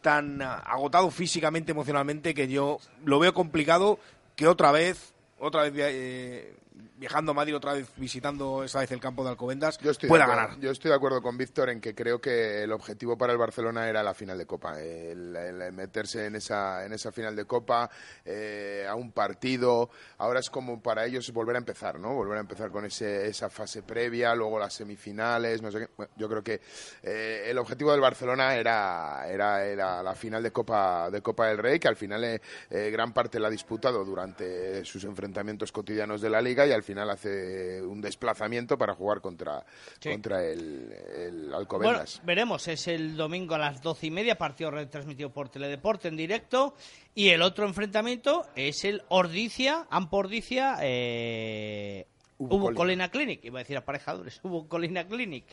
tan 0.02 0.41
agotado 0.41 1.10
físicamente, 1.10 1.71
emocionalmente, 1.71 2.34
que 2.34 2.47
yo 2.47 2.80
lo 3.06 3.17
veo 3.19 3.34
complicado 3.34 3.97
que 4.36 4.47
otra 4.47 4.71
vez, 4.71 5.13
otra 5.39 5.63
vez 5.63 5.74
eh, 5.78 6.56
viajando 7.02 7.32
a 7.32 7.34
Madrid, 7.34 7.56
otra 7.56 7.74
vez 7.74 7.88
visitando 7.98 8.64
esa 8.64 8.80
vez 8.80 8.92
el 8.92 9.00
campo 9.00 9.24
de 9.24 9.32
Alcobendas, 9.32 9.80
Yo 9.80 9.90
estoy 9.90 10.08
pueda 10.08 10.26
de 10.28 10.32
acuerdo- 10.32 10.48
ganar. 10.50 10.62
Yo 10.62 10.70
estoy 10.70 10.90
de 10.90 10.96
acuerdo 10.96 11.20
con 11.24 11.36
Víctor 11.36 11.72
en 11.72 11.82
que 11.82 11.96
creo 11.96 12.22
que 12.22 12.62
el 12.62 12.72
objetivo 12.72 13.18
para 13.18 13.34
el 13.34 13.40
Barcelona 13.40 13.90
era 13.90 14.04
la 14.04 14.14
final 14.14 14.38
de 14.38 14.46
Copa. 14.46 14.80
El, 14.80 15.36
el 15.36 15.74
meterse 15.74 16.28
en 16.28 16.36
esa, 16.36 16.86
en 16.86 16.94
esa 16.94 17.12
final 17.12 17.36
de 17.36 17.46
Copa, 17.46 17.90
eh, 18.24 18.86
a 18.88 18.94
un 18.94 19.12
partido. 19.14 19.90
Ahora 20.20 20.42
es 20.42 20.52
como 20.52 20.80
para 20.84 21.04
ellos 21.08 21.32
volver 21.34 21.56
a 21.56 21.60
empezar, 21.60 22.00
¿no? 22.00 22.14
Volver 22.14 22.38
a 22.38 22.42
empezar 22.42 22.70
con 22.70 22.86
ese, 22.86 23.26
esa 23.28 23.50
fase 23.50 23.82
previa, 23.82 24.36
luego 24.36 24.60
las 24.60 24.74
semifinales, 24.76 25.60
no 25.64 25.72
sé 25.72 25.80
qué. 25.80 25.90
Bueno, 25.98 26.12
yo 26.18 26.30
creo 26.30 26.44
que 26.44 26.62
eh, 27.02 27.46
el 27.48 27.58
objetivo 27.58 27.92
del 27.94 28.02
Barcelona 28.02 28.54
era, 28.56 29.26
era, 29.28 29.66
era 29.66 30.04
la 30.04 30.14
final 30.14 30.44
de 30.44 30.52
Copa, 30.52 31.10
de 31.10 31.22
Copa 31.24 31.48
del 31.48 31.58
Rey, 31.58 31.80
que 31.80 31.88
al 31.88 31.96
final 31.96 32.24
eh, 32.26 32.40
eh, 32.70 32.92
gran 32.92 33.12
parte 33.12 33.40
la 33.40 33.48
ha 33.48 33.52
disputado 33.52 34.06
durante 34.06 34.86
sus 34.86 35.04
enfrentamientos 35.04 35.72
cotidianos 35.72 36.22
de 36.22 36.30
la 36.30 36.40
Liga 36.44 36.68
y 36.68 36.72
al 36.72 36.84
final 36.84 36.91
hace 37.00 37.82
un 37.82 38.02
desplazamiento 38.02 38.78
para 38.78 38.94
jugar 38.94 39.22
contra, 39.22 39.66
contra 40.04 40.44
el, 40.46 40.92
el 41.16 41.42
Bueno, 41.44 41.58
Alcobendas. 41.58 42.22
veremos, 42.24 42.68
es 42.68 42.88
el 42.88 43.16
domingo 43.16 43.56
a 43.56 43.58
las 43.58 43.82
doce 43.82 44.08
y 44.08 44.12
media, 44.12 44.38
partido 44.38 44.72
retransmitido 44.72 45.32
por 45.32 45.50
Teledeporte 45.50 46.08
en 46.08 46.18
directo. 46.18 46.76
Y 47.16 47.30
el 47.30 47.42
otro 47.42 47.66
enfrentamiento 47.66 48.46
es 48.56 48.84
el 48.86 49.04
Ordicia, 49.10 49.88
Ampo 49.90 50.18
Ordicia, 50.18 50.78
eh, 50.82 52.06
Hubo 52.38 52.56
Hubo 52.56 52.64
Colina. 52.66 52.78
Colina 52.78 53.12
Clinic, 53.12 53.46
iba 53.46 53.60
a 53.60 53.64
decir 53.64 53.78
aparejadores, 53.78 54.40
hubo 54.44 54.68
Colina 54.68 55.08
Clinic, 55.08 55.46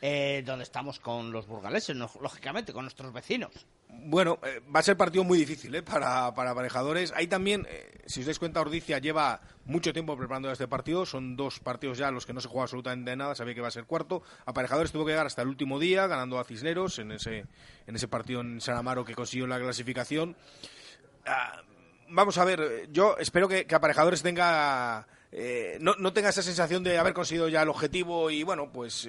eh, 0.00 0.42
donde 0.46 0.62
estamos 0.62 1.00
con 1.00 1.32
los 1.32 1.46
burgaleses, 1.46 1.96
no- 1.96 2.10
lógicamente, 2.20 2.72
con 2.72 2.84
nuestros 2.84 3.12
vecinos. 3.12 3.50
Bueno, 3.88 4.38
eh, 4.44 4.60
va 4.74 4.80
a 4.80 4.82
ser 4.84 4.96
partido 4.96 5.24
muy 5.24 5.38
difícil 5.38 5.74
¿eh? 5.74 5.82
para, 5.82 6.32
para 6.34 6.52
aparejadores. 6.52 7.12
Ahí 7.12 7.26
también, 7.26 7.66
eh, 7.68 8.02
si 8.06 8.20
os 8.20 8.26
dais 8.26 8.38
cuenta, 8.38 8.60
Ordicia 8.60 8.98
lleva 8.98 9.40
mucho 9.64 9.92
tiempo 9.92 10.16
preparando 10.16 10.50
este 10.50 10.68
partido. 10.68 11.04
Son 11.06 11.36
dos 11.36 11.58
partidos 11.58 11.98
ya 11.98 12.10
los 12.12 12.24
que 12.24 12.32
no 12.32 12.40
se 12.40 12.46
juega 12.48 12.64
absolutamente 12.64 13.16
nada. 13.16 13.34
Sabía 13.34 13.54
que 13.54 13.60
iba 13.60 13.68
a 13.68 13.72
ser 13.72 13.84
cuarto. 13.84 14.22
Aparejadores 14.44 14.92
tuvo 14.92 15.04
que 15.04 15.12
llegar 15.12 15.26
hasta 15.26 15.42
el 15.42 15.48
último 15.48 15.80
día, 15.80 16.06
ganando 16.06 16.38
a 16.38 16.44
Cisneros 16.44 17.00
en 17.00 17.12
ese, 17.12 17.46
en 17.86 17.96
ese 17.96 18.06
partido 18.06 18.42
en 18.42 18.60
San 18.60 18.76
Amaro 18.76 19.04
que 19.04 19.14
consiguió 19.14 19.46
la 19.46 19.58
clasificación. 19.58 20.36
Ah, 21.24 21.62
vamos 22.08 22.38
a 22.38 22.44
ver, 22.44 22.60
eh, 22.60 22.88
yo 22.92 23.16
espero 23.18 23.48
que, 23.48 23.66
que 23.66 23.74
Aparejadores 23.74 24.22
tenga... 24.22 25.08
eh, 25.32 25.78
no, 25.80 25.94
no 25.98 26.12
tenga 26.12 26.28
esa 26.28 26.42
sensación 26.42 26.84
de 26.84 26.98
haber 26.98 27.12
conseguido 27.12 27.48
ya 27.48 27.62
el 27.62 27.68
objetivo 27.68 28.30
y 28.30 28.44
bueno, 28.44 28.70
pues, 28.72 29.08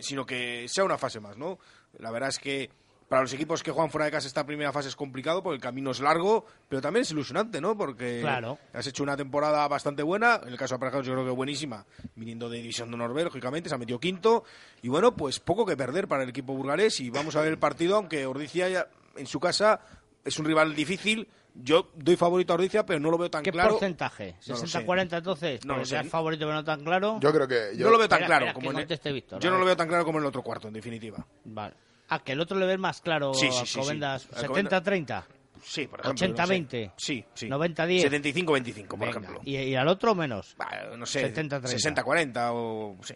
sino 0.00 0.26
que 0.26 0.66
sea 0.68 0.84
una 0.84 0.98
fase 0.98 1.20
más, 1.20 1.38
¿no? 1.38 1.58
La 1.98 2.10
verdad 2.10 2.28
es 2.28 2.38
que 2.38 2.70
para 3.08 3.22
los 3.22 3.32
equipos 3.32 3.62
que 3.62 3.70
juegan 3.70 3.90
fuera 3.90 4.06
de 4.06 4.10
casa 4.10 4.26
esta 4.26 4.44
primera 4.46 4.72
fase 4.72 4.88
es 4.88 4.96
complicado 4.96 5.42
porque 5.42 5.56
el 5.56 5.60
camino 5.60 5.90
es 5.90 6.00
largo, 6.00 6.46
pero 6.68 6.80
también 6.82 7.02
es 7.02 7.10
ilusionante, 7.10 7.60
¿no? 7.60 7.76
Porque 7.76 8.20
Claro. 8.22 8.58
has 8.72 8.86
hecho 8.86 9.02
una 9.02 9.16
temporada 9.16 9.66
bastante 9.68 10.02
buena, 10.02 10.40
en 10.42 10.48
el 10.50 10.56
caso 10.58 10.74
de 10.74 10.76
Aparejadores 10.76 11.06
yo 11.06 11.12
creo 11.14 11.24
que 11.24 11.30
buenísima, 11.30 11.84
viniendo 12.16 12.48
de 12.48 12.58
División 12.58 12.88
de 12.88 12.94
Honor 12.94 13.12
B, 13.14 13.24
lógicamente, 13.24 13.68
se 13.68 13.74
ha 13.74 13.78
metido 13.78 14.00
quinto, 14.00 14.44
y 14.82 14.88
bueno, 14.88 15.14
pues 15.14 15.38
poco 15.40 15.64
que 15.66 15.76
perder 15.76 16.08
para 16.08 16.22
el 16.24 16.30
equipo 16.30 16.54
burgalés 16.54 16.98
y 17.00 17.10
vamos 17.10 17.36
a 17.36 17.40
ver 17.40 17.50
el 17.50 17.58
partido, 17.58 17.96
aunque 17.96 18.26
Ordicia 18.26 18.68
ya 18.68 18.88
en 19.16 19.26
su 19.26 19.38
casa 19.38 19.80
es 20.24 20.38
un 20.38 20.46
rival 20.46 20.74
difícil, 20.74 21.28
yo 21.54 21.90
doy 21.94 22.16
favorito 22.16 22.52
a 22.52 22.56
Ordicia, 22.56 22.84
pero 22.84 22.98
no 22.98 23.10
lo 23.12 23.18
veo 23.18 23.30
tan 23.30 23.44
¿Qué 23.44 23.52
claro. 23.52 23.72
porcentaje? 23.72 24.34
No 24.48 24.54
lo 24.56 24.66
sé. 24.66 24.78
¿60-40 24.84 25.18
entonces? 25.18 25.64
No 25.64 25.76
lo 25.76 25.84
sé. 25.84 26.02
favorito, 26.04 26.46
pero 26.46 26.54
no 26.54 26.64
tan 26.64 26.82
claro. 26.82 27.20
Yo 27.20 27.32
creo 27.32 27.46
que. 27.46 27.70
no 27.76 27.90
lo 27.90 27.98
veo 27.98 28.08
tan 28.08 28.22
Espera, 28.22 28.26
claro 28.26 28.44
espera, 28.46 28.54
como 28.54 28.62
que 28.64 28.70
en 28.70 28.76
el- 28.78 28.82
conteste 28.84 29.12
Víctor, 29.12 29.40
Yo 29.40 29.50
no 29.52 29.58
lo 29.58 29.64
veo 29.64 29.76
tan 29.76 29.86
claro 29.86 30.04
como 30.04 30.18
en 30.18 30.24
el 30.24 30.28
otro 30.28 30.42
cuarto, 30.42 30.66
en 30.66 30.74
definitiva. 30.74 31.24
Vale. 31.44 31.74
Ah, 32.14 32.22
que 32.24 32.32
el 32.32 32.40
otro 32.40 32.58
le 32.58 32.66
ve 32.66 32.78
más 32.78 33.00
claro 33.00 33.34
Sí, 33.34 33.48
sí, 33.50 33.58
a 33.58 33.60
sí, 33.60 33.66
sí. 33.66 33.78
Alcobendas. 33.80 34.28
Alcobendas- 34.32 34.82
70-30. 34.84 35.24
Sí, 35.62 35.86
por 35.86 36.00
ejemplo. 36.00 36.26
80-20. 36.26 36.62
no 36.62 36.68
sé. 36.70 36.92
Sí, 36.96 37.24
sí. 37.34 37.48
90-10. 37.48 38.02
75-25, 38.10 38.86
por 38.88 38.98
Venga, 38.98 39.10
ejemplo. 39.10 39.40
¿Y, 39.44 39.56
y 39.56 39.74
al 39.76 39.88
otro 39.88 40.14
menos? 40.14 40.56
no 40.96 41.06
sé, 41.06 41.34
70-30. 41.34 41.62
60-40 41.62 42.50
o... 42.52 42.96
Sí. 43.02 43.14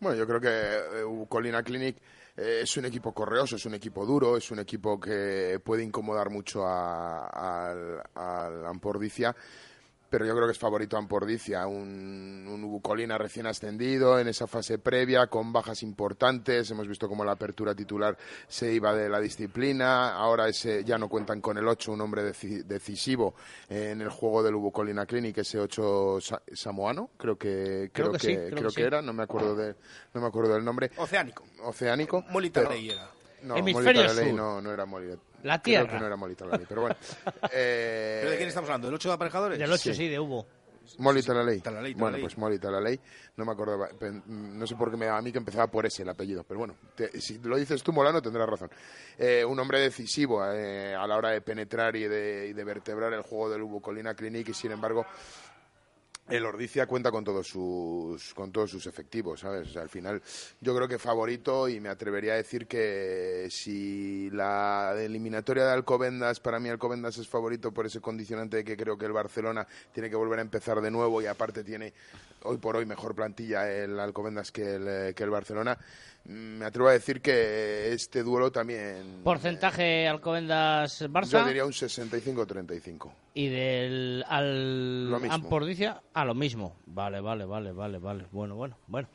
Bueno, 0.00 0.16
yo 0.16 0.26
creo 0.26 0.40
que 0.40 0.48
eh, 0.48 1.26
Colina 1.28 1.62
Clinic 1.62 1.96
eh, 2.36 2.60
es 2.62 2.76
un 2.76 2.84
equipo 2.84 3.12
correoso, 3.12 3.56
es 3.56 3.64
un 3.66 3.74
equipo 3.74 4.04
duro, 4.06 4.36
es 4.36 4.50
un 4.50 4.58
equipo 4.60 5.00
que 5.00 5.60
puede 5.64 5.82
incomodar 5.82 6.30
mucho 6.30 6.64
a- 6.66 7.26
al 7.68 8.02
al 8.14 8.66
Ampordicia 8.66 9.34
pero 10.14 10.26
yo 10.26 10.34
creo 10.36 10.46
que 10.46 10.52
es 10.52 10.58
favorito 10.60 10.96
Ampordicia, 10.96 11.66
un, 11.66 12.46
un 12.48 12.62
Ubucolina 12.62 13.18
recién 13.18 13.48
ascendido 13.48 14.16
en 14.20 14.28
esa 14.28 14.46
fase 14.46 14.78
previa, 14.78 15.26
con 15.26 15.52
bajas 15.52 15.82
importantes, 15.82 16.70
hemos 16.70 16.86
visto 16.86 17.08
cómo 17.08 17.24
la 17.24 17.32
apertura 17.32 17.74
titular 17.74 18.16
se 18.46 18.72
iba 18.72 18.94
de 18.94 19.08
la 19.08 19.18
disciplina, 19.18 20.14
ahora 20.14 20.46
ese, 20.48 20.84
ya 20.84 20.98
no 20.98 21.08
cuentan 21.08 21.40
con 21.40 21.58
el 21.58 21.66
8, 21.66 21.90
un 21.90 22.00
hombre 22.00 22.22
deci- 22.22 22.62
decisivo 22.62 23.34
en 23.68 24.02
el 24.02 24.08
juego 24.08 24.44
del 24.44 24.54
Ubucolina 24.54 25.04
Clinic, 25.04 25.38
ese 25.38 25.58
8 25.58 26.20
sa- 26.20 26.42
samoano, 26.52 27.10
creo 27.16 27.36
que 27.36 27.90
Creo 27.92 28.10
creo, 28.10 28.12
que 28.12 28.18
que, 28.18 28.26
sí, 28.28 28.34
creo 28.34 28.48
creo 28.50 28.68
que 28.70 28.74
que 28.76 28.80
sí. 28.82 28.86
era, 28.86 29.02
no 29.02 29.12
me 29.12 29.24
acuerdo 29.24 29.56
de, 29.56 29.74
no 30.14 30.20
me 30.20 30.28
acuerdo 30.28 30.54
del 30.54 30.64
nombre. 30.64 30.92
Oceánico. 30.96 31.42
Oceánico. 31.64 32.22
Molita 32.30 32.60
pero- 32.60 32.70
Rey 32.70 32.90
era. 32.90 33.10
No, 33.42 33.56
Hemisferio 33.56 34.02
Molita 34.04 34.14
Ley 34.20 34.28
sur. 34.30 34.36
no, 34.38 34.60
no 34.62 34.72
era 34.72 34.86
Molita. 34.86 35.16
La 35.44 35.62
Creo 35.62 35.82
Tierra. 35.82 35.92
que 35.94 36.00
no 36.00 36.06
era 36.06 36.16
Molita 36.16 36.44
Ley, 36.46 36.64
pero 36.68 36.80
bueno. 36.82 36.96
Eh, 37.52 38.18
¿Pero 38.20 38.30
de 38.32 38.36
quién 38.36 38.48
estamos 38.48 38.68
hablando? 38.68 38.88
¿Del 38.88 38.94
8 38.96 39.08
de 39.08 39.14
aparejadores? 39.14 39.58
Del 39.58 39.70
8, 39.72 39.94
sí, 39.94 40.08
de 40.08 40.18
Hugo. 40.20 40.46
Molita 40.98 41.32
la 41.32 41.42
ley. 41.42 41.60
Talalay, 41.60 41.94
Bueno, 41.94 42.06
Talalay. 42.08 42.20
pues 42.22 42.36
Molita 42.36 42.70
la 42.70 42.78
ley. 42.78 43.00
No 43.36 43.46
me 43.46 43.52
acordaba. 43.52 43.88
No 44.26 44.66
sé 44.66 44.76
por 44.76 44.90
qué 44.90 44.98
me 44.98 45.06
daba 45.06 45.16
a 45.18 45.22
mí 45.22 45.32
que 45.32 45.38
empezaba 45.38 45.66
por 45.68 45.86
ese 45.86 46.02
el 46.02 46.10
apellido. 46.10 46.44
Pero 46.44 46.58
bueno, 46.58 46.76
te- 46.94 47.20
si 47.22 47.38
lo 47.38 47.56
dices 47.56 47.82
tú, 47.82 47.90
Molano, 47.90 48.20
tendrás 48.20 48.46
razón. 48.46 48.70
Eh, 49.16 49.42
un 49.46 49.58
hombre 49.58 49.80
decisivo 49.80 50.44
eh, 50.52 50.94
a 50.94 51.06
la 51.06 51.16
hora 51.16 51.30
de 51.30 51.40
penetrar 51.40 51.96
y 51.96 52.04
de, 52.06 52.48
y 52.50 52.52
de 52.52 52.64
vertebrar 52.64 53.14
el 53.14 53.22
juego 53.22 53.48
del 53.48 53.62
Ubu 53.62 53.80
Colina 53.80 54.14
Clinic. 54.14 54.50
Y 54.50 54.54
sin 54.54 54.72
embargo, 54.72 55.06
el 56.28 56.46
Ordicia 56.46 56.86
cuenta 56.86 57.10
con 57.10 57.22
todos 57.22 57.46
sus 57.46 58.32
con 58.34 58.50
todos 58.50 58.70
sus 58.70 58.86
efectivos, 58.86 59.40
¿sabes? 59.40 59.76
Al 59.76 59.88
final 59.88 60.22
yo 60.60 60.74
creo 60.74 60.88
que 60.88 60.98
favorito 60.98 61.68
y 61.68 61.80
me 61.80 61.90
atrevería 61.90 62.32
a 62.32 62.36
decir 62.36 62.66
que 62.66 63.48
si 63.50 64.30
la 64.30 64.94
eliminatoria 64.98 65.66
de 65.66 65.72
Alcobendas, 65.72 66.40
para 66.40 66.58
mí 66.58 66.68
Alcobendas 66.68 67.18
es 67.18 67.28
favorito 67.28 67.72
por 67.72 67.86
ese 67.86 68.00
condicionante 68.00 68.58
de 68.58 68.64
que 68.64 68.76
creo 68.76 68.96
que 68.96 69.06
el 69.06 69.12
Barcelona 69.12 69.66
tiene 69.92 70.08
que 70.08 70.16
volver 70.16 70.38
a 70.38 70.42
empezar 70.42 70.80
de 70.80 70.90
nuevo 70.90 71.20
y 71.20 71.26
aparte 71.26 71.62
tiene 71.62 71.92
hoy 72.44 72.58
por 72.58 72.76
hoy 72.76 72.86
mejor 72.86 73.14
plantilla 73.14 73.70
el 73.70 73.98
Alcobendas 73.98 74.50
que 74.52 74.76
el, 74.76 74.88
eh, 74.88 75.14
que 75.14 75.24
el 75.24 75.30
Barcelona. 75.30 75.76
Mm, 76.24 76.58
Me 76.58 76.64
atrevo 76.64 76.88
a 76.88 76.92
decir 76.92 77.20
que 77.20 77.92
este 77.92 78.22
duelo 78.22 78.50
también 78.50 79.20
Porcentaje 79.22 80.08
Alcobendas 80.08 81.00
yo 81.00 81.08
Barça 81.08 81.44
diría 81.46 81.64
un 81.66 81.72
65-35. 81.72 83.12
y 83.34 83.48
del 83.48 84.24
al 84.28 85.10
Lo 85.10 85.18
mismo. 85.20 85.34
Ampordicia 85.34 86.02
lo 86.14 86.34
mismo. 86.34 86.76
Vale, 86.86 87.20
vale, 87.20 87.44
vale, 87.44 87.72
vale, 87.72 87.98
vale. 87.98 88.26
Bueno, 88.30 88.54
bueno, 88.56 88.78
bueno. 88.86 89.08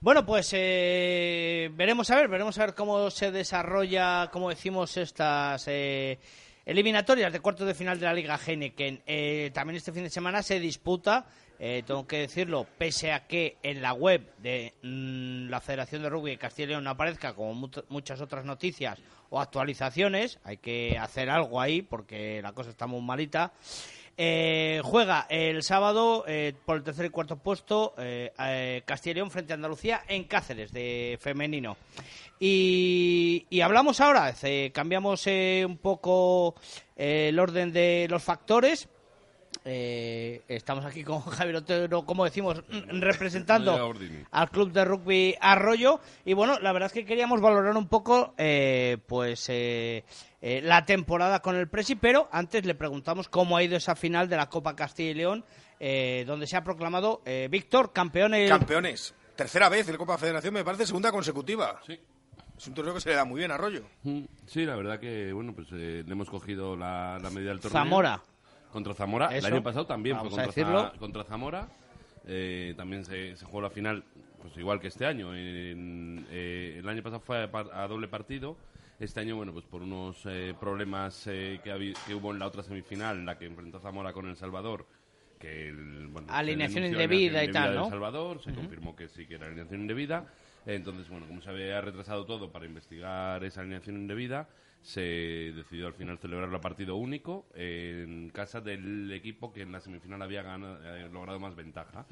Bueno, 0.00 0.24
pues 0.24 0.50
eh, 0.52 1.70
veremos 1.74 2.08
a 2.10 2.16
ver, 2.16 2.28
veremos 2.28 2.56
a 2.58 2.66
ver 2.66 2.74
cómo 2.74 3.10
se 3.10 3.32
desarrolla, 3.32 4.30
como 4.32 4.48
decimos, 4.48 4.96
estas 4.96 5.64
eh, 5.66 6.20
eliminatorias 6.64 7.32
de 7.32 7.40
cuartos 7.40 7.66
de 7.66 7.74
final 7.74 7.98
de 7.98 8.06
la 8.06 8.14
Liga 8.14 8.38
Heineken. 8.38 9.02
Eh, 9.06 9.50
también 9.52 9.76
este 9.76 9.90
fin 9.92 10.04
de 10.04 10.10
semana 10.10 10.42
se 10.44 10.60
disputa, 10.60 11.26
eh, 11.58 11.82
tengo 11.86 12.06
que 12.06 12.18
decirlo, 12.18 12.66
pese 12.78 13.12
a 13.12 13.26
que 13.26 13.56
en 13.62 13.82
la 13.82 13.92
web 13.92 14.22
de 14.38 14.74
mm, 14.82 15.48
la 15.48 15.60
Federación 15.60 16.02
de 16.02 16.08
Rugby 16.08 16.30
de 16.32 16.38
Castilla 16.38 16.66
y 16.66 16.68
León 16.70 16.84
no 16.84 16.90
aparezca 16.90 17.34
como 17.34 17.54
mu- 17.54 17.70
muchas 17.88 18.20
otras 18.20 18.44
noticias 18.44 18.98
o 19.30 19.40
actualizaciones, 19.40 20.38
hay 20.44 20.56
que 20.58 20.96
hacer 20.98 21.28
algo 21.30 21.60
ahí 21.60 21.82
porque 21.82 22.40
la 22.42 22.52
cosa 22.52 22.70
está 22.70 22.86
muy 22.86 23.00
malita. 23.02 23.52
Eh, 24.20 24.80
juega 24.82 25.26
el 25.30 25.62
sábado 25.62 26.24
eh, 26.26 26.52
por 26.64 26.76
el 26.78 26.82
tercer 26.82 27.06
y 27.06 27.10
cuarto 27.10 27.36
puesto 27.36 27.94
Castilla 28.84 29.12
y 29.12 29.14
León 29.14 29.30
frente 29.30 29.52
a 29.52 29.54
Andalucía 29.54 30.02
en 30.08 30.24
Cáceres 30.24 30.72
de 30.72 31.18
femenino. 31.20 31.76
Y, 32.40 33.46
y 33.50 33.60
hablamos 33.60 34.00
ahora, 34.00 34.34
cambiamos 34.72 35.26
un 35.26 35.76
poco 35.76 36.54
el 36.96 37.38
orden 37.38 37.72
de 37.72 38.06
los 38.10 38.22
factores. 38.22 38.88
Eh, 39.64 40.42
estamos 40.48 40.84
aquí 40.84 41.04
con 41.04 41.20
Javier 41.22 41.56
Otero, 41.56 42.02
como 42.04 42.24
decimos, 42.24 42.62
mm, 42.68 43.00
representando 43.00 43.72
al 44.30 44.50
club 44.50 44.72
de 44.72 44.84
rugby 44.84 45.34
Arroyo 45.40 46.00
y 46.24 46.32
bueno 46.32 46.58
la 46.60 46.72
verdad 46.72 46.86
es 46.86 46.92
que 46.92 47.04
queríamos 47.04 47.40
valorar 47.40 47.76
un 47.76 47.88
poco 47.88 48.34
eh, 48.38 48.98
pues 49.06 49.46
eh, 49.48 50.04
eh, 50.40 50.60
la 50.62 50.84
temporada 50.84 51.40
con 51.40 51.56
el 51.56 51.68
Presi 51.68 51.96
pero 51.96 52.28
antes 52.32 52.64
le 52.64 52.74
preguntamos 52.74 53.28
cómo 53.28 53.56
ha 53.56 53.62
ido 53.62 53.76
esa 53.76 53.94
final 53.96 54.28
de 54.28 54.36
la 54.36 54.48
Copa 54.48 54.74
Castilla 54.76 55.10
y 55.10 55.14
León 55.14 55.44
eh, 55.80 56.24
donde 56.26 56.46
se 56.46 56.56
ha 56.56 56.64
proclamado 56.64 57.22
eh, 57.24 57.48
Víctor 57.50 57.92
campeón 57.92 58.34
el- 58.34 58.48
Campeones. 58.48 59.14
Tercera 59.36 59.68
vez 59.68 59.86
en 59.86 59.92
la 59.94 59.98
Copa 59.98 60.18
Federación, 60.18 60.52
me 60.54 60.64
parece 60.64 60.84
segunda 60.86 61.12
consecutiva. 61.12 61.80
Sí. 61.86 61.96
Es 62.56 62.66
un 62.66 62.74
torneo 62.74 62.92
que 62.92 63.00
se 63.00 63.10
le 63.10 63.14
da 63.14 63.24
muy 63.24 63.38
bien 63.38 63.52
a 63.52 63.54
Arroyo. 63.54 63.82
Mm, 64.02 64.22
Sí, 64.46 64.64
la 64.64 64.74
verdad 64.74 64.98
que, 64.98 65.32
bueno, 65.32 65.52
pues 65.54 65.68
eh, 65.70 66.02
le 66.04 66.12
hemos 66.12 66.28
cogido 66.28 66.76
la, 66.76 67.20
la 67.22 67.30
medida 67.30 67.50
del 67.50 67.60
torneo. 67.60 67.80
Zamora. 67.84 68.20
Contra 68.72 68.94
Zamora. 68.94 69.26
Eso. 69.34 69.46
El 69.46 69.54
año 69.54 69.62
pasado 69.62 69.86
también 69.86 70.16
Vamos 70.16 70.34
fue 70.34 70.42
contra, 70.98 71.24
Zamora. 71.24 71.68
Eh, 72.26 72.74
también 72.76 73.04
se, 73.04 73.36
se 73.36 73.44
jugó 73.46 73.62
la 73.62 73.70
final, 73.70 74.04
pues 74.42 74.56
igual 74.56 74.80
que 74.80 74.88
este 74.88 75.06
año. 75.06 75.34
En- 75.34 76.26
eh, 76.30 76.76
el 76.78 76.88
año 76.88 77.02
pasado 77.02 77.20
fue 77.20 77.44
a, 77.44 77.50
par- 77.50 77.70
a 77.72 77.86
doble 77.88 78.08
partido. 78.08 78.56
Este 79.00 79.20
año, 79.20 79.36
bueno, 79.36 79.52
pues 79.52 79.64
por 79.64 79.80
unos 79.82 80.20
eh, 80.26 80.54
problemas 80.58 81.26
eh, 81.28 81.60
que, 81.62 81.94
que 82.06 82.14
hubo 82.14 82.32
en 82.32 82.40
la 82.40 82.46
otra 82.46 82.62
semifinal, 82.62 83.16
en 83.18 83.26
la 83.26 83.38
que 83.38 83.46
enfrentó 83.46 83.78
Zamora 83.80 84.12
con 84.12 84.26
El 84.28 84.36
Salvador, 84.36 84.86
que 85.38 85.68
el, 85.68 86.08
bueno, 86.08 86.28
Alineación 86.84 86.84
indebida 87.18 87.44
y 87.44 87.46
tal, 87.52 87.74
¿no? 87.74 87.84
El 87.84 87.90
Salvador, 87.90 88.42
se 88.42 88.52
confirmó 88.52 88.96
que 88.96 89.08
sí 89.08 89.26
que 89.26 89.34
era 89.36 89.46
alineación 89.46 89.80
indebida. 89.82 90.26
Entonces, 90.66 91.08
bueno, 91.08 91.26
como 91.26 91.40
se 91.40 91.48
había 91.50 91.80
retrasado 91.80 92.26
todo 92.26 92.50
para 92.52 92.66
investigar 92.66 93.42
esa 93.44 93.60
alineación 93.60 93.96
indebida, 93.96 94.48
se 94.82 95.00
decidió 95.56 95.86
al 95.86 95.94
final 95.94 96.18
celebrar 96.18 96.52
el 96.52 96.60
partido 96.60 96.96
único 96.96 97.46
en 97.54 98.30
casa 98.30 98.60
del 98.60 99.10
equipo 99.12 99.52
que 99.52 99.62
en 99.62 99.72
la 99.72 99.80
semifinal 99.80 100.20
había 100.22 100.42
ganado- 100.42 100.78
eh, 100.84 101.08
logrado 101.12 101.40
más 101.40 101.54
ventaja 101.56 102.06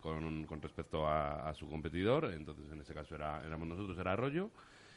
con 0.00 0.60
respecto 0.62 1.06
a, 1.06 1.48
a 1.48 1.54
su 1.54 1.68
competidor. 1.68 2.32
Entonces, 2.34 2.70
en 2.70 2.80
ese 2.80 2.94
caso 2.94 3.14
era, 3.14 3.42
éramos 3.46 3.68
nosotros, 3.68 3.96
era 3.98 4.12
Arroyo. 4.12 4.50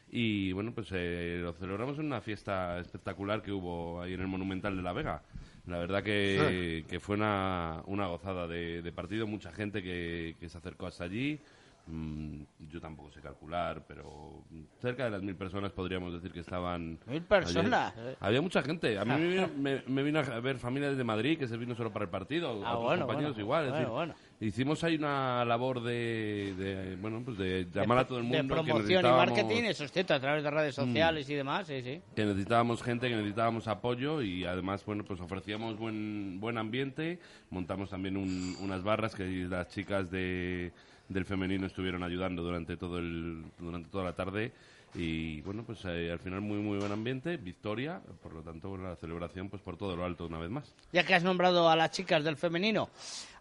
Y 0.10 0.52
bueno, 0.54 0.74
pues 0.74 0.88
eh, 0.94 1.40
lo 1.42 1.54
celebramos 1.54 2.00
en 2.00 2.06
una 2.06 2.22
fiesta 2.22 2.80
espectacular 2.80 3.42
que 3.42 3.52
hubo 3.52 4.02
ahí 4.02 4.14
en 4.14 4.22
el 4.22 4.28
Monumental 4.28 4.76
de 4.76 4.82
La 4.84 4.94
Vega. 4.94 5.22
La 5.68 5.78
verdad 5.80 6.02
que, 6.02 6.86
que 6.88 7.00
fue 7.00 7.16
una, 7.18 7.84
una 7.88 8.08
gozada 8.08 8.48
de, 8.48 8.82
de 8.82 8.92
partido, 8.94 9.28
mucha 9.28 9.52
gente 9.52 9.84
que, 9.84 10.36
que 10.40 10.48
se 10.50 10.58
acercó 10.58 10.88
hasta 10.88 11.04
allí. 11.04 11.42
Mm, 11.88 12.42
yo 12.70 12.82
tampoco 12.82 13.10
sé 13.12 13.22
calcular, 13.22 13.86
pero 13.88 14.44
cerca 14.82 15.06
de 15.06 15.12
las 15.12 15.22
mil 15.24 15.36
personas 15.36 15.72
podríamos 15.72 16.12
decir 16.14 16.32
que 16.32 16.42
estaban. 16.42 17.00
Mil 17.08 17.22
personas. 17.22 17.94
allí. 17.98 18.16
Había 18.20 18.42
mucha 18.42 18.62
gente. 18.62 19.00
A 19.00 19.06
mí 19.06 19.14
me 19.14 19.28
vino, 19.28 19.50
me, 19.58 19.82
me 19.88 20.04
vino 20.04 20.20
a 20.20 20.40
ver 20.42 20.58
familia 20.58 20.90
desde 20.90 21.04
Madrid 21.06 21.38
que 21.40 21.48
se 21.48 21.56
vino 21.56 21.76
solo 21.76 21.92
para 21.94 22.04
el 22.04 22.12
partido. 22.12 22.62
Ah, 22.66 22.72
a 22.72 22.76
bueno, 22.76 23.06
compañeros 23.08 23.36
bueno, 23.36 23.46
igual. 23.46 23.66
es 23.68 23.90
bueno, 23.90 24.14
decir. 24.14 24.28
Hicimos 24.40 24.84
ahí 24.84 24.96
una 24.96 25.44
labor 25.46 25.82
de, 25.82 26.54
de, 26.58 26.96
bueno, 26.98 27.22
pues 27.26 27.38
de 27.38 27.68
llamar 27.74 28.00
a 28.00 28.06
todo 28.08 28.18
el 28.20 28.24
mundo. 28.26 28.38
de 28.38 28.44
que 28.44 28.54
promoción 28.72 29.06
y 29.06 29.10
marketing 29.10 29.64
eso 29.64 29.84
es 29.86 29.92
cierto 29.92 30.14
a 30.14 30.20
través 30.20 30.44
de 30.44 30.52
redes 30.52 30.78
Mm. 30.78 30.82
sociales 30.86 31.30
y 31.30 31.34
demás 31.34 31.66
sí 31.68 31.82
sí 31.82 32.02
que 32.16 32.26
necesitábamos 32.26 32.84
gente, 32.84 33.10
que 33.10 33.16
necesitábamos 33.16 33.68
apoyo 33.68 34.22
y 34.22 34.46
además, 34.46 34.86
bueno, 34.86 35.04
pues 35.06 35.20
ofrecíamos 35.22 35.78
buen, 35.80 36.40
buen 36.40 36.58
ambiente. 36.58 37.20
Montamos 37.50 37.90
también 37.90 38.16
un- 38.18 38.56
unas 38.62 38.84
barras 38.84 39.16
que 39.16 39.24
las 39.50 39.70
chicas 39.70 40.12
de, 40.12 40.72
del 41.10 41.26
femenino 41.26 41.66
estuvieron 41.68 42.04
ayudando 42.04 42.44
durante 42.44 42.78
todo 42.78 43.00
el, 43.00 43.44
durante 43.60 43.90
toda 43.90 44.04
la 44.06 44.14
tarde. 44.16 44.52
Y 44.96 45.42
bueno, 45.42 45.64
pues 45.64 45.84
eh, 45.86 46.10
al 46.12 46.20
final 46.20 46.40
muy 46.42 46.58
muy 46.60 46.78
buen 46.80 46.92
ambiente, 46.92 47.36
victoria, 47.38 48.02
por 48.24 48.34
lo 48.34 48.42
tanto 48.42 48.78
la 48.78 48.96
celebración 48.96 49.50
pues 49.50 49.62
por 49.62 49.76
todo 49.78 49.96
lo 49.98 50.06
alto 50.06 50.26
una 50.26 50.40
vez 50.40 50.50
más. 50.50 50.74
ya 50.94 51.04
que 51.06 51.14
has 51.14 51.24
nombrado 51.24 51.70
a 51.70 51.76
las 51.76 51.92
chicas 51.92 52.24
del 52.24 52.38
femenino 52.38 52.90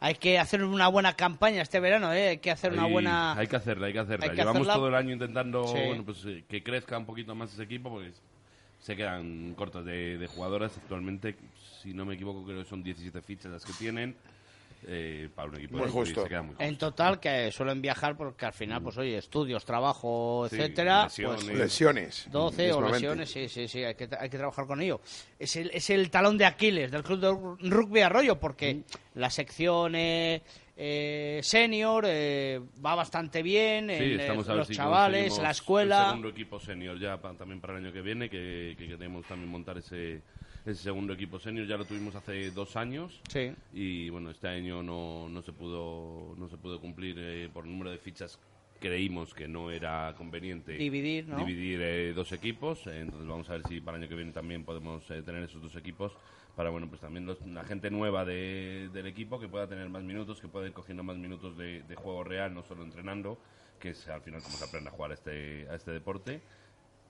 hay 0.00 0.16
que 0.16 0.38
hacer 0.40 0.62
una 0.64 0.88
buena 0.88 1.14
campaña 1.14 1.62
este 1.62 1.78
verano 1.78 2.12
¿eh? 2.12 2.28
hay 2.30 2.38
que 2.38 2.50
hacer 2.50 2.72
una 2.72 2.86
buena 2.86 3.34
Hay 3.38 3.46
que 3.46 3.56
hacerla, 3.56 3.86
hay 3.86 3.92
que 3.92 4.00
hacerla. 4.00 4.24
Hay 4.24 4.30
que 4.30 4.36
Llevamos 4.36 4.62
hacerla. 4.62 4.74
todo 4.74 4.88
el 4.88 4.94
año 4.96 5.12
intentando 5.12 5.66
Sí. 5.68 5.78
bueno, 5.86 6.04
pues, 6.04 6.24
eh, 6.26 6.44
que 6.48 6.62
crezca 6.64 6.98
un 6.98 7.06
poquito 7.06 7.34
más 7.36 7.52
ese 7.52 7.62
equipo 7.62 7.90
porque 7.90 8.10
se 8.80 8.96
quedan 8.96 9.54
cortos 9.54 9.84
de, 9.86 10.18
de 10.18 10.26
jugadoras. 10.26 10.76
Actualmente, 10.76 11.36
si 11.80 11.94
no 11.94 12.04
me 12.04 12.14
equivoco, 12.14 12.44
creo 12.44 12.58
que 12.62 12.68
son 12.68 12.82
17 12.82 13.22
fichas 13.22 13.52
las 13.52 13.64
que 13.64 13.72
tienen. 13.72 14.14
Eh, 14.86 15.28
para 15.34 15.48
un 15.48 15.56
equipo 15.56 15.76
Muy 15.78 15.86
de 15.86 15.92
justo. 15.92 16.22
se 16.22 16.28
queda 16.28 16.42
muy 16.42 16.50
justo. 16.50 16.64
en 16.64 16.78
total 16.78 17.18
que 17.20 17.50
suelen 17.52 17.80
viajar 17.82 18.16
porque 18.16 18.46
al 18.46 18.52
final 18.52 18.82
pues 18.82 18.96
oye 18.98 19.18
estudios 19.18 19.64
trabajo 19.64 20.46
Sí, 20.50 20.56
etcétera 20.56 21.04
lesiones. 21.04 21.44
pues 21.44 21.58
Lesiones, 21.58 22.28
12 22.30 22.72
o 22.72 22.80
mismamente. 22.80 22.92
lesiones 22.92 23.30
sí 23.30 23.48
sí 23.48 23.68
sí 23.68 23.84
hay 23.84 23.94
que, 23.94 24.08
hay 24.18 24.28
que 24.30 24.36
trabajar 24.38 24.66
con 24.66 24.80
ello 24.80 25.00
es 25.38 25.56
el, 25.56 25.70
es 25.72 25.90
el 25.90 26.10
talón 26.10 26.38
de 26.38 26.44
Aquiles 26.46 26.90
del 26.90 27.02
club 27.02 27.20
de 27.20 27.68
rugby 27.70 28.00
Arroyo 28.00 28.38
porque 28.38 28.82
la 29.14 29.30
sección 29.30 29.94
eh, 29.96 30.42
eh, 30.76 31.40
senior 31.42 32.04
eh, 32.06 32.60
va 32.84 32.94
bastante 32.94 33.42
bien 33.42 33.88
Sí, 33.88 33.94
en, 33.94 34.02
eh, 34.02 34.16
estamos 34.22 34.46
a 34.48 34.52
ver 34.52 34.58
los 34.58 34.68
si 34.68 34.74
chavales 34.74 35.38
la 35.38 35.44
El 35.46 35.50
escuela 35.50 36.04
segundo 36.08 36.28
equipo 36.28 36.60
senior 36.60 36.98
ya 36.98 37.20
pa- 37.20 37.32
también 37.34 37.60
para 37.60 37.78
el 37.78 37.84
año 37.84 37.92
que 37.92 38.02
viene, 38.02 38.28
que, 38.28 38.74
que 38.78 38.86
queremos 38.88 39.24
también 39.26 39.50
montar 39.50 39.78
ese, 39.78 40.20
ese 40.66 40.82
segundo 40.82 41.12
equipo 41.12 41.38
senior. 41.38 41.66
Ya 41.66 41.76
lo 41.76 41.84
tuvimos 41.84 42.14
hace 42.14 42.50
dos 42.50 42.76
años. 42.76 43.20
Sí. 43.28 43.52
Y 43.72 44.10
bueno, 44.10 44.30
este 44.30 44.48
año 44.48 44.82
no, 44.82 45.28
no 45.28 45.42
se 45.42 45.52
pudo 45.52 46.34
no 46.36 46.48
se 46.48 46.56
pudo 46.56 46.80
cumplir 46.80 47.16
eh, 47.18 47.48
por 47.52 47.64
número 47.66 47.90
de 47.90 47.98
fichas 47.98 48.38
creímos 48.78 49.32
que 49.32 49.48
no 49.48 49.70
era 49.70 50.14
conveniente 50.18 50.74
Dividir, 50.76 51.26
¿no? 51.26 51.38
dividir, 51.38 51.80
eh, 51.80 52.12
dos 52.12 52.30
equipos. 52.32 52.86
eh, 52.86 53.00
entonces 53.00 53.26
vamos 53.26 53.48
a 53.48 53.54
ver 53.54 53.62
si 53.68 53.80
para 53.80 53.96
el 53.96 54.02
año 54.02 54.08
que 54.10 54.16
viene 54.16 54.32
también 54.32 54.64
podemos 54.64 55.10
eh, 55.10 55.22
tener 55.22 55.42
esos 55.44 55.62
dos 55.62 55.74
equipos 55.76 56.12
para 56.54 56.68
bueno 56.68 56.86
pues 56.86 57.00
también 57.00 57.24
los- 57.24 57.40
la 57.46 57.64
gente 57.64 57.90
nueva 57.90 58.26
de- 58.26 58.90
del 58.92 59.06
equipo 59.06 59.40
que 59.40 59.48
pueda 59.48 59.66
tener 59.66 59.88
más 59.88 60.02
minutos, 60.02 60.40
que 60.42 60.48
pueda 60.48 60.66
ir 60.66 60.74
cogiendo 60.74 61.02
más 61.02 61.16
minutos 61.16 61.56
de, 61.56 61.84
de 61.84 61.94
juego 61.96 62.22
real, 62.22 62.52
no 62.52 62.62
solo 62.64 62.84
entrenando, 62.84 63.38
que 63.80 63.90
es 63.90 64.08
al 64.08 64.20
final 64.20 64.42
como 64.42 64.56
se 64.56 64.64
aprende 64.64 64.90
a 64.90 64.92
jugar 64.92 65.10
a 65.12 65.14
este, 65.14 65.66
a 65.70 65.74
este 65.74 65.90
deporte. 65.92 66.42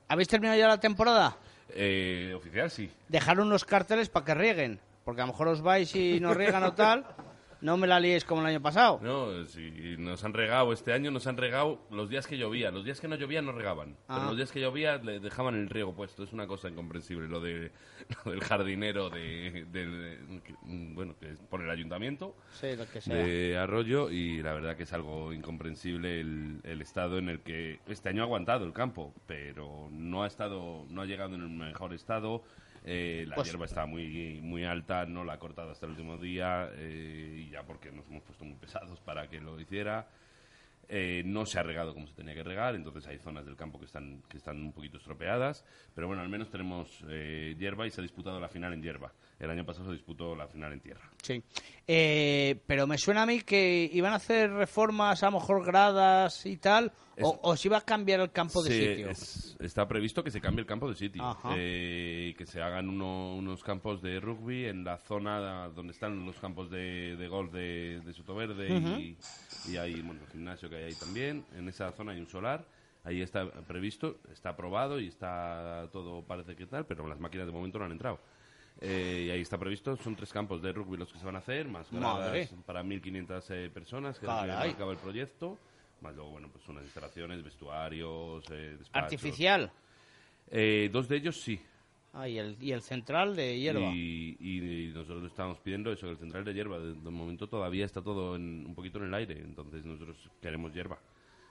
¿Habéis 0.09 0.29
terminado 0.29 0.59
ya 0.59 0.69
la 0.69 0.81
temporada? 0.81 1.37
Eh, 1.71 2.33
oficial 2.37 2.71
sí. 2.71 2.91
Dejar 3.09 3.41
unos 3.41 3.65
carteles 3.65 4.09
para 4.09 4.25
que 4.25 4.35
rieguen. 4.35 4.81
Porque 5.05 5.21
a 5.21 5.27
lo 5.27 5.33
mejor 5.33 5.49
os 5.49 5.63
vais 5.63 5.95
y 5.95 6.21
no 6.21 6.35
riegan 6.35 6.63
o 6.65 6.73
tal. 6.73 7.07
No 7.61 7.77
me 7.77 7.87
la 7.87 7.99
liéis 8.01 8.25
como 8.25 8.43
el 8.43 8.47
año 8.49 8.61
pasado. 8.61 9.01
No, 9.03 9.45
si 9.47 9.97
nos 9.99 10.23
han 10.25 10.35
regado 10.35 10.73
este 10.73 10.93
año, 10.93 11.11
nos 11.11 11.27
han 11.27 11.37
regado 11.37 11.81
los 11.91 12.09
días 12.11 12.27
que 12.27 12.37
llovía. 12.37 12.71
Los 12.71 12.85
días 12.85 13.01
que 13.01 13.09
no 13.09 13.17
llovía 13.17 13.41
no 13.43 13.53
regaban. 13.53 13.97
Ah. 14.09 14.17
Pero 14.17 14.27
los 14.29 14.37
días 14.37 14.53
que 14.53 14.61
llovía 14.61 14.97
le 14.99 15.21
dejaban 15.21 15.55
el 15.55 15.69
riego 15.71 15.95
puesto. 15.95 16.23
Es 16.23 16.33
una 16.33 16.47
cosa 16.47 16.69
incomprensible 16.69 17.29
lo, 17.29 17.41
de, 17.41 17.71
lo 18.25 18.31
del 18.33 18.41
jardinero 18.43 19.09
de, 19.11 19.65
del- 19.73 20.43
que- 20.45 20.55
bueno, 20.63 21.15
que 21.19 21.29
pone 21.49 21.65
el 21.65 21.71
ayuntamiento 21.71 22.37
Sí, 22.53 22.77
lo 22.77 22.87
que 22.87 23.01
sea. 23.01 23.15
de 23.17 23.57
Arroyo 23.57 24.11
y 24.11 24.43
la 24.43 24.53
verdad 24.53 24.77
que 24.77 24.83
es 24.83 24.93
algo 24.93 25.33
incomprensible 25.33 26.21
el, 26.21 26.61
el 26.63 26.83
estado 26.83 27.19
en 27.19 27.29
el 27.31 27.41
que 27.41 27.81
este 27.87 28.09
año 28.11 28.23
ha 28.23 28.27
aguantado 28.27 28.65
el 28.67 28.73
campo, 28.73 29.15
pero 29.27 29.89
no 29.91 30.23
ha 30.25 30.27
estado, 30.27 30.85
no 30.91 31.01
ha 31.03 31.07
llegado 31.07 31.35
en 31.35 31.43
el 31.43 31.49
mejor 31.49 31.95
estado. 31.95 32.43
Eh, 32.89 33.25
la 33.27 33.35
Pues- 33.35 33.49
hierba 33.49 33.65
está 33.65 33.85
muy 33.85 34.41
muy 34.43 34.65
alta, 34.65 35.05
no 35.07 35.25
la 35.25 35.35
ha 35.35 35.39
cortado 35.41 35.73
hasta 35.73 35.87
el 35.87 35.91
último 35.93 36.17
día 36.19 36.71
eh, 36.75 37.45
y 37.47 37.51
ya 37.51 37.65
porque 37.65 37.91
nos 37.91 38.07
hemos 38.07 38.23
puesto 38.23 38.45
muy 38.45 38.55
pesados 38.57 39.01
para 39.01 39.29
que 39.29 39.41
lo 39.41 39.59
hiciera. 39.61 40.09
Eh, 40.89 41.23
no 41.27 41.45
se 41.47 41.59
ha 41.59 41.65
regado 41.65 41.93
como 41.95 42.07
se 42.07 42.15
tenía 42.15 42.33
que 42.33 42.45
regar, 42.45 42.77
entonces 42.77 43.05
hay 43.09 43.19
zonas 43.19 43.45
del 43.45 43.57
campo 43.57 43.81
que 43.81 43.87
están, 43.87 44.23
que 44.29 44.37
están 44.37 44.59
un 44.63 44.73
poquito 44.73 44.99
estropeadas, 44.99 45.65
pero 45.97 46.07
bueno, 46.07 46.23
al 46.23 46.29
menos 46.29 46.49
tenemos 46.49 47.01
hierba 47.01 47.89
y 47.89 47.91
se 47.91 48.01
ha 48.01 48.03
disputado 48.03 48.39
la 48.39 48.49
final 48.49 48.73
en 48.73 48.83
hierba. 48.83 49.13
El 49.39 49.51
año 49.51 49.67
pasado 49.67 49.87
se 49.89 49.93
disputó 49.93 50.35
la 50.35 50.49
final 50.49 50.73
en 50.73 50.81
tierra. 50.81 51.11
Sí. 51.23 51.43
Eh, 51.87 52.59
pero 52.67 52.87
me 52.87 52.97
suena 52.97 53.23
a 53.23 53.27
mí 53.27 53.43
que 53.43 53.89
iban 53.93 54.13
a 54.15 54.17
hacer 54.17 54.51
reformas, 54.51 55.23
a 55.23 55.27
lo 55.27 55.33
mejor 55.39 55.63
gradas 55.65 56.47
y 56.47 56.57
tal, 56.57 56.91
o, 57.21 57.33
Es- 57.35 57.39
o 57.43 57.57
se 57.57 57.69
iba 57.69 57.77
a 57.77 57.83
cambiar 57.83 58.21
el 58.21 58.33
campo 58.33 58.63
de 58.63 58.71
Se- 58.71 58.89
sitio. 58.95 59.11
es- 59.11 59.57
está 59.61 59.87
previsto 59.87 60.25
que 60.25 60.31
se 60.31 60.41
cambie 60.41 60.61
el 60.63 60.67
campo 60.67 60.89
de 60.89 60.95
sitio, 60.97 61.23
eh, 61.55 62.35
que 62.39 62.47
se 62.47 62.63
hagan 62.63 62.89
uno- 62.89 63.37
unos 63.37 63.63
campos 63.63 64.01
de 64.01 64.21
rugby 64.21 64.65
en 64.67 64.85
la 64.85 64.97
zona 64.99 65.69
donde 65.69 65.93
están 65.93 66.25
los 66.25 66.37
campos 66.39 66.71
de, 66.71 67.17
de 67.17 67.29
golf 67.29 67.53
de, 67.53 68.01
de 68.05 68.13
Sotoverde 68.15 68.69
y, 68.71 69.19
y 69.71 69.77
hay 69.77 70.01
bueno, 70.01 70.23
el 70.25 70.31
gimnasio 70.33 70.71
que 70.71 70.77
hay 70.77 70.85
ahí 70.85 70.95
también. 70.95 71.45
En 71.57 71.69
esa 71.69 71.93
zona 71.93 72.13
hay 72.13 72.21
un 72.21 72.27
solar. 72.29 72.65
Ahí 73.05 73.21
está 73.23 73.49
previsto, 73.69 74.19
está 74.33 74.49
aprobado 74.51 74.99
y 74.99 75.07
está 75.09 75.89
todo 75.93 76.23
parece 76.23 76.57
que 76.57 76.67
tal, 76.67 76.87
pero 76.87 77.07
las 77.07 77.21
máquinas 77.21 77.47
de 77.47 77.53
momento 77.53 77.79
no 77.79 77.85
han 77.85 77.93
entrado. 77.93 78.19
Eh, 78.81 79.25
y 79.27 79.31
ahí 79.31 79.41
está 79.41 79.57
previsto, 79.59 79.97
son 79.97 80.15
tres 80.17 80.33
campos 80.33 80.61
de 80.61 80.71
rugby 80.73 80.99
los 80.99 81.11
que 81.13 81.19
se 81.19 81.25
van 81.25 81.37
a 81.37 81.39
hacer, 81.39 81.67
más 81.67 81.91
gradas 81.91 82.33
para 82.67 82.83
1.500 82.83 83.45
eh, 83.51 83.71
personas, 83.71 84.19
que 84.19 84.27
marcaba 84.69 84.93
el 84.93 84.99
proyecto. 84.99 85.59
Más 86.03 86.15
luego, 86.15 86.33
bueno, 86.33 86.49
pues 86.53 86.69
unas 86.69 86.85
instalaciones, 86.85 87.43
vestuarios, 87.43 88.45
eh, 88.51 88.77
despachos. 88.79 89.05
Artificial. 89.05 89.73
Eh, 90.51 90.91
dos 90.93 91.09
de 91.09 91.17
ellos 91.17 91.41
sí. 91.41 91.59
Ah, 92.13 92.29
y 92.29 92.39
el, 92.39 92.57
y 92.61 92.73
el 92.73 92.83
central 92.83 93.35
de 93.35 93.59
hierba. 93.59 93.81
Y, 93.95 94.37
y 94.41 94.93
nosotros 94.95 95.25
estábamos 95.25 95.59
pidiendo 95.61 95.91
eso, 95.93 96.09
el 96.09 96.17
central 96.19 96.45
de 96.45 96.53
hierba. 96.55 96.79
De, 96.79 96.93
de 96.95 97.11
momento 97.11 97.47
todavía 97.49 97.85
está 97.87 98.03
todo 98.03 98.37
en- 98.37 98.65
un 98.67 98.75
poquito 98.75 98.99
en 98.99 99.05
el 99.07 99.15
aire, 99.15 99.39
entonces 99.39 99.85
nosotros 99.85 100.17
queremos 100.41 100.73
hierba. 100.75 100.99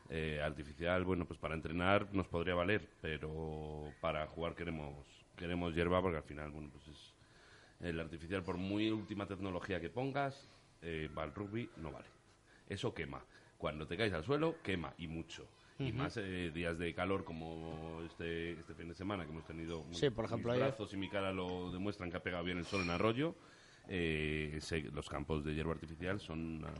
Eh, 0.09 0.39
artificial, 0.43 1.03
bueno, 1.03 1.25
pues 1.25 1.39
para 1.39 1.55
entrenar 1.55 2.07
nos 2.13 2.27
podría 2.27 2.53
valer, 2.53 2.87
pero 3.01 3.91
para 3.99 4.27
jugar 4.27 4.53
queremos 4.55 4.93
queremos 5.35 5.73
hierba 5.75 6.01
porque 6.01 6.17
al 6.17 6.23
final, 6.23 6.51
bueno, 6.51 6.69
pues 6.71 6.87
es 6.87 7.13
el 7.79 7.99
artificial 7.99 8.43
por 8.43 8.57
muy 8.57 8.89
última 8.89 9.27
tecnología 9.27 9.79
que 9.79 9.89
pongas, 9.89 10.49
eh, 10.81 11.09
rugby 11.35 11.69
no 11.77 11.91
vale. 11.91 12.07
Eso 12.67 12.93
quema. 12.93 13.23
Cuando 13.57 13.87
te 13.87 13.97
caes 13.97 14.13
al 14.13 14.23
suelo, 14.23 14.61
quema 14.63 14.93
y 14.97 15.07
mucho. 15.07 15.47
Y 15.77 15.91
más 15.91 16.15
eh, 16.15 16.51
días 16.53 16.77
de 16.77 16.93
calor 16.93 17.25
como 17.25 18.01
este, 18.05 18.53
este 18.53 18.73
fin 18.75 18.87
de 18.87 18.95
semana 18.95 19.25
que 19.25 19.31
hemos 19.31 19.45
tenido. 19.45 19.83
Sí, 19.91 20.09
por 20.09 20.23
ejemplo, 20.23 20.53
mis 20.53 20.61
ayer. 20.61 20.69
brazos 20.69 20.93
y 20.93 20.97
mi 20.97 21.09
cara 21.09 21.33
lo 21.33 21.69
demuestran 21.71 22.09
que 22.09 22.17
ha 22.17 22.23
pegado 22.23 22.45
bien 22.45 22.57
el 22.57 22.65
sol 22.65 22.81
en 22.83 22.91
Arroyo. 22.91 23.35
eh, 23.89 24.59
los 24.93 25.09
campos 25.09 25.43
de 25.43 25.53
hierba 25.53 25.73
artificial 25.73 26.19
son, 26.21 26.63
ah, 26.65 26.73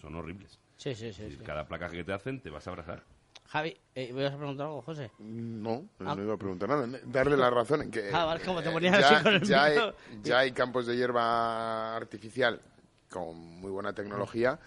son 0.00 0.14
horribles. 0.14 0.58
Sí, 0.76 0.94
sí, 0.94 1.12
sí. 1.12 1.36
Cada 1.44 1.68
placaje 1.68 1.96
que 1.98 2.04
te 2.04 2.12
hacen 2.12 2.40
te 2.40 2.48
vas 2.48 2.66
a 2.66 2.70
abrazar. 2.70 3.04
Javi, 3.48 3.74
eh, 3.94 4.12
¿me 4.12 4.24
vas 4.24 4.34
a 4.34 4.36
preguntar 4.36 4.66
algo, 4.66 4.82
José? 4.82 5.10
No, 5.18 5.88
Ah. 6.00 6.14
no 6.14 6.22
iba 6.22 6.34
a 6.34 6.36
preguntar 6.36 6.68
nada. 6.68 6.86
Darle 7.06 7.36
la 7.36 7.48
razón 7.48 7.82
en 7.82 7.90
que. 7.90 8.10
Ah, 8.12 8.26
vale, 8.26 8.44
como 8.44 8.62
te 8.62 8.68
eh, 8.68 8.72
ponías 8.72 9.00
ya, 9.00 9.08
así 9.08 9.22
con 9.24 9.34
el 9.34 9.42
ya 9.42 9.64
hay, 9.64 9.78
ya 10.22 10.38
hay 10.40 10.52
campos 10.52 10.86
de 10.86 10.96
hierba 10.96 11.96
artificial 11.96 12.60
con 13.10 13.36
muy 13.38 13.70
buena 13.70 13.94
tecnología. 13.94 14.58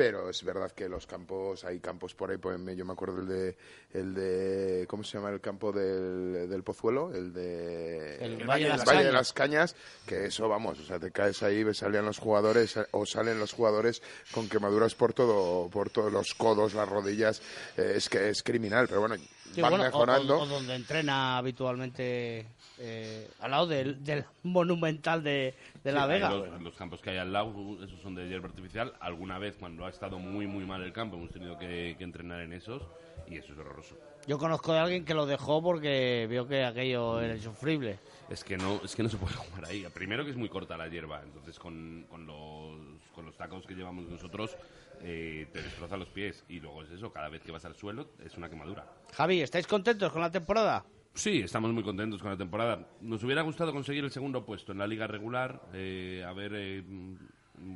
Pero 0.00 0.30
es 0.30 0.42
verdad 0.42 0.72
que 0.72 0.88
los 0.88 1.06
campos, 1.06 1.62
hay 1.62 1.78
campos 1.78 2.14
por 2.14 2.30
ahí, 2.30 2.38
por 2.38 2.54
en- 2.54 2.74
yo 2.74 2.86
me 2.86 2.94
acuerdo 2.94 3.20
el 3.20 3.28
de, 3.28 3.56
el 3.92 4.14
de, 4.14 4.86
¿cómo 4.88 5.04
se 5.04 5.18
llama 5.18 5.28
el 5.28 5.42
campo 5.42 5.72
del, 5.72 6.48
del 6.48 6.62
Pozuelo? 6.62 7.12
El 7.14 7.34
de... 7.34 8.16
El 8.16 8.46
Valle 8.46 8.64
de 8.64 8.70
las 8.70 8.86
Valle 8.86 8.98
de 9.00 9.04
Cañas. 9.10 9.12
las 9.12 9.32
Cañas, 9.34 9.76
que 10.06 10.24
eso, 10.24 10.48
vamos, 10.48 10.78
o 10.80 10.84
sea, 10.84 10.98
te 10.98 11.10
caes 11.10 11.42
ahí, 11.42 11.64
ves, 11.64 11.76
salían 11.76 12.06
los 12.06 12.16
jugadores, 12.18 12.78
eh, 12.78 12.86
o 12.92 13.04
salen 13.04 13.38
los 13.38 13.52
jugadores 13.52 14.00
con 14.32 14.48
quemaduras 14.48 14.94
por 14.94 15.12
todo, 15.12 15.68
por 15.68 15.90
todos 15.90 16.10
los 16.10 16.32
codos, 16.32 16.72
las 16.72 16.88
rodillas, 16.88 17.42
eh, 17.76 17.92
es 17.96 18.08
que 18.08 18.30
es 18.30 18.42
criminal, 18.42 18.88
pero 18.88 19.00
bueno, 19.00 19.16
Sí, 19.52 19.60
van 19.60 19.70
bueno, 19.70 19.84
mejorando. 19.84 20.38
O, 20.38 20.42
o 20.42 20.46
donde 20.46 20.74
entrena 20.74 21.38
habitualmente 21.38 22.46
eh, 22.78 23.28
al 23.40 23.50
lado 23.50 23.66
del, 23.66 24.02
del 24.04 24.24
monumental 24.42 25.22
de, 25.22 25.54
de 25.82 25.92
La 25.92 26.06
Vega. 26.06 26.30
Los, 26.30 26.62
los 26.62 26.74
campos 26.76 27.00
que 27.00 27.10
hay 27.10 27.18
al 27.18 27.32
lado, 27.32 27.52
esos 27.82 28.00
son 28.00 28.14
de 28.14 28.28
hierba 28.28 28.48
artificial. 28.48 28.94
Alguna 29.00 29.38
vez, 29.38 29.56
cuando 29.58 29.84
ha 29.84 29.90
estado 29.90 30.18
muy, 30.18 30.46
muy 30.46 30.64
mal 30.64 30.82
el 30.82 30.92
campo, 30.92 31.16
hemos 31.16 31.30
tenido 31.30 31.58
que, 31.58 31.94
que 31.98 32.04
entrenar 32.04 32.40
en 32.42 32.52
esos 32.52 32.82
y 33.28 33.36
eso 33.36 33.52
es 33.52 33.58
horroroso. 33.58 33.96
Yo 34.26 34.38
conozco 34.38 34.72
de 34.72 34.78
alguien 34.78 35.04
que 35.04 35.14
lo 35.14 35.26
dejó 35.26 35.62
porque 35.62 36.26
vio 36.28 36.46
que 36.46 36.64
aquello 36.64 37.20
era 37.20 37.34
insufrible. 37.34 37.98
Es 38.28 38.44
que 38.44 38.56
no, 38.56 38.80
es 38.84 38.94
que 38.94 39.02
no 39.02 39.08
se 39.08 39.16
puede 39.16 39.34
jugar 39.34 39.64
ahí. 39.66 39.84
Primero 39.92 40.24
que 40.24 40.30
es 40.30 40.36
muy 40.36 40.48
corta 40.48 40.76
la 40.76 40.88
hierba, 40.88 41.22
entonces 41.24 41.58
con, 41.58 42.06
con 42.08 42.26
los, 42.26 43.02
con 43.14 43.26
los 43.26 43.36
tacos 43.36 43.66
que 43.66 43.74
llevamos 43.74 44.08
nosotros 44.08 44.56
eh, 45.02 45.48
te 45.52 45.62
destroza 45.62 45.96
los 45.96 46.08
pies. 46.08 46.44
Y 46.48 46.60
luego 46.60 46.82
es 46.82 46.90
eso, 46.90 47.12
cada 47.12 47.28
vez 47.28 47.42
que 47.42 47.50
vas 47.50 47.64
al 47.64 47.74
suelo 47.74 48.10
es 48.24 48.36
una 48.36 48.48
quemadura. 48.48 48.86
Javi, 49.14 49.40
¿estáis 49.40 49.66
contentos 49.66 50.12
con 50.12 50.20
la 50.22 50.30
temporada? 50.30 50.84
Sí, 51.14 51.40
estamos 51.40 51.72
muy 51.72 51.82
contentos 51.82 52.22
con 52.22 52.30
la 52.30 52.36
temporada. 52.36 52.86
Nos 53.00 53.24
hubiera 53.24 53.42
gustado 53.42 53.72
conseguir 53.72 54.04
el 54.04 54.12
segundo 54.12 54.44
puesto 54.44 54.72
en 54.72 54.78
la 54.78 54.86
liga 54.86 55.06
regular, 55.06 55.60
eh, 55.72 56.24
haber 56.26 56.52
eh, 56.54 56.84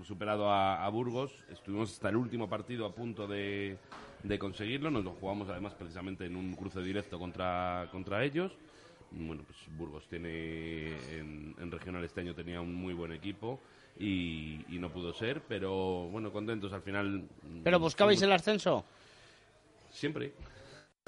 superado 0.05 0.51
a, 0.51 0.85
a 0.85 0.89
Burgos. 0.89 1.33
Estuvimos 1.51 1.93
hasta 1.93 2.09
el 2.09 2.17
último 2.17 2.49
partido 2.49 2.87
a 2.87 2.95
punto 2.95 3.27
de, 3.27 3.77
de 4.23 4.39
conseguirlo. 4.39 4.91
Nos 4.91 5.05
lo 5.05 5.13
jugamos 5.13 5.49
además 5.49 5.75
precisamente 5.75 6.27
en 6.27 6.37
un 6.37 6.55
cruce 6.55 6.81
directo 6.81 7.19
contra, 7.19 7.89
contra 7.91 8.25
ellos. 8.25 8.53
Bueno, 9.11 9.43
pues 9.47 9.59
Burgos 9.77 10.09
tiene 10.09 10.89
en, 11.17 11.55
en 11.59 11.71
regional 11.71 12.03
este 12.05 12.21
año 12.23 12.35
tenía 12.35 12.61
un 12.61 12.75
muy 12.75 12.95
buen 12.95 13.13
equipo 13.13 13.61
y, 13.97 14.65
y 14.75 14.79
no 14.81 14.91
pudo 14.91 15.13
ser, 15.13 15.41
pero 15.47 16.09
bueno, 16.09 16.33
contentos 16.33 16.73
al 16.73 16.83
final. 16.83 17.29
mm, 17.43 17.63
¿Pero 17.63 17.79
buscabais 17.79 18.19
somos- 18.19 18.27
el 18.29 18.33
ascenso? 18.33 18.85
Siempre. 19.91 20.33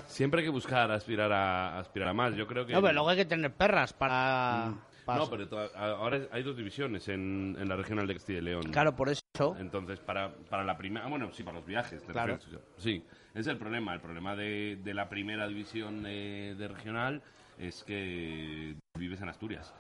Siempre 0.07 0.41
hay 0.41 0.47
que 0.47 0.51
buscar 0.53 0.91
aspirar 0.93 1.33
a, 1.33 1.81
aspirar 1.81 2.11
a 2.11 2.14
más. 2.14 2.37
Yo 2.37 2.47
creo 2.47 2.64
que. 2.64 2.74
No, 2.74 2.81
pero 2.81 2.93
luego 2.93 3.09
hay 3.09 3.16
que 3.16 3.24
tener 3.24 3.53
perras 3.53 3.93
para... 3.93 4.72
No, 5.07 5.30
pero 5.30 5.70
ahora 5.76 6.20
hay 6.32 6.42
dos 6.42 6.57
divisiones 6.57 7.07
en, 7.09 7.57
en 7.59 7.68
la 7.68 7.76
regional 7.76 8.07
de 8.07 8.14
Castilla 8.14 8.38
y 8.38 8.42
León. 8.42 8.64
Claro, 8.72 8.96
por 8.96 9.09
eso. 9.09 9.22
Entonces, 9.59 10.00
para, 10.00 10.34
para 10.50 10.64
la 10.64 10.76
primera... 10.76 11.07
Bueno, 11.07 11.30
sí, 11.32 11.42
para 11.44 11.59
los 11.59 11.66
viajes. 11.66 12.02
Claro. 12.02 12.38
Sí, 12.76 13.04
es 13.34 13.46
el 13.46 13.57
problema. 13.57 13.94
El 13.94 14.00
problema 14.00 14.34
de, 14.34 14.78
de 14.82 14.94
la 14.94 15.09
primera 15.09 15.46
división 15.46 16.02
de 16.02 16.68
regional 16.68 17.22
es 17.59 17.84
que 17.84 18.74
vives 18.98 19.20
en 19.20 19.28
Asturias, 19.28 19.72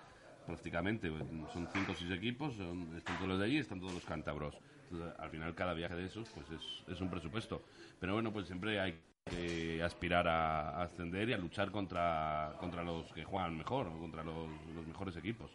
prácticamente. 0.46 1.08
Son 1.52 1.68
cinco 1.72 1.92
o 1.92 1.94
seis 1.94 2.10
equipos, 2.12 2.54
son- 2.54 2.94
están 2.96 3.16
todos 3.16 3.28
los 3.30 3.38
de 3.40 3.44
allí, 3.46 3.58
están 3.58 3.80
todos 3.80 3.92
los 3.94 4.04
cántabros. 4.04 4.54
Entonces, 4.90 5.18
al 5.18 5.30
final, 5.30 5.54
cada 5.54 5.74
viaje 5.74 5.94
de 5.96 6.06
esos 6.06 6.28
pues 6.30 6.46
es, 6.50 6.84
es 6.94 7.00
un 7.00 7.10
presupuesto. 7.10 7.62
Pero 7.98 8.14
bueno, 8.14 8.32
pues 8.32 8.46
siempre 8.46 8.78
hay 8.78 8.98
que 9.26 9.82
aspirar 9.82 10.28
a, 10.28 10.82
ascender 10.82 11.28
y 11.28 11.32
a 11.32 11.38
luchar 11.38 11.70
contra, 11.70 12.52
contra 12.58 12.82
los 12.82 13.12
que 13.12 13.24
juegan 13.24 13.58
mejor 13.58 13.88
o 13.88 13.98
contra 13.98 14.22
los, 14.22 14.48
mejores 14.86 15.16
equipos. 15.16 15.50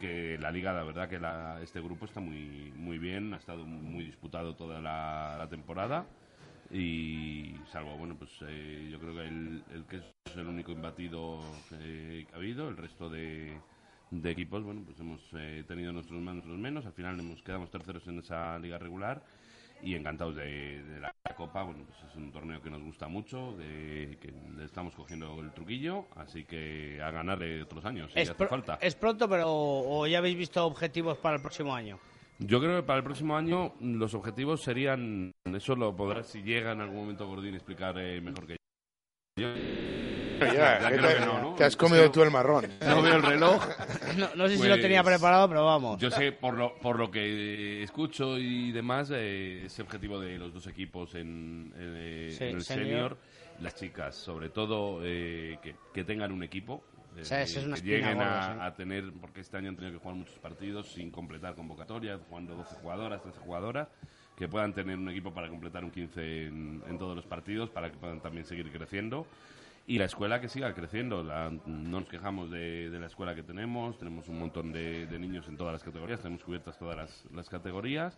Que 0.00 0.38
la 0.38 0.50
liga, 0.50 0.72
la 0.72 0.82
verdad 0.82 1.08
que 1.08 1.20
la- 1.20 1.60
este 1.62 1.80
grupo 1.80 2.06
está 2.06 2.20
muy, 2.20 2.72
muy 2.74 2.98
bien, 2.98 3.34
ha 3.34 3.36
estado 3.36 3.64
muy 3.64 4.04
disputado 4.04 4.54
toda 4.56 4.80
la, 4.80 5.46
temporada 5.50 6.06
y 6.70 7.54
salvo, 7.70 7.96
bueno, 7.98 8.16
pues 8.16 8.30
eh, 8.48 8.88
yo 8.90 8.98
creo 8.98 9.14
que 9.14 9.28
el, 9.28 9.62
el 9.74 9.84
que 9.84 9.96
es 9.96 10.04
el 10.36 10.46
único 10.46 10.72
imbatido 10.72 11.40
que 11.68 12.26
ha 12.32 12.36
habido, 12.36 12.68
el 12.68 12.76
resto 12.78 13.10
de, 13.10 13.52
de 14.10 14.30
equipos, 14.30 14.64
bueno, 14.64 14.82
pues 14.86 14.98
hemos 14.98 15.20
eh, 15.34 15.64
tenido 15.68 15.92
nuestros 15.92 16.20
más, 16.22 16.34
nuestros 16.34 16.58
menos, 16.58 16.86
al 16.86 16.92
final 16.94 17.20
hemos 17.20 17.42
quedamos 17.42 17.70
terceros 17.70 18.06
en 18.06 18.20
esa 18.20 18.58
liga 18.58 18.78
regular 18.78 19.22
y 19.82 19.94
encantados 19.94 20.36
de, 20.36 20.82
de 20.82 21.00
la 21.00 21.12
Copa. 21.36 21.62
Bueno, 21.62 21.84
pues 21.86 21.98
es 22.10 22.16
un 22.16 22.30
torneo 22.30 22.60
que 22.62 22.70
nos 22.70 22.82
gusta 22.82 23.08
mucho, 23.08 23.52
de, 23.56 24.16
que 24.20 24.32
le 24.56 24.64
estamos 24.64 24.94
cogiendo 24.94 25.40
el 25.40 25.52
truquillo, 25.52 26.06
así 26.16 26.44
que 26.44 27.00
a 27.02 27.10
ganarle 27.10 27.62
otros 27.62 27.84
años, 27.84 28.12
si 28.12 28.20
Es, 28.20 28.30
hace 28.30 28.46
falta. 28.46 28.78
es 28.80 28.94
pronto, 28.94 29.28
pero 29.28 29.46
o 29.48 30.06
ya 30.06 30.18
habéis 30.18 30.36
visto 30.36 30.64
objetivos 30.64 31.18
para 31.18 31.36
el 31.36 31.42
próximo 31.42 31.74
año. 31.74 31.98
Yo 32.38 32.60
creo 32.60 32.76
que 32.76 32.82
para 32.86 32.98
el 32.98 33.04
próximo 33.04 33.36
año 33.36 33.74
los 33.80 34.14
objetivos 34.14 34.62
serían, 34.62 35.32
eso 35.44 35.76
lo 35.76 35.94
podrá, 35.96 36.22
si 36.22 36.42
llega 36.42 36.72
en 36.72 36.80
algún 36.80 36.96
momento 37.00 37.26
Gordín, 37.26 37.54
explicar 37.54 37.96
eh, 37.98 38.20
mejor 38.20 38.46
que 38.46 38.56
yo. 39.38 39.48
Ya, 40.54 40.80
Ya 40.80 40.88
que 40.90 40.96
creo 40.96 41.08
te- 41.08 41.14
que 41.14 41.20
no, 41.26 41.40
¿no? 41.40 41.54
te 41.54 41.64
has 41.64 41.72
Es 41.72 41.76
comido 41.76 42.10
tú 42.10 42.22
el 42.22 42.30
marrón. 42.30 42.66
No 42.86 43.02
veo 43.02 43.16
el 43.16 43.22
reloj. 43.22 43.62
No, 44.16 44.28
no 44.34 44.46
sé 44.46 44.52
si 44.54 44.58
Pues, 44.58 44.70
lo 44.70 44.80
tenía 44.80 45.02
preparado, 45.02 45.48
pero 45.48 45.64
vamos. 45.64 46.00
Yo 46.00 46.10
sé, 46.10 46.32
por 46.32 46.54
lo, 46.54 46.74
por 46.76 46.98
lo 46.98 47.10
que 47.10 47.82
escucho 47.82 48.38
y 48.38 48.72
demás, 48.72 49.10
eh, 49.12 49.64
ese 49.66 49.82
objetivo 49.82 50.18
de 50.20 50.38
los 50.38 50.52
dos 50.52 50.66
equipos 50.66 51.14
en, 51.14 51.72
eh, 51.76 52.34
Sí, 52.36 52.44
en 52.44 52.56
el 52.56 52.64
senior. 52.64 52.86
senior, 52.88 53.18
las 53.60 53.74
chicas, 53.74 54.14
sobre 54.16 54.48
todo, 54.50 55.00
eh, 55.04 55.58
que, 55.62 55.74
que 55.92 56.04
tengan 56.04 56.32
un 56.32 56.42
equipo. 56.42 56.82
eh, 57.16 57.24
Sí, 57.24 57.34
esa 57.34 57.60
es 57.60 57.66
una 57.66 57.76
que 57.76 57.82
lleguen 57.82 58.18
a, 58.20 58.72
tener, 58.74 59.12
porque 59.20 59.40
este 59.42 59.56
año 59.58 59.68
han 59.68 59.76
tenido 59.76 59.92
que 59.92 59.98
jugar 60.00 60.16
muchos 60.16 60.38
partidos 60.38 60.88
sin 60.92 61.10
completar 61.10 61.54
convocatoria, 61.54 62.18
jugando 62.28 62.54
12 62.56 62.74
jugadoras, 62.76 63.22
13 63.22 63.38
jugadoras, 63.40 63.88
que 64.36 64.48
puedan 64.48 64.72
tener 64.72 64.96
un 64.96 65.10
equipo 65.10 65.32
para 65.32 65.48
completar 65.48 65.84
un 65.84 65.90
15 65.90 66.46
en, 66.46 66.82
en 66.88 66.98
todos 66.98 67.14
los 67.14 67.26
partidos, 67.26 67.68
para 67.70 67.90
que 67.90 67.98
puedan 67.98 68.20
también 68.20 68.46
seguir 68.46 68.70
creciendo. 68.72 69.26
Y 69.86 69.98
la 69.98 70.04
escuela 70.04 70.40
que 70.40 70.48
siga 70.48 70.72
creciendo. 70.74 71.22
La- 71.24 71.50
no 71.50 72.00
nos 72.00 72.08
quejamos 72.08 72.50
de, 72.50 72.88
de 72.90 73.00
la 73.00 73.06
escuela 73.06 73.34
que 73.34 73.42
tenemos. 73.42 73.98
Tenemos 73.98 74.28
un 74.28 74.38
montón 74.38 74.72
de, 74.72 75.06
de 75.06 75.18
niños 75.18 75.48
en 75.48 75.56
todas 75.56 75.72
las 75.72 75.82
categorías. 75.82 76.20
Tenemos 76.20 76.44
cubiertas 76.44 76.78
todas 76.78 76.96
las, 76.96 77.24
las 77.32 77.48
categorías. 77.48 78.16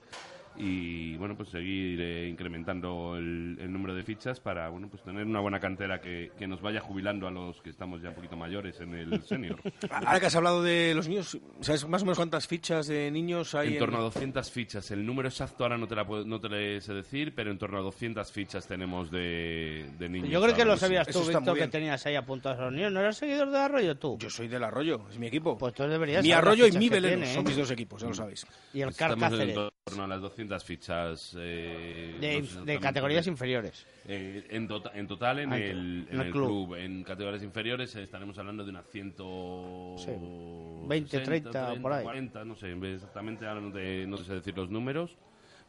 Y 0.57 1.17
bueno, 1.17 1.37
pues 1.37 1.49
seguir 1.49 2.01
eh, 2.01 2.29
incrementando 2.29 3.17
el, 3.17 3.57
el 3.61 3.73
número 3.73 3.95
de 3.95 4.03
fichas 4.05 4.39
para 4.41 4.69
bueno 4.69 4.89
pues 4.89 5.03
tener 5.03 5.25
una 5.27 5.41
buena 5.41 5.59
cantera 5.59 6.01
que, 6.01 6.31
que 6.39 6.47
nos 6.47 6.61
vaya 6.63 6.81
jubilando 6.81 7.27
a 7.27 7.31
los 7.31 7.61
que 7.61 7.71
estamos 7.71 8.01
ya 8.03 8.11
un 8.11 8.15
poquito 8.15 8.37
mayores 8.37 8.81
en 8.81 8.95
el 8.95 9.23
senior. 9.27 9.61
Ahora 9.91 10.21
que 10.21 10.27
has 10.27 10.37
hablado 10.37 10.63
de 10.63 10.95
los 10.95 11.09
niños, 11.09 11.39
¿sabes 11.61 11.87
más 11.89 12.03
o 12.03 12.05
menos 12.05 12.19
cuántas 12.19 12.47
fichas 12.47 12.87
de 12.87 13.11
niños 13.11 13.55
hay? 13.55 13.73
En 13.75 13.79
torno 13.79 13.99
a 13.99 14.03
200 14.03 14.51
fichas. 14.51 14.91
El 14.91 15.05
número 15.05 15.29
exacto 15.29 15.65
ahora 15.65 15.77
no 15.77 15.89
te, 15.89 15.97
la 15.97 16.07
puedo- 16.07 16.25
no 16.25 16.39
te 16.41 16.49
lo 16.49 16.81
sé 16.81 16.95
decir, 16.95 17.35
pero 17.35 17.51
en 17.51 17.59
torno 17.59 17.79
a 17.79 17.83
200 17.83 18.31
fichas 18.31 18.67
tenemos 18.69 19.11
de, 19.11 19.91
de 19.99 20.09
niños. 20.09 20.29
Yo 20.31 20.41
creo 20.43 20.55
que 20.55 20.65
lo 20.65 20.77
sabías 20.77 21.09
tú, 21.09 21.21
Víctor, 21.25 21.57
que 21.59 21.69
tenías 21.69 22.05
ahí 22.07 22.15
apuntados 22.15 22.59
a 22.61 22.65
los 22.67 22.73
niños. 22.73 22.93
¿No 22.93 23.01
eras 23.01 23.17
seguidor 23.17 23.51
de 23.51 23.59
Arroyo 23.59 23.97
tú? 23.97 24.19
Yo 24.21 24.31
soy 24.31 24.49
del 24.49 24.63
Arroyo, 24.63 25.07
es 25.11 25.19
mi 25.19 25.27
equipo. 25.27 25.59
Pues 25.59 25.75
tú 25.75 25.83
deberías 25.85 26.23
Mi 26.23 26.33
Arroyo 26.33 26.67
y 26.67 26.73
mi 26.73 26.89
Belén 26.89 27.21
tiene, 27.21 27.35
son 27.35 27.45
¿eh? 27.45 27.49
mis 27.49 27.57
dos 27.57 27.71
equipos, 27.71 28.01
ya 28.03 28.09
lo 28.09 28.15
sabéis. 28.15 28.47
Y 28.73 28.81
el 28.83 28.95
Carcáceres. 28.95 29.57
en 29.57 29.69
torno 29.85 30.05
a 30.05 30.07
las 30.07 30.21
200 30.21 30.44
fichas. 30.65 31.35
eh, 31.39 32.17
De- 32.21 32.21
no 32.21 32.21
sé 32.21 32.29
de 32.31 32.39
exactamente. 32.39 32.81
categorías 32.81 33.27
inferiores. 33.27 33.87
Eh, 34.07 34.47
en, 34.51 34.69
tota- 34.69 34.93
en 34.95 35.07
total, 35.07 35.39
en 35.41 35.53
Ah, 35.53 35.59
el, 35.59 36.07
en 36.11 36.21
el 36.21 36.31
club. 36.31 36.67
club. 36.69 36.77
En 36.77 37.03
categorías 37.05 37.43
inferiores 37.43 37.95
eh, 37.97 38.03
estaremos 38.03 38.37
hablando 38.39 38.65
de 38.65 38.71
unas 38.71 38.87
100... 38.89 39.15
20, 40.89 41.21
30, 41.21 41.75
por 41.81 41.93
ahí. 41.93 42.03
40, 42.05 42.45
no 42.45 42.55
sé, 42.57 42.73
exactamente, 42.73 43.47
ahora 43.47 43.61
no 43.61 43.73
te, 43.73 44.07
no 44.07 44.17
te 44.19 44.25
sé 44.25 44.35
decir 44.35 44.57
los 44.57 44.69
números. 44.71 45.17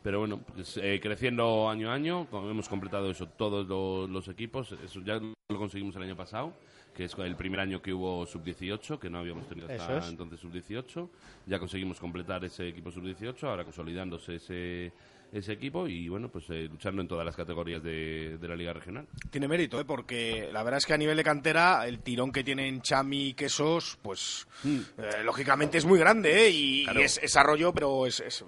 Pero 0.03 0.19
bueno, 0.19 0.39
pues, 0.53 0.77
eh, 0.77 0.99
creciendo 1.01 1.67
año 1.69 1.89
a 1.89 1.95
año, 1.95 2.27
como 2.29 2.49
hemos 2.51 2.69
completado 2.69 3.09
eso, 3.09 3.27
todos 3.27 3.65
los, 3.67 4.07
los 4.09 4.27
equipos, 4.27 4.71
eso 4.83 5.01
ya 5.01 5.15
lo 5.15 5.57
conseguimos 5.57 5.95
el 5.95 6.03
año 6.03 6.15
pasado, 6.15 6.53
que 6.95 7.03
es 7.05 7.13
el 7.17 7.35
primer 7.35 7.59
año 7.59 7.81
que 7.81 7.93
hubo 7.93 8.25
sub-18, 8.25 8.97
que 8.97 9.09
no 9.09 9.19
habíamos 9.19 9.47
tenido 9.47 9.67
hasta 9.69 9.97
es. 9.97 10.07
entonces 10.07 10.39
sub-18. 10.39 11.09
Ya 11.45 11.59
conseguimos 11.59 11.99
completar 11.99 12.43
ese 12.45 12.69
equipo 12.69 12.89
sub-18, 12.89 13.43
ahora 13.43 13.65
consolidándose 13.65 14.35
ese, 14.35 14.93
ese 15.31 15.51
equipo 15.51 15.87
y 15.87 16.07
bueno, 16.07 16.29
pues 16.29 16.45
eh, 16.49 16.67
luchando 16.71 17.01
en 17.01 17.07
todas 17.07 17.25
las 17.25 17.35
categorías 17.35 17.83
de, 17.83 18.37
de 18.37 18.47
la 18.47 18.55
Liga 18.55 18.71
Regional. 18.71 19.05
Tiene 19.29 19.47
mérito, 19.47 19.79
¿eh? 19.79 19.85
porque 19.85 20.49
la 20.53 20.63
verdad 20.63 20.77
es 20.77 20.85
que 20.85 20.93
a 20.93 20.97
nivel 20.97 21.17
de 21.17 21.23
cantera, 21.23 21.85
el 21.85 21.99
tirón 21.99 22.31
que 22.31 22.43
tienen 22.43 22.81
Chami 22.81 23.27
y 23.29 23.33
Quesos, 23.33 23.99
pues 24.01 24.47
eh, 24.65 25.21
lógicamente 25.23 25.77
es 25.77 25.85
muy 25.85 25.99
grande, 25.99 26.45
¿eh? 26.47 26.49
y, 26.49 26.83
Claro. 26.85 27.01
y 27.01 27.03
es, 27.03 27.19
es 27.21 27.35
Arroyo, 27.35 27.73
pero 27.73 28.05
es, 28.05 28.21
es, 28.21 28.45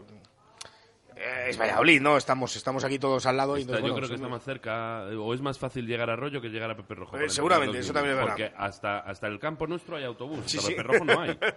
es 1.48 1.60
Valladolid, 1.60 2.02
¿no? 2.02 2.18
Estamos, 2.18 2.56
estamos 2.56 2.84
aquí 2.84 3.00
todos 3.00 3.26
al 3.26 3.38
lado. 3.38 3.58
y 3.58 3.62
Está- 3.62 3.74
entonces, 3.78 3.88
yo 3.88 3.94
bueno, 3.94 3.96
creo 3.98 4.10
que 4.10 4.16
es 4.16 4.22
está 4.22 4.30
más 4.30 4.44
cerca, 4.44 5.10
eh, 5.12 5.16
o 5.16 5.34
es 5.34 5.42
más 5.42 5.58
fácil 5.60 5.86
llegar 5.88 6.10
a 6.10 6.14
Arroyo 6.14 6.42
que 6.42 6.50
llegar 6.50 6.70
a 6.72 6.76
Pepe 6.78 6.96
Rojo. 6.96 7.18
Eh, 7.18 7.30
seguramente, 7.30 7.80
eso 7.80 7.94
también 7.94 8.14
es 8.16 8.20
verdad. 8.20 8.34
Porque 8.38 8.52
hasta, 8.58 9.00
hasta 9.00 9.28
el 9.28 9.40
campo 9.40 9.68
nuestro 9.68 9.96
hay 9.98 10.04
autobús, 10.04 10.40
Sí, 10.46 10.58
hasta 10.58 10.70
sí. 10.70 10.76
Pepe 10.76 10.84
Rojo 10.84 11.06
no 11.06 11.22
hay. 11.22 11.38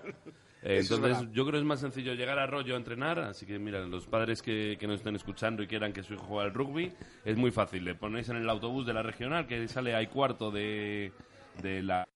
Eh, 0.63 0.81
Entonces, 0.81 1.17
yo 1.33 1.45
creo 1.45 1.53
que 1.53 1.59
es 1.61 1.65
más 1.65 1.81
sencillo 1.81 2.13
llegar 2.13 2.39
a 2.39 2.43
Arroyo 2.43 2.75
a 2.75 2.77
entrenar. 2.77 3.19
Así 3.19 3.47
que, 3.47 3.59
mira, 3.59 3.81
los 3.81 4.07
padres 4.07 4.43
que, 4.43 4.77
que 4.79 4.87
nos 4.87 4.97
estén 4.97 5.17
escuchando 5.17 5.63
y 5.63 5.67
quieran 5.67 5.95
que 5.95 6.03
su 6.03 6.13
hijo 6.13 6.25
juegue 6.27 6.49
al 6.49 6.53
rugby, 6.55 6.93
es 7.25 7.39
muy 7.39 7.51
fácil. 7.51 7.83
Le 7.83 7.95
ponéis 7.95 8.29
en 8.29 8.37
el 8.37 8.47
autobús 8.51 8.85
de 8.85 8.93
la 8.93 9.03
regional, 9.03 9.47
que 9.47 9.67
sale 9.69 9.95
ahí 9.95 10.09
cuarto 10.09 10.51
de, 10.51 11.13
de, 11.63 11.83
la, 11.83 12.07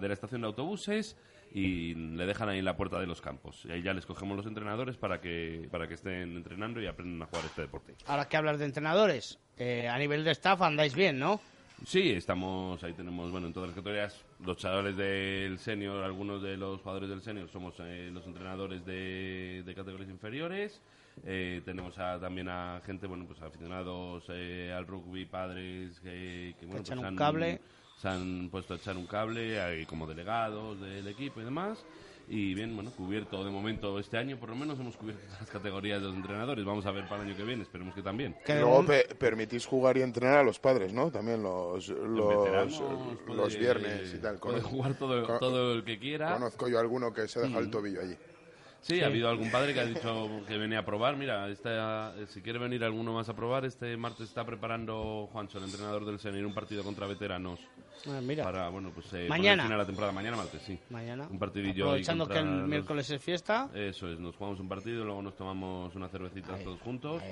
de 0.00 0.08
la 0.08 0.12
estación 0.12 0.40
de 0.40 0.48
autobuses, 0.48 1.16
y 1.54 1.94
le 1.94 2.26
dejan 2.26 2.48
ahí 2.48 2.58
en 2.58 2.64
la 2.64 2.76
puerta 2.76 2.98
de 3.00 3.06
los 3.06 3.20
campos. 3.20 3.64
Y 3.64 3.70
ahí 3.70 3.80
ya 3.82 3.94
les 3.94 4.04
cogemos 4.04 4.36
los 4.36 4.44
entrenadores 4.46 4.96
para 4.96 5.20
que, 5.20 5.68
para 5.70 5.86
que 5.86 5.94
estén 5.94 6.36
entrenando 6.36 6.82
y 6.82 6.86
aprendan 6.86 7.22
a 7.22 7.26
jugar 7.26 7.44
este 7.46 7.62
deporte. 7.62 7.94
Ahora 8.06 8.28
que 8.28 8.36
hablas 8.36 8.58
de 8.58 8.64
entrenadores, 8.64 9.38
eh, 9.56 9.88
a 9.88 9.96
nivel 9.98 10.24
de 10.24 10.32
staff 10.32 10.60
andáis 10.62 10.94
bien, 10.94 11.18
¿no? 11.18 11.40
Sí, 11.86 12.10
estamos, 12.10 12.82
ahí 12.82 12.92
tenemos, 12.92 13.30
bueno, 13.30 13.46
en 13.46 13.52
todas 13.52 13.68
las 13.68 13.76
categorías, 13.76 14.24
los 14.44 14.56
chavales 14.56 14.96
del 14.96 15.58
senior, 15.58 16.02
algunos 16.04 16.42
de 16.42 16.56
los 16.56 16.80
jugadores 16.80 17.08
del 17.08 17.20
senior 17.22 17.48
somos 17.48 17.74
eh, 17.80 18.10
los 18.12 18.26
entrenadores 18.26 18.84
de, 18.84 19.62
de 19.64 19.74
categorías 19.74 20.08
inferiores. 20.10 20.80
Eh, 21.24 21.62
tenemos 21.64 21.96
a- 21.98 22.18
también 22.18 22.48
a 22.48 22.80
gente, 22.84 23.06
bueno, 23.06 23.26
pues 23.26 23.40
aficionados 23.42 24.24
eh, 24.30 24.72
al 24.76 24.86
rugby, 24.86 25.26
padres 25.26 26.00
que, 26.00 26.54
que, 26.58 26.66
bueno, 26.66 26.80
echan 26.80 26.98
pues 26.98 27.00
un 27.00 27.04
han- 27.06 27.16
cable. 27.16 27.60
Se 28.04 28.08
han 28.10 28.50
puesto 28.50 28.74
a 28.74 28.76
echar 28.76 28.98
un 28.98 29.06
cable 29.06 29.58
ahí 29.58 29.86
como 29.86 30.06
delegados 30.06 30.78
del 30.78 31.08
equipo 31.08 31.40
y 31.40 31.44
demás. 31.44 31.82
Y 32.28 32.52
bien, 32.54 32.74
bueno, 32.74 32.90
cubierto 32.90 33.42
de 33.44 33.50
momento 33.50 33.98
este 33.98 34.18
año, 34.18 34.38
por 34.38 34.50
lo 34.50 34.56
menos 34.56 34.78
hemos 34.78 34.94
cubierto 34.96 35.22
las 35.40 35.48
categorías 35.48 36.02
de 36.02 36.08
los 36.08 36.16
entrenadores. 36.16 36.62
Vamos 36.66 36.84
a 36.84 36.90
ver 36.90 37.04
para 37.08 37.22
el 37.22 37.28
año 37.28 37.36
que 37.36 37.44
viene, 37.44 37.62
esperemos 37.62 37.94
que 37.94 38.02
también. 38.02 38.36
Y 38.46 38.52
luego 38.52 38.84
pe- 38.84 39.06
permitís 39.18 39.64
jugar 39.64 39.96
y 39.96 40.02
entrenar 40.02 40.38
a 40.40 40.42
los 40.42 40.58
padres, 40.58 40.92
¿no? 40.92 41.10
También 41.10 41.42
los, 41.42 41.88
los, 41.88 42.28
veteranos 42.28 42.80
los 42.80 43.18
puede- 43.54 43.58
viernes 43.58 44.14
y 44.14 44.18
tal. 44.18 44.36
puede 44.38 44.60
jugar 44.60 44.94
todo- 44.98 45.26
con- 45.26 45.38
todo 45.38 45.72
el 45.72 45.82
que 45.84 45.98
quiera. 45.98 46.34
Conozco 46.34 46.68
yo 46.68 46.76
a 46.76 46.80
alguno 46.82 47.10
que 47.12 47.26
se 47.26 47.40
deja 47.40 47.58
el 47.58 47.68
Mm. 47.68 47.70
tobillo 47.70 48.00
allí. 48.02 48.16
Sí, 48.82 49.00
ha 49.00 49.06
habido 49.06 49.30
algún 49.30 49.50
padre 49.50 49.72
que 49.72 49.80
ha 49.80 49.86
dicho 49.86 50.42
que 50.46 50.58
venía 50.58 50.80
a 50.80 50.84
probar. 50.84 51.16
Mira, 51.16 51.48
esta- 51.48 52.14
si 52.26 52.42
quiere 52.42 52.58
venir 52.58 52.84
alguno 52.84 53.14
más 53.14 53.30
a 53.30 53.34
probar, 53.34 53.64
este 53.64 53.96
martes 53.96 54.28
está 54.28 54.44
preparando 54.44 55.26
Juancho, 55.32 55.56
el 55.56 55.64
entrenador 55.64 56.04
del 56.04 56.18
Senior, 56.18 56.44
un 56.44 56.52
partido 56.52 56.84
contra 56.84 57.06
veteranos. 57.06 57.60
Ah, 58.06 58.20
mira. 58.22 58.44
Para, 58.44 58.68
bueno, 58.68 58.90
pues 58.94 59.12
eh, 59.14 59.26
Mañana. 59.28 59.62
poner 59.62 59.66
fin 59.66 59.72
a 59.74 59.76
la 59.78 59.86
temporada. 59.86 60.12
Mañana 60.12 60.36
martes, 60.36 60.62
sí. 60.62 60.78
Mañana. 60.90 61.26
Un 61.30 61.38
partidillo 61.38 61.84
Aprovechando 61.86 62.26
que 62.28 62.38
el 62.38 62.58
los- 62.60 62.68
miércoles 62.68 63.10
es 63.10 63.22
fiesta. 63.22 63.70
Eso 63.74 64.08
es, 64.08 64.18
nos 64.20 64.36
jugamos 64.36 64.60
un 64.60 64.68
partido, 64.68 65.04
luego 65.04 65.22
nos 65.22 65.36
tomamos 65.36 65.94
unas 65.94 66.10
cervecitas 66.10 66.62
todos 66.62 66.80
juntos 66.80 67.22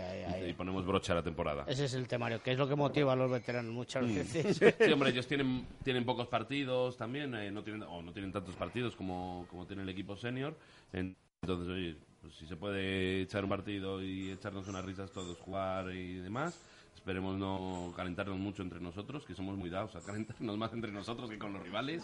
y, 0.48 0.52
ponemos 0.54 0.84
broche 0.86 1.12
a 1.12 1.16
la 1.16 1.22
temporada. 1.22 1.64
Ese 1.66 1.84
es 1.84 1.94
el 1.94 2.08
temario, 2.08 2.42
que 2.42 2.52
es 2.52 2.58
lo 2.58 2.68
que 2.68 2.74
motiva 2.76 3.12
a 3.12 3.16
los 3.16 3.30
veteranos 3.30 3.72
muchas 3.72 4.04
Mm. 4.04 4.14
veces. 4.14 4.60
Sí, 4.86 4.92
hombre, 4.92 5.10
ellos 5.10 5.26
tienen, 5.26 5.66
tienen 5.84 6.04
pocos 6.04 6.26
partidos 6.28 6.96
también, 6.96 7.34
eh, 7.34 7.50
no 7.50 7.62
tienen, 7.62 7.82
o 7.84 8.02
no 8.02 8.12
tienen 8.12 8.32
tantos 8.32 8.54
partidos 8.56 8.96
como, 8.96 9.46
como 9.50 9.66
tiene 9.66 9.82
el 9.82 9.88
equipo 9.88 10.16
senior. 10.16 10.56
Entonces, 10.92 11.68
oye, 11.68 11.96
pues 12.20 12.34
si 12.34 12.46
se 12.46 12.56
puede 12.56 13.22
echar 13.22 13.44
un 13.44 13.50
partido 13.50 14.02
y 14.02 14.30
echarnos 14.30 14.68
unas 14.68 14.84
risas 14.84 15.10
todos, 15.10 15.36
jugar 15.38 15.92
y 15.94 16.14
demás, 16.16 16.60
esperemos 17.03 17.36
no 17.36 17.92
calentarnos 17.96 18.38
mucho 18.38 18.62
entre 18.62 18.78
nosotros, 18.80 19.24
que 19.26 19.34
somos 19.34 19.57
muy 19.57 19.68
dados 19.68 19.96
a 19.96 20.00
calentarnos 20.00 20.57
más 20.57 20.72
entre 20.72 20.92
nosotros 20.92 21.28
que 21.28 21.36
con 21.36 21.53
los 21.53 21.61
rivales. 21.61 22.00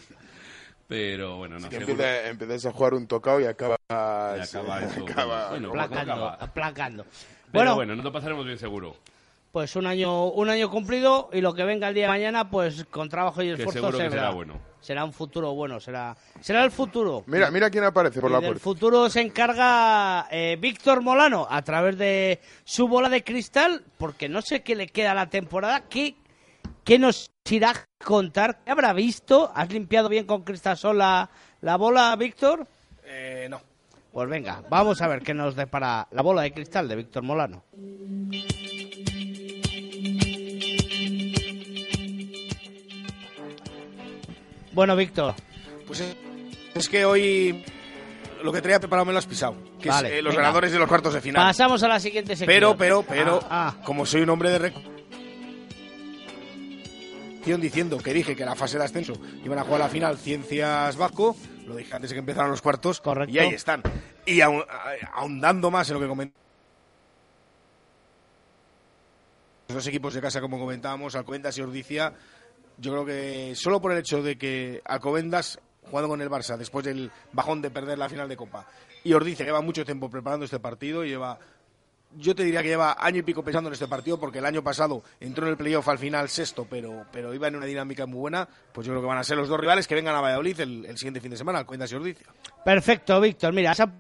Pero 0.89 1.37
bueno, 1.37 1.59
no 1.61 1.69
que 1.69 1.77
seguro- 1.79 1.93
empiece- 2.03 2.29
empieces 2.31 2.67
a 2.67 2.73
jugar 2.73 2.95
un 2.95 3.07
tocado 3.07 3.41
y 3.41 3.45
acaba... 3.45 3.77
Y 3.89 4.41
acaba 4.41 4.81
eso. 4.83 5.05
acaba- 5.07 5.49
Bueno, 5.51 5.69
aplacando, 5.69 6.13
acaba. 6.13 6.35
aplacando. 6.35 7.05
Pero 7.05 7.53
Bueno, 7.53 7.75
bueno, 7.77 7.95
nos 7.97 8.05
lo 8.05 8.13
pasaremos 8.13 8.45
bien 8.45 8.59
seguro. 8.59 8.97
pues 9.53 9.77
un 9.77 9.87
año, 9.87 10.25
un 10.27 10.49
año 10.51 10.69
cumplido 10.69 11.31
y 11.33 11.41
lo 11.43 11.55
que 11.55 11.63
venga 11.65 11.89
el 11.89 11.95
día 11.95 12.05
de 12.05 12.09
mañana, 12.09 12.51
pues 12.51 12.85
con 12.91 13.09
trabajo 13.09 13.41
y 13.43 13.47
Que 13.47 13.53
esfuerzo 13.53 13.73
seguro 13.73 13.99
que 13.99 14.05
será, 14.11 14.11
será 14.11 14.31
bueno. 14.31 14.59
Será 14.81 15.05
un 15.05 15.13
futuro 15.13 15.55
bueno, 15.55 15.81
será, 15.81 16.17
será 16.41 16.65
el 16.65 16.71
futuro. 16.71 17.25
Mira, 17.27 17.51
mira 17.51 17.71
quién 17.71 17.85
aparece 17.85 18.21
por 18.21 18.31
Y 18.31 18.33
la 18.35 18.41
del 18.41 18.49
puerta. 18.51 18.63
futuro 18.65 19.11
se 19.11 19.21
encarga 19.21 20.27
eh, 20.31 20.57
Víctor 20.61 21.03
Molano 21.03 21.47
a 21.51 21.63
través 21.63 21.99
de 21.99 22.41
su 22.65 22.89
bola 22.89 23.09
de 23.09 23.23
cristal, 23.25 23.85
porque 23.99 24.29
no 24.29 24.43
sé 24.43 24.63
qué 24.63 24.75
le 24.77 24.89
queda 24.89 25.13
a 25.13 25.15
la 25.15 25.29
temporada. 25.31 25.83
¿Qué, 25.89 26.15
qué 26.85 26.99
nos 26.99 27.31
irá 27.51 27.71
a 27.71 28.05
contar? 28.05 28.61
¿Qué 28.65 28.71
habrá 28.71 28.93
visto? 28.93 29.51
¿Has 29.55 29.73
limpiado 29.73 30.09
bien 30.09 30.27
con 30.27 30.43
Cristasol 30.43 30.99
la, 30.99 31.29
la 31.61 31.77
bola, 31.77 32.15
Víctor? 32.17 32.67
Eh, 33.05 33.47
no. 33.51 33.61
Pues 34.13 34.29
venga, 34.29 34.63
vamos 34.69 35.01
a 35.03 35.07
ver 35.07 35.23
qué 35.23 35.35
nos 35.35 35.55
depara 35.55 36.09
la 36.11 36.23
bola 36.23 36.43
de 36.43 36.53
cristal 36.53 36.89
de 36.89 36.97
Víctor 36.97 37.23
Molano. 37.23 37.63
Bueno, 44.79 44.95
Víctor, 44.95 45.35
Pues 45.89 45.99
es, 45.99 46.17
es 46.73 46.89
que 46.89 47.05
hoy 47.05 47.65
lo 48.45 48.53
que 48.53 48.63
traía 48.63 48.79
preparado 48.79 49.07
me 49.07 49.13
lo 49.13 49.19
has 49.19 49.27
pisado. 49.27 49.57
Que 49.83 49.89
Vale, 49.89 50.09
es 50.09 50.15
eh, 50.15 50.23
los 50.23 50.31
venga. 50.31 50.43
ganadores 50.43 50.71
de 50.71 50.79
los 50.79 50.87
cuartos 50.87 51.15
de 51.15 51.21
final. 51.21 51.45
Pasamos 51.45 51.83
a 51.83 51.89
la 51.89 51.99
siguiente 51.99 52.37
sección. 52.37 52.47
Pero, 52.47 52.77
pero, 52.77 53.03
pero, 53.03 53.41
Ah, 53.51 53.75
como 53.85 54.07
soy 54.07 54.21
un 54.21 54.31
hombre 54.31 54.51
de 54.51 54.61
rec- 54.71 54.81
diciendo 57.61 57.99
que 57.99 58.13
dije 58.15 58.37
que 58.37 58.45
la 58.45 58.55
fase 58.55 58.79
de 58.79 58.85
ascenso 58.85 59.15
iban 59.45 59.59
a 59.59 59.65
jugar 59.65 59.81
la 59.81 59.89
final 59.89 60.17
Ciencias 60.17 60.97
Vasco, 60.97 61.35
lo 61.67 61.75
dije 61.75 61.93
antes 61.97 62.11
de 62.11 62.15
que 62.15 62.21
empezaran 62.21 62.49
los 62.53 62.63
cuartos, 62.63 63.01
Correcto. 63.01 63.35
y 63.35 63.39
ahí 63.41 63.49
están. 63.55 63.83
Y 64.27 64.41
a- 64.43 64.49
ahondando 65.13 65.73
más 65.73 65.89
en 65.91 65.95
lo 65.95 66.01
que 66.01 66.07
comenté. 66.07 66.39
Los 69.67 69.75
dos 69.75 69.87
equipos 69.89 70.15
de 70.15 70.21
casa, 70.21 70.41
como 70.41 70.57
comentábamos, 70.57 71.17
Alcobendas 71.17 71.59
y 71.59 71.63
Ordicia, 71.63 72.13
yo 72.79 72.93
creo 72.93 73.05
que 73.05 73.55
solo 73.55 73.81
por 73.81 73.93
el 73.93 73.99
hecho 73.99 74.23
de 74.23 74.37
que 74.39 74.81
Alcobendas, 74.85 75.59
jugando 75.91 76.09
con 76.09 76.21
el 76.21 76.31
Barça, 76.31 76.57
después 76.57 76.85
del 76.85 77.11
bajón 77.33 77.63
de 77.63 77.71
perder 77.71 77.99
la 77.99 78.09
final 78.09 78.29
de 78.29 78.37
Copa, 78.37 78.67
y 79.05 79.13
Ordicia 79.13 79.45
lleva 79.45 79.61
mucho 79.61 79.85
tiempo 79.85 80.11
preparando 80.11 80.45
este 80.45 80.59
partido, 80.59 81.05
lleva 81.05 81.39
yo 82.17 82.35
te 82.35 82.43
diría 82.43 82.63
que 82.63 82.69
lleva 82.69 82.97
año 82.99 83.19
y 83.19 83.23
pico 83.23 83.43
pensando 83.43 83.69
en 83.69 83.75
este 83.75 83.87
partido 83.87 84.19
porque 84.19 84.39
el 84.39 84.47
año 84.47 84.63
pasado 84.63 85.03
entró 85.21 85.45
en 85.45 85.51
el 85.51 85.57
playoff 85.57 85.89
al 85.89 85.99
final 85.99 86.29
sexto, 86.29 86.67
pero, 86.69 87.05
pero 87.13 87.35
iba 87.35 87.49
en 87.49 87.57
una 87.57 87.67
dinámica 87.67 88.07
muy 88.07 88.19
buena. 88.19 88.49
Pues 88.73 88.87
yo 88.87 88.93
creo 88.93 89.03
que 89.03 89.09
van 89.09 89.19
a 89.19 89.25
ser 89.25 89.37
los 89.37 89.49
dos 89.49 89.61
rivales 89.61 89.87
que 89.87 89.95
vengan 89.95 90.15
a 90.15 90.21
Valladolid 90.21 90.59
el, 90.61 90.97
siguiente 90.97 91.21
fin 91.21 91.31
de 91.31 91.37
semana, 91.37 91.59
Alcobendas 91.59 91.93
y 91.93 91.97
Ordicia. 91.97 92.27
Perfecto, 92.65 93.21
Víctor. 93.21 93.53
Mira, 93.53 93.73
esa 93.73 93.93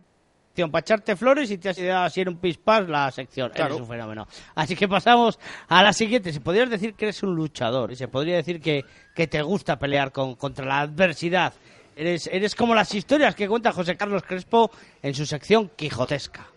sección 0.58 0.72
para 0.72 0.80
echarte 0.80 1.14
flores 1.14 1.50
y 1.52 1.58
te 1.58 1.68
has 1.68 1.78
ido 1.78 1.96
así 1.96 2.20
en 2.20 2.30
un 2.30 2.38
pispás 2.38 2.88
la 2.88 3.10
sección. 3.12 3.50
Claro. 3.50 3.76
Eres 3.76 3.82
un 3.82 3.88
fenómeno. 3.88 4.26
Así 4.56 4.74
que 4.74 4.88
pasamos 4.88 5.38
a 5.68 5.84
la 5.84 5.92
siguiente. 5.92 6.32
Se 6.32 6.40
podría 6.40 6.66
decir 6.66 6.94
que 6.94 7.04
eres 7.04 7.22
un 7.22 7.36
luchador 7.36 7.92
y 7.92 7.96
se 7.96 8.08
podría 8.08 8.36
decir 8.36 8.60
que, 8.60 8.84
que 9.14 9.28
te 9.28 9.40
gusta 9.42 9.78
pelear 9.78 10.10
con, 10.10 10.34
contra 10.34 10.66
la 10.66 10.80
adversidad. 10.80 11.52
Eres, 11.94 12.28
eres 12.32 12.56
como 12.56 12.74
las 12.74 12.92
historias 12.92 13.36
que 13.36 13.46
cuenta 13.46 13.70
José 13.70 13.96
Carlos 13.96 14.24
Crespo 14.24 14.72
en 15.00 15.14
su 15.14 15.26
sección 15.26 15.70
quijotesca. 15.76 16.48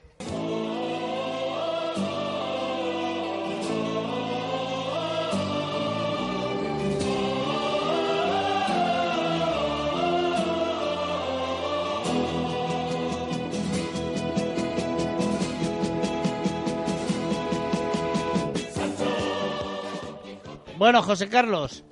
Bueno, 20.81 21.03
José 21.03 21.29
Carlos, 21.29 21.83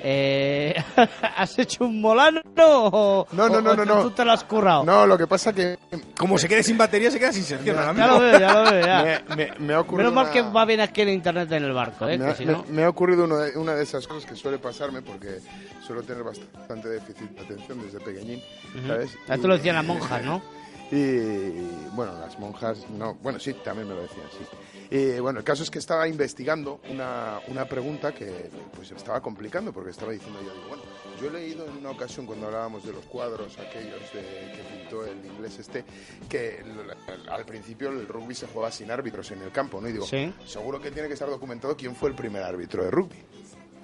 eh, 0.00 0.72
¿has 1.36 1.58
hecho 1.58 1.86
un 1.86 2.00
molano 2.00 2.40
o, 2.56 3.26
No, 3.32 3.48
no, 3.48 3.60
no, 3.60 3.70
o 3.72 3.74
no, 3.74 3.82
tú- 3.82 3.88
no. 3.88 4.02
tú 4.02 4.10
te 4.12 4.24
lo 4.24 4.30
has 4.30 4.44
currado? 4.44 4.84
No, 4.84 5.04
lo 5.08 5.18
que 5.18 5.26
pasa 5.26 5.52
que... 5.52 5.76
Como 6.16 6.38
se 6.38 6.46
quede 6.48 6.62
sin 6.62 6.78
batería, 6.78 7.10
se 7.10 7.18
queda 7.18 7.32
sin 7.32 7.42
sección. 7.42 7.76
ahora 7.76 7.94
Ya 7.94 8.06
lo 8.06 8.20
veo, 8.20 8.38
ya 8.38 8.52
lo 8.54 8.70
veo, 8.70 8.86
ya. 8.86 9.24
Me, 9.30 9.34
me- 9.36 9.52
me 9.58 9.74
ha 9.74 9.80
ocurrido 9.80 10.10
Menos 10.10 10.14
mal 10.14 10.24
una- 10.26 10.32
que 10.32 10.42
va 10.56 10.64
bien 10.66 10.80
aquí 10.80 11.00
el 11.00 11.08
internet 11.08 11.50
en 11.50 11.64
el 11.64 11.72
barco, 11.72 12.06
¿eh? 12.08 12.16
me, 12.16 12.26
que 12.26 12.30
ha, 12.30 12.34
si 12.36 12.46
me- 12.46 12.52
no... 12.52 12.64
me 12.68 12.84
ha 12.84 12.88
ocurrido 12.88 13.24
uno 13.24 13.38
de- 13.38 13.58
una 13.58 13.74
de 13.74 13.82
esas 13.82 14.06
cosas 14.06 14.24
que 14.24 14.36
suele 14.36 14.58
pasarme 14.58 15.02
porque 15.02 15.40
suelo 15.84 16.04
tener 16.04 16.22
bastante 16.22 16.88
déficit 16.90 17.30
de 17.30 17.40
atención 17.40 17.82
desde 17.82 17.98
pequeñín. 17.98 18.40
¿sabes? 18.86 19.18
Ya 19.26 19.36
te 19.36 19.48
lo 19.48 19.56
decían 19.56 19.74
las 19.74 19.84
monjas, 19.84 20.22
¿no? 20.22 20.40
Y 20.92 21.50
bueno, 21.96 22.12
las 22.20 22.38
monjas, 22.38 22.78
no, 22.96 23.14
bueno, 23.16 23.38
sí, 23.40 23.52
también 23.64 23.86
me 23.88 23.94
lo 23.94 24.02
decían, 24.02 24.24
sí. 24.30 24.46
Y 24.90 25.18
bueno, 25.20 25.40
el 25.40 25.44
caso 25.44 25.62
es 25.62 25.70
que 25.70 25.78
estaba 25.78 26.08
investigando 26.08 26.80
una, 26.90 27.40
una 27.48 27.66
pregunta 27.66 28.12
que 28.14 28.50
pues 28.74 28.90
estaba 28.90 29.20
complicando 29.20 29.70
porque 29.72 29.90
estaba 29.90 30.12
diciendo 30.12 30.40
yo, 30.42 30.52
digo, 30.54 30.68
bueno, 30.68 30.82
yo 31.20 31.26
he 31.28 31.30
leído 31.30 31.66
en 31.66 31.76
una 31.76 31.90
ocasión 31.90 32.24
cuando 32.24 32.46
hablábamos 32.46 32.86
de 32.86 32.92
los 32.94 33.04
cuadros 33.04 33.58
aquellos 33.58 34.00
de, 34.14 34.20
que 34.52 34.62
pintó 34.78 35.04
el 35.04 35.24
inglés 35.26 35.58
este, 35.58 35.84
que 36.28 36.60
el- 36.60 37.28
al 37.30 37.44
principio 37.44 37.90
el 37.90 38.08
rugby 38.08 38.34
se 38.34 38.46
jugaba 38.46 38.72
sin 38.72 38.90
árbitros 38.90 39.30
en 39.32 39.42
el 39.42 39.52
campo, 39.52 39.78
¿no? 39.80 39.88
Y 39.88 39.92
digo, 39.92 40.06
Sí. 40.06 40.32
seguro 40.46 40.80
que 40.80 40.90
tiene 40.90 41.08
que 41.08 41.14
estar 41.14 41.28
documentado 41.28 41.76
quién 41.76 41.94
fue 41.94 42.08
el 42.08 42.14
primer 42.16 42.42
árbitro 42.42 42.82
de 42.84 42.90
rugby. 42.90 43.16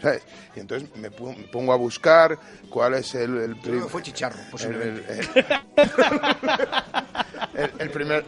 ¿Sabes? 0.03 0.23
Y 0.57 0.61
entonces 0.61 0.89
me, 0.97 1.11
pongo 1.11 1.73
a 1.73 1.77
buscar 1.77 2.37
cuál 2.69 2.95
es 2.95 3.15
el, 3.15 3.39
el 3.39 3.57
fue 3.89 4.03
Chicharro, 4.03 4.39
el- 4.39 4.51
posiblemente. 4.51 5.21
el- 5.21 5.47
el- 7.55 7.73
el 7.79 7.91
primer 7.91 8.25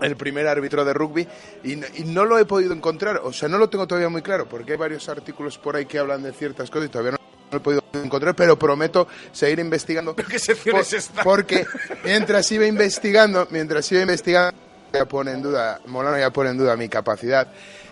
el 0.00 0.16
primer 0.16 0.46
árbitro 0.46 0.84
de 0.84 0.92
rugby 0.92 1.26
y, 1.64 1.76
no- 1.76 1.86
y 1.96 2.04
no 2.04 2.24
lo 2.24 2.38
he 2.38 2.44
podido 2.44 2.72
encontrar, 2.72 3.20
o 3.24 3.32
sea, 3.32 3.48
no 3.48 3.58
lo 3.58 3.68
tengo 3.68 3.86
todavía 3.86 4.08
muy 4.08 4.22
claro 4.22 4.48
porque 4.48 4.72
hay 4.72 4.78
varios 4.78 5.08
artículos 5.08 5.58
por 5.58 5.76
ahí 5.76 5.86
que 5.86 5.98
hablan 5.98 6.22
de 6.22 6.32
ciertas 6.32 6.70
cosas 6.70 6.86
y 6.88 6.90
todavía 6.90 7.12
no 7.12 7.18
lo 7.50 7.58
he 7.58 7.60
podido 7.60 7.82
encontrar, 7.94 8.34
pero 8.34 8.58
prometo 8.58 9.06
seguir 9.32 9.58
investigando. 9.60 10.14
¿Qué 10.16 10.38
sección 10.38 10.72
por- 10.72 10.80
es 10.82 10.92
esta? 10.92 11.22
Porque 11.22 11.66
mientras 12.04 12.50
iba 12.52 12.66
investigando, 12.66 13.46
mientras 13.50 13.90
iba 13.92 14.02
investigando, 14.02 14.58
ya 14.92 15.04
pone 15.06 15.32
en 15.32 15.42
duda, 15.42 15.80
Molano 15.86 16.18
ya 16.18 16.30
pone 16.30 16.50
en 16.50 16.58
duda 16.58 16.76
mi 16.76 16.88
capacidad. 16.88 17.48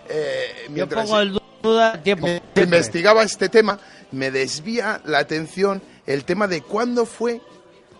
Eh, 0.09 0.65
Yo 0.67 0.71
mientras 0.73 1.05
pongo 1.05 1.19
el 1.19 1.39
duda 1.61 2.01
tiempo. 2.01 2.27
investigaba 2.55 3.23
este 3.23 3.49
tema, 3.49 3.79
me 4.11 4.31
desvía 4.31 5.01
la 5.05 5.19
atención 5.19 5.81
el 6.05 6.23
tema 6.25 6.47
de 6.47 6.61
cuándo 6.61 7.05
fue 7.05 7.41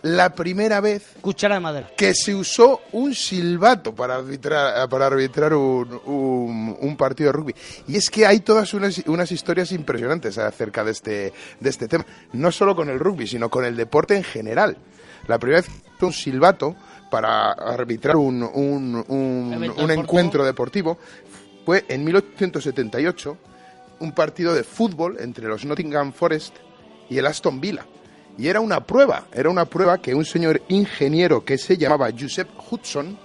la 0.04 0.36
primera 0.36 0.80
vez 0.82 1.04
Cuchara 1.22 1.56
de 1.56 1.62
madera. 1.62 1.89
que 1.97 2.14
se 2.14 2.36
usó 2.36 2.82
un 2.91 3.16
silbato 3.16 3.95
para 3.95 4.16
arbitrar, 4.16 4.88
para 4.89 5.08
arbitrar 5.08 5.54
un, 5.54 5.99
un- 6.06 6.78
un 6.80 6.97
partido 6.97 7.32
de 7.32 7.38
rugby. 7.38 7.56
Y 7.88 7.95
es 7.95 8.10
que 8.10 8.26
hay 8.28 8.41
todas 8.41 8.74
unas, 8.74 8.97
unas 9.08 9.32
historias 9.32 9.72
impresionantes 9.72 10.38
acerca 10.38 10.84
de 10.84 10.91
este, 10.91 11.34
de 11.60 11.70
este 11.70 11.88
tema. 11.88 12.06
No 12.34 12.51
solo 12.51 12.76
con 12.76 12.89
el 12.89 12.99
rugby, 12.99 13.28
sino 13.28 13.49
con 13.49 13.64
el 13.66 13.76
deporte 13.76 14.16
en 14.16 14.24
general. 14.24 14.78
La 15.28 15.39
primera 15.39 15.62
vez 15.62 15.70
que 15.70 15.74
se 15.80 15.95
usó 15.95 16.06
un 16.08 16.14
silbato 16.14 16.76
para 17.10 17.51
arbitrar 17.54 18.16
un, 18.18 18.43
un- 18.43 19.06
un- 19.08 19.91
encuentro 19.91 20.43
deportivo 20.43 20.97
fue 21.66 21.86
en 21.88 22.04
1878 22.04 23.38
un 23.99 24.12
partido 24.12 24.54
de 24.54 24.64
fútbol 24.64 25.18
entre 25.22 25.47
los 25.47 25.64
Nottingham 25.64 26.12
Forest 26.12 26.56
y 27.10 27.18
el 27.20 27.26
Aston 27.26 27.62
Villa. 27.62 27.86
Y 28.38 28.47
era 28.47 28.59
una 28.59 28.86
prueba, 28.86 29.27
era 29.31 29.49
una 29.49 29.65
prueba 29.65 30.01
que 30.01 30.15
un 30.15 30.25
señor 30.25 30.61
ingeniero 30.67 31.45
que 31.45 31.57
se 31.57 31.77
llamaba 31.77 32.09
Joseph 32.17 32.47
Hudson 32.69 33.17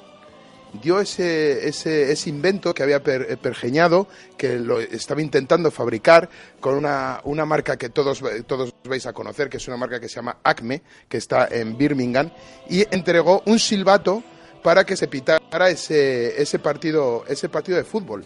dio 0.83 1.01
ese, 1.01 1.67
ese, 1.67 2.13
ese 2.13 2.29
invento 2.29 2.75
que 2.75 2.83
había 2.83 3.03
per- 3.03 3.39
pergeñado, 3.39 4.07
que 4.37 4.57
lo 4.59 4.81
estaba 4.81 5.23
intentando 5.23 5.71
fabricar 5.71 6.29
con 6.61 6.75
una, 6.75 7.21
una 7.25 7.47
marca 7.47 7.79
que 7.79 7.89
todos, 7.89 8.23
todos 8.47 8.75
vais 8.85 9.07
a 9.07 9.15
conocer, 9.15 9.49
que 9.49 9.57
es 9.57 9.67
una 9.67 9.79
marca 9.79 9.99
que 9.99 10.11
se 10.11 10.17
llama 10.17 10.37
Acme, 10.45 10.83
que 11.09 11.17
está 11.17 11.49
en 11.51 11.79
Birmingham, 11.79 12.31
y 12.69 12.85
entregó 12.95 13.43
un 13.47 13.59
silbato 13.59 14.23
para 14.63 14.85
que 14.85 14.97
se 14.97 15.09
pitara 15.09 15.71
ese, 15.71 16.41
ese, 16.43 16.59
partido, 16.59 17.25
ese 17.29 17.49
partido 17.49 17.79
de 17.79 17.85
fútbol. 17.85 18.25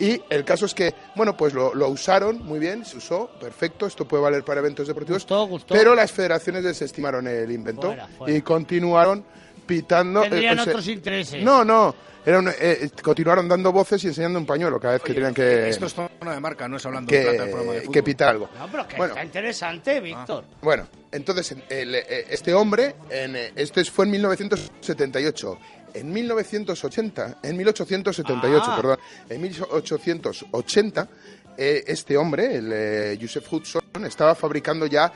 Y 0.00 0.20
el 0.30 0.44
caso 0.44 0.66
es 0.66 0.74
que, 0.74 0.94
bueno, 1.14 1.36
pues 1.36 1.52
lo, 1.54 1.74
lo 1.74 1.88
usaron 1.88 2.44
muy 2.44 2.58
bien, 2.58 2.84
se 2.84 2.96
usó, 2.98 3.28
perfecto, 3.40 3.86
esto 3.86 4.06
puede 4.06 4.22
valer 4.22 4.44
para 4.44 4.60
eventos 4.60 4.86
deportivos, 4.88 5.22
Gustó, 5.22 5.46
gustó. 5.46 5.74
pero 5.74 5.94
las 5.94 6.10
federaciones 6.12 6.64
desestimaron 6.64 7.26
el 7.28 7.50
invento 7.50 7.88
Fuera, 7.88 8.08
fuera. 8.08 8.34
y 8.36 8.42
continuaron 8.42 9.24
pitando. 9.66 10.22
Tendrían 10.22 10.58
eh, 10.58 10.60
o 10.60 10.64
sea, 10.64 10.72
otros 10.72 10.88
intereses. 10.88 11.42
No, 11.42 11.64
no, 11.64 11.94
era 12.26 12.38
un- 12.38 12.50
eh, 12.58 12.90
continuaron 13.02 13.48
dando 13.48 13.72
voces 13.72 14.02
y 14.04 14.08
enseñando 14.08 14.38
un 14.38 14.46
pañuelo 14.46 14.78
cada 14.80 14.94
vez 14.94 15.02
que 15.02 15.14
tenían 15.14 15.32
que, 15.34 15.68
Esto 15.68 15.86
es 15.86 15.94
zona 15.94 16.10
de 16.34 16.40
marca, 16.40 16.68
no 16.68 16.76
es 16.76 16.84
hablando 16.86 17.10
de 17.12 17.22
plata 17.22 17.42
del 17.42 17.50
programa 17.50 17.72
de 17.72 17.78
que, 17.78 17.84
fútbol. 17.86 17.94
que 17.94 18.02
pitar 18.02 18.28
algo. 18.30 18.50
No, 18.58 18.68
pero 18.70 18.88
que 18.88 18.96
Bueno. 18.96 19.14
está 19.14 19.24
interesante, 19.24 20.00
Víctor. 20.00 20.44
Bueno, 20.60 20.86
entonces 21.12 21.54
el, 21.68 21.94
eh, 21.94 22.26
este 22.30 22.52
hombre, 22.54 22.94
en, 23.10 23.36
eh, 23.36 23.52
esto 23.56 23.80
es- 23.80 23.90
fue 23.90 24.04
en 24.06 24.10
1978. 24.12 25.58
En 25.94 26.12
1980, 26.12 27.38
en 27.42 27.56
1878, 27.56 28.64
Ah. 28.66 28.76
perdón, 28.76 28.98
en 29.28 29.40
1880, 29.40 31.08
eh, 31.56 31.84
este 31.86 32.16
hombre, 32.16 32.56
el 32.56 32.70
eh, 32.72 33.18
Joseph 33.20 33.46
Hudson, 33.52 33.82
estaba 34.04 34.34
fabricando 34.34 34.86
ya 34.86 35.12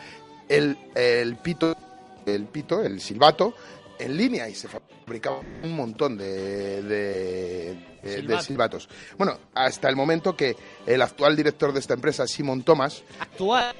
el, 0.49 0.79
el 0.95 1.37
pito, 1.37 1.76
el 2.24 2.45
pito, 2.47 2.83
el 2.83 3.01
silbato, 3.01 3.55
en 3.99 4.16
línea 4.16 4.49
y 4.49 4.55
se 4.55 4.68
fabricaba 4.68 5.41
un 5.64 5.74
montón 5.74 6.16
de, 6.16 6.83
de- 6.85 7.79
de- 8.03 8.22
de 8.22 8.41
Silbatos. 8.43 8.89
Bueno, 9.16 9.37
hasta 9.55 9.89
el 9.89 9.97
momento 9.97 10.37
que 10.37 10.55
el 10.87 11.03
actual 11.03 11.35
director 11.35 11.72
de 11.72 11.81
esta 11.81 11.95
empresa, 11.95 12.24
Simon 12.29 12.62
Thomas, 12.62 13.03
Actual. 13.18 13.74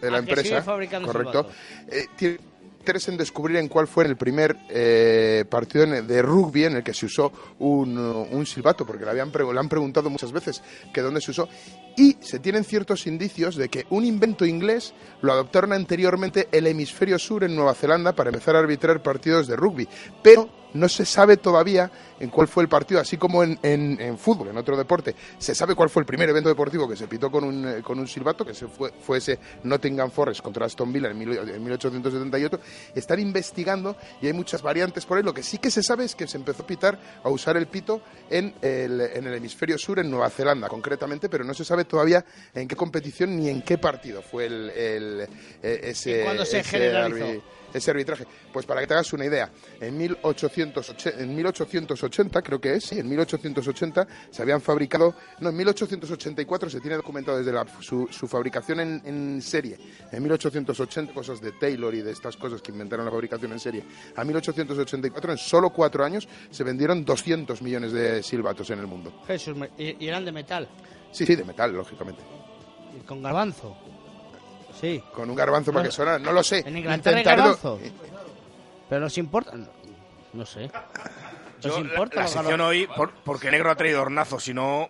de 0.00 0.10
la 0.10 0.16
Ah, 0.16 0.20
empresa, 0.20 0.64
correcto, 0.64 1.50
eh, 1.90 2.06
tiene 2.16 2.38
meterse 2.88 3.10
en 3.10 3.18
descubrir 3.18 3.58
en 3.58 3.68
cuál 3.68 3.86
fue 3.86 4.06
el 4.06 4.16
primer 4.16 4.56
eh, 4.70 5.44
partido 5.50 5.84
de 5.84 6.22
rugby 6.22 6.64
en 6.64 6.76
el 6.76 6.82
que 6.82 6.94
se 6.94 7.04
usó 7.04 7.30
un, 7.58 7.98
uh, 7.98 8.22
un 8.30 8.46
silbato, 8.46 8.86
porque 8.86 9.04
le, 9.04 9.10
habían 9.10 9.30
han 9.58 9.68
preguntado 9.68 10.08
muchas 10.08 10.32
veces 10.32 10.62
que 10.90 11.02
dónde 11.02 11.20
se 11.20 11.32
usó, 11.32 11.50
y 11.98 12.16
se 12.20 12.38
tienen 12.38 12.64
ciertos 12.64 13.06
indicios 13.06 13.56
de 13.56 13.68
que 13.68 13.84
un 13.90 14.06
invento 14.06 14.46
inglés 14.46 14.94
lo 15.20 15.34
adoptaron 15.34 15.74
anteriormente 15.74 16.48
el 16.50 16.66
hemisferio 16.66 17.18
sur 17.18 17.44
en 17.44 17.54
Nueva 17.54 17.74
Zelanda 17.74 18.14
para 18.14 18.30
empezar 18.30 18.56
a 18.56 18.60
arbitrar 18.60 19.02
partidos 19.02 19.46
de 19.48 19.56
rugby, 19.56 19.86
pero 20.22 20.48
no 20.74 20.88
se 20.88 21.04
sabe 21.04 21.36
todavía 21.36 21.90
en 22.20 22.30
cuál 22.30 22.48
fue 22.48 22.62
el 22.64 22.68
partido, 22.68 23.00
así 23.00 23.16
como 23.16 23.42
en, 23.44 23.58
en- 23.62 24.00
en 24.00 24.18
fútbol, 24.18 24.48
en 24.48 24.56
otro 24.58 24.76
deporte, 24.76 25.14
se 25.38 25.54
sabe 25.54 25.74
cuál 25.74 25.88
fue 25.88 26.02
el 26.02 26.06
primer 26.06 26.28
evento 26.28 26.48
deportivo 26.48 26.88
que 26.88 26.96
se 26.96 27.06
pitó 27.06 27.30
con 27.30 27.44
un, 27.44 27.66
eh, 27.68 27.82
con 27.82 27.98
un 27.98 28.08
silbato, 28.08 28.44
que 28.44 28.54
se 28.54 28.66
fue, 28.66 28.92
fue 29.00 29.18
ese 29.18 29.38
Nottingham 29.62 30.10
Forest 30.10 30.40
contra 30.42 30.66
Aston 30.66 30.92
Villa 30.92 31.10
en, 31.10 31.18
mil- 31.18 31.38
en 31.38 31.62
1878. 31.62 32.60
Están 32.94 33.20
investigando 33.20 33.96
y 34.20 34.26
hay 34.26 34.32
muchas 34.32 34.62
variantes 34.62 35.06
por 35.06 35.16
ahí. 35.18 35.22
Lo 35.24 35.32
que 35.32 35.42
sí 35.42 35.58
que 35.58 35.70
se 35.70 35.82
sabe 35.82 36.04
es 36.04 36.14
que 36.14 36.26
se 36.26 36.36
empezó 36.36 36.62
a 36.64 36.66
pitar, 36.66 36.98
a 37.22 37.28
usar 37.28 37.56
el 37.56 37.66
pito 37.68 38.00
en 38.28 38.54
el, 38.60 39.00
en 39.00 39.26
el 39.26 39.34
hemisferio 39.34 39.78
sur, 39.78 39.98
en 40.00 40.10
Nueva 40.10 40.28
Zelanda 40.30 40.68
concretamente, 40.68 41.28
pero 41.28 41.44
no 41.44 41.54
se 41.54 41.64
sabe 41.64 41.84
todavía 41.84 42.24
en 42.54 42.66
qué 42.66 42.74
competición 42.76 43.36
ni 43.36 43.48
en 43.48 43.62
qué 43.62 43.78
partido 43.78 44.22
fue 44.22 44.46
el, 44.46 44.70
el- 44.70 45.28
eh, 45.62 45.80
ese, 45.84 46.20
¿Y 46.20 46.24
cuándo 46.24 46.44
se 46.44 46.58
ese 46.58 46.68
generalizó? 46.70 47.42
Ese 47.72 47.90
arbitraje. 47.90 48.26
Pues 48.52 48.66
para 48.66 48.80
que 48.80 48.86
te 48.86 48.94
hagas 48.94 49.12
una 49.12 49.24
idea, 49.24 49.50
en 49.80 49.96
1880, 49.96 50.80
en 51.18 51.34
1880 51.36 52.42
creo 52.42 52.60
que 52.60 52.74
es, 52.74 52.84
sí, 52.84 52.98
en 52.98 53.08
1880 53.08 54.06
se 54.30 54.42
habían 54.42 54.60
fabricado, 54.60 55.14
no, 55.40 55.50
en 55.50 55.56
1884 55.56 56.70
se 56.70 56.80
tiene 56.80 56.96
documentado 56.96 57.38
desde 57.38 57.52
la- 57.52 57.66
su, 57.80 58.08
su 58.10 58.26
fabricación 58.28 58.80
en, 58.80 59.02
en 59.04 59.42
serie. 59.42 59.78
En 60.12 60.22
1880, 60.22 61.12
cosas 61.12 61.40
de 61.40 61.52
Taylor 61.52 61.94
y 61.94 62.02
de 62.02 62.12
estas 62.12 62.36
cosas 62.36 62.62
que 62.62 62.72
inventaron 62.72 63.04
la 63.04 63.10
fabricación 63.10 63.52
en 63.52 63.60
serie. 63.60 63.84
A 64.16 64.24
1884, 64.24 65.32
en 65.32 65.38
solo 65.38 65.70
cuatro 65.70 66.04
años, 66.04 66.28
se 66.50 66.64
vendieron 66.64 67.04
200 67.04 67.60
millones 67.62 67.92
de 67.92 68.22
silbatos 68.22 68.70
en 68.70 68.78
el 68.80 68.86
mundo. 68.86 69.12
Jesús, 69.26 69.56
y 69.76 70.06
eran 70.06 70.24
de 70.24 70.32
metal. 70.32 70.68
Sí, 71.12 71.24
sí, 71.26 71.34
de 71.36 71.44
metal, 71.44 71.72
lógicamente. 71.72 72.22
Y 72.98 73.00
con 73.04 73.22
garbanzo. 73.22 73.76
Sí. 74.80 75.02
Con 75.12 75.28
un 75.30 75.36
garbanzo 75.36 75.72
para 75.72 75.86
que 75.86 75.90
sonara, 75.92 76.18
no 76.18 76.32
lo 76.32 76.42
sé. 76.42 76.62
En 76.66 76.76
Inglaterra 76.76 77.16
hay 77.18 77.24
Intentarlo- 77.24 77.36
garbanzo. 77.62 77.78
Pero 78.88 79.00
nos 79.02 79.18
importa. 79.18 79.52
No, 79.56 79.66
no 80.32 80.46
sé. 80.46 80.70
Yo, 81.60 81.70
¿Nos 81.70 81.80
la, 81.80 81.88
importa 81.90 82.16
la 82.16 82.22
los 82.22 82.30
sección 82.30 82.50
garbanzos? 82.58 82.68
hoy, 82.70 82.86
por- 82.96 83.12
porque 83.24 83.50
negro 83.50 83.70
ha 83.70 83.74
traído 83.74 84.00
hornazo, 84.02 84.38
si 84.38 84.54
no... 84.54 84.88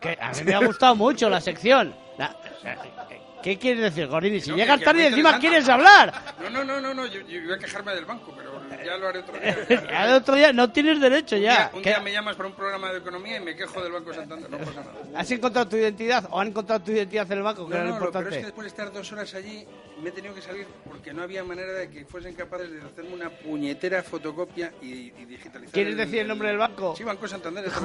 Que 0.00 0.18
a 0.20 0.32
mí 0.32 0.38
me 0.44 0.54
ha 0.54 0.64
gustado 0.64 0.96
mucho 0.96 1.30
la 1.30 1.40
sección. 1.40 1.94
La- 2.18 2.36
¿Qué 3.42 3.56
quieres 3.56 3.82
decir, 3.82 4.06
Gordini? 4.08 4.40
Si 4.40 4.50
No, 4.50 4.56
llegas 4.56 4.78
que- 4.80 4.84
tarde 4.84 5.02
y 5.04 5.06
encima 5.06 5.38
quieres 5.38 5.68
hablar. 5.68 6.12
No, 6.42 6.50
no, 6.50 6.64
no, 6.64 6.80
no, 6.80 6.92
no, 6.92 7.06
yo, 7.06 7.20
yo 7.20 7.38
iba 7.38 7.54
a 7.54 7.58
quejarme 7.58 7.94
del 7.94 8.04
banco, 8.04 8.34
pero 8.36 8.60
ya 8.84 8.96
lo 8.96 9.06
haré 9.08 9.20
otro 9.20 9.38
día. 9.38 9.56
Ya 9.90 10.04
el 10.06 10.12
otro 10.14 10.34
día 10.34 10.52
no 10.52 10.70
tienes 10.72 11.00
derecho 11.00 11.36
Un 11.36 11.42
ya. 11.42 11.52
día- 11.52 11.70
Un 11.72 11.82
¿Qué- 11.82 11.90
día 11.90 12.00
me 12.00 12.12
llamas 12.12 12.34
para 12.34 12.48
un 12.48 12.54
programa 12.56 12.90
de 12.92 12.98
economía 12.98 13.36
y 13.36 13.40
me 13.40 13.54
quejo 13.54 13.80
del 13.80 13.92
Banco 13.92 14.12
Santander, 14.12 14.50
no 14.50 14.58
pasa 14.58 14.80
nada. 14.80 14.92
¿Has 15.20 15.30
encontrado 15.30 15.68
tu 15.68 15.76
identidad 15.76 16.26
o 16.30 16.40
han 16.40 16.48
encontrado 16.48 16.82
tu 16.82 16.90
identidad 16.90 17.30
en 17.30 17.38
el 17.38 17.44
banco? 17.44 17.68
Que 17.68 17.74
No, 17.74 17.76
era 17.76 17.84
lo 17.84 17.90
no, 17.90 17.94
lo- 17.94 17.98
pero 17.98 18.08
importante. 18.08 18.34
es 18.34 18.40
que 18.40 18.46
después 18.46 18.64
de 18.64 18.68
estar 18.68 18.92
dos 18.92 19.12
horas 19.12 19.34
allí 19.34 19.64
me 20.02 20.08
he 20.08 20.12
tenido 20.12 20.34
que 20.34 20.42
salir 20.42 20.66
porque 20.88 21.12
no 21.14 21.22
había 21.22 21.44
manera 21.44 21.72
de 21.74 21.88
que 21.90 22.04
fuesen 22.06 22.34
capaces 22.34 22.72
de 22.72 22.80
hacerme 22.82 23.14
una 23.14 23.30
puñetera 23.30 24.02
fotocopia 24.02 24.72
y, 24.82 25.12
y 25.16 25.24
digitalizar. 25.26 25.72
¿Quieres 25.72 25.96
decir 25.96 26.18
el 26.20 26.28
nombre 26.28 26.48
del 26.48 26.58
banco? 26.58 26.94
Sí, 26.96 27.04
Banco 27.04 27.28
Santander. 27.28 27.70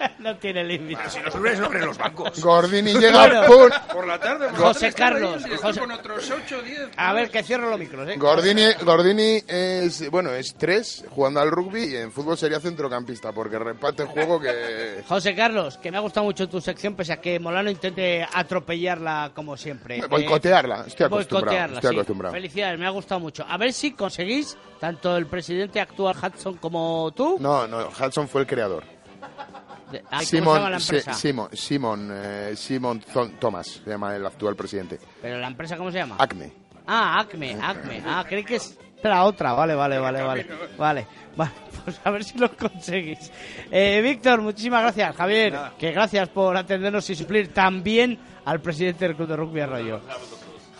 no 0.18 0.36
tiene 0.36 0.64
límite. 0.64 1.00
Si 1.08 1.20
los 1.20 1.34
nombres 1.34 1.58
nombres 1.60 1.84
los 1.86 1.98
bancos. 1.98 2.40
Gordini 2.42 2.92
llega 2.94 3.18
Bueno. 3.26 3.46
por... 3.46 3.70
Por 3.92 4.06
la 4.06 4.18
tarde, 4.18 4.48
por 4.48 4.58
la 4.60 4.66
José 4.66 4.92
tarde 4.92 5.20
Carlos, 5.20 5.44
José- 5.60 5.80
con 5.80 5.90
otros 5.92 6.30
8 6.30 6.56
o 6.58 6.62
10. 6.62 6.80
A 6.96 7.12
ver, 7.12 7.30
que 7.30 7.42
cierro 7.42 7.70
los 7.70 7.78
micros, 7.78 8.08
¿eh? 8.08 8.14
Gordini, 8.16 8.64
Gordini 8.82 9.42
es, 9.46 10.10
bueno, 10.10 10.30
es 10.32 10.54
tres 10.54 11.04
jugando 11.10 11.40
al 11.40 11.50
rugby 11.50 11.84
y 11.84 11.96
en 11.96 12.12
fútbol 12.12 12.36
sería 12.38 12.60
centrocampista 12.60 13.32
porque 13.32 13.58
reparte 13.58 14.02
el 14.02 14.08
juego 14.08 14.40
que... 14.40 15.02
José 15.06 15.34
Carlos, 15.34 15.78
que 15.78 15.90
me 15.90 15.96
ha 15.98 16.00
gustado 16.00 16.24
mucho 16.24 16.48
tu 16.48 16.60
sección, 16.60 16.94
pese 16.94 17.12
a 17.12 17.20
que 17.20 17.38
Molano 17.40 17.70
intente 17.70 18.26
atropellarla 18.32 19.32
como 19.34 19.56
siempre. 19.56 19.98
Eh, 19.98 20.02
Boicotearla, 20.08 20.84
estoy 20.86 21.06
acostumbrado, 21.06 21.44
boicotearla, 21.46 21.74
estoy 21.76 21.90
sí. 21.90 21.96
acostumbrado. 21.96 22.34
Felicidades, 22.34 22.78
me 22.78 22.86
ha 22.86 22.90
gustado 22.90 23.20
mucho. 23.20 23.44
A 23.48 23.56
ver 23.56 23.72
si 23.72 23.92
conseguís, 23.92 24.56
tanto 24.78 25.16
el 25.16 25.26
presidente 25.26 25.80
actual 25.80 26.16
Hudson 26.16 26.54
como 26.58 27.12
tú. 27.14 27.36
No, 27.40 27.66
no, 27.66 27.88
Hudson 27.88 28.28
fue 28.28 28.42
el 28.42 28.46
creador. 28.46 28.82
de- 28.82 28.88
ay, 28.90 28.96
¿Cómo 29.20 29.28
se 29.30 29.38
llama 29.42 29.68
la 29.68 29.79
Simon, 30.22 30.80
Simon, 30.80 31.48
Simon, 31.52 32.10
eh, 32.12 32.52
Simon 32.56 33.02
Thomas, 33.38 33.80
se 33.84 33.90
llama 33.90 34.14
el 34.16 34.24
actual 34.26 34.56
presidente. 34.56 34.98
¿Pero 35.20 35.38
la 35.38 35.46
empresa 35.46 35.76
cómo 35.76 35.90
se 35.90 35.98
llama? 35.98 36.16
Acme. 36.18 36.52
Ah, 36.86 37.20
Acme, 37.20 37.56
Acme. 37.60 38.02
Ah, 38.04 38.24
creí 38.28 38.44
que 38.44 38.56
es 38.56 38.78
la 39.02 39.24
otra. 39.24 39.52
Vale, 39.52 39.74
vale, 39.74 39.98
vale, 39.98 40.22
vale. 40.22 40.46
Vale, 40.76 41.06
vale. 41.36 41.50
Pues 41.82 41.98
a 42.04 42.10
ver 42.10 42.22
si 42.24 42.36
lo 42.36 42.54
conseguís. 42.54 43.32
Eh, 43.70 44.02
Víctor, 44.02 44.42
muchísimas 44.42 44.82
gracias. 44.82 45.16
Javier, 45.16 45.58
que 45.78 45.92
gracias 45.92 46.28
por 46.28 46.54
atendernos 46.54 47.08
y 47.08 47.14
suplir 47.14 47.54
también 47.54 48.18
al 48.44 48.60
presidente 48.60 49.06
del 49.06 49.16
Club 49.16 49.28
de 49.28 49.36
Rugby 49.36 49.60
Arroyo. 49.60 50.00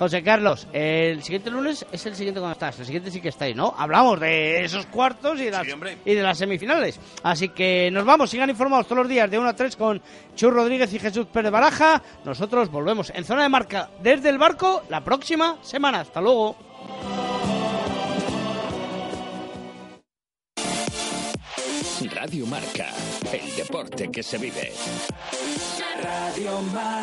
José 0.01 0.22
Carlos, 0.22 0.66
el 0.72 1.22
siguiente 1.22 1.51
lunes 1.51 1.84
es 1.92 2.07
el 2.07 2.16
siguiente 2.16 2.40
cuando 2.40 2.55
estás. 2.55 2.78
El 2.78 2.86
siguiente 2.86 3.11
sí 3.11 3.20
que 3.20 3.28
estáis, 3.28 3.55
¿no? 3.55 3.74
Hablamos 3.76 4.18
de 4.18 4.64
esos 4.64 4.86
cuartos 4.86 5.38
y 5.38 5.44
de 5.44 5.51
las, 5.51 5.66
y 6.07 6.14
de 6.14 6.22
las 6.22 6.38
semifinales. 6.38 6.98
Así 7.22 7.51
que 7.51 7.90
nos 7.92 8.07
vamos, 8.07 8.30
sigan 8.30 8.48
informados 8.48 8.86
todos 8.86 9.01
los 9.01 9.09
días 9.11 9.30
de 9.30 9.38
1 9.38 9.46
a 9.46 9.55
3 9.55 9.76
con 9.76 10.01
Chus 10.34 10.55
Rodríguez 10.55 10.90
y 10.94 10.98
Jesús 10.98 11.26
Pérez 11.26 11.53
Baraja. 11.53 12.03
Nosotros 12.24 12.70
volvemos 12.70 13.12
en 13.14 13.26
zona 13.26 13.42
de 13.42 13.51
marca 13.51 13.90
desde 14.03 14.30
el 14.30 14.38
barco 14.38 14.84
la 14.88 15.05
próxima 15.05 15.59
semana. 15.61 16.01
Hasta 16.01 16.22
luego. 16.22 16.57
Radio 22.14 22.46
Marca, 22.46 22.88
el 23.30 23.55
deporte 23.55 24.11
que 24.11 24.22
se 24.22 24.38
vive. 24.38 24.72
Radio 26.03 26.62
Marca. 26.72 26.90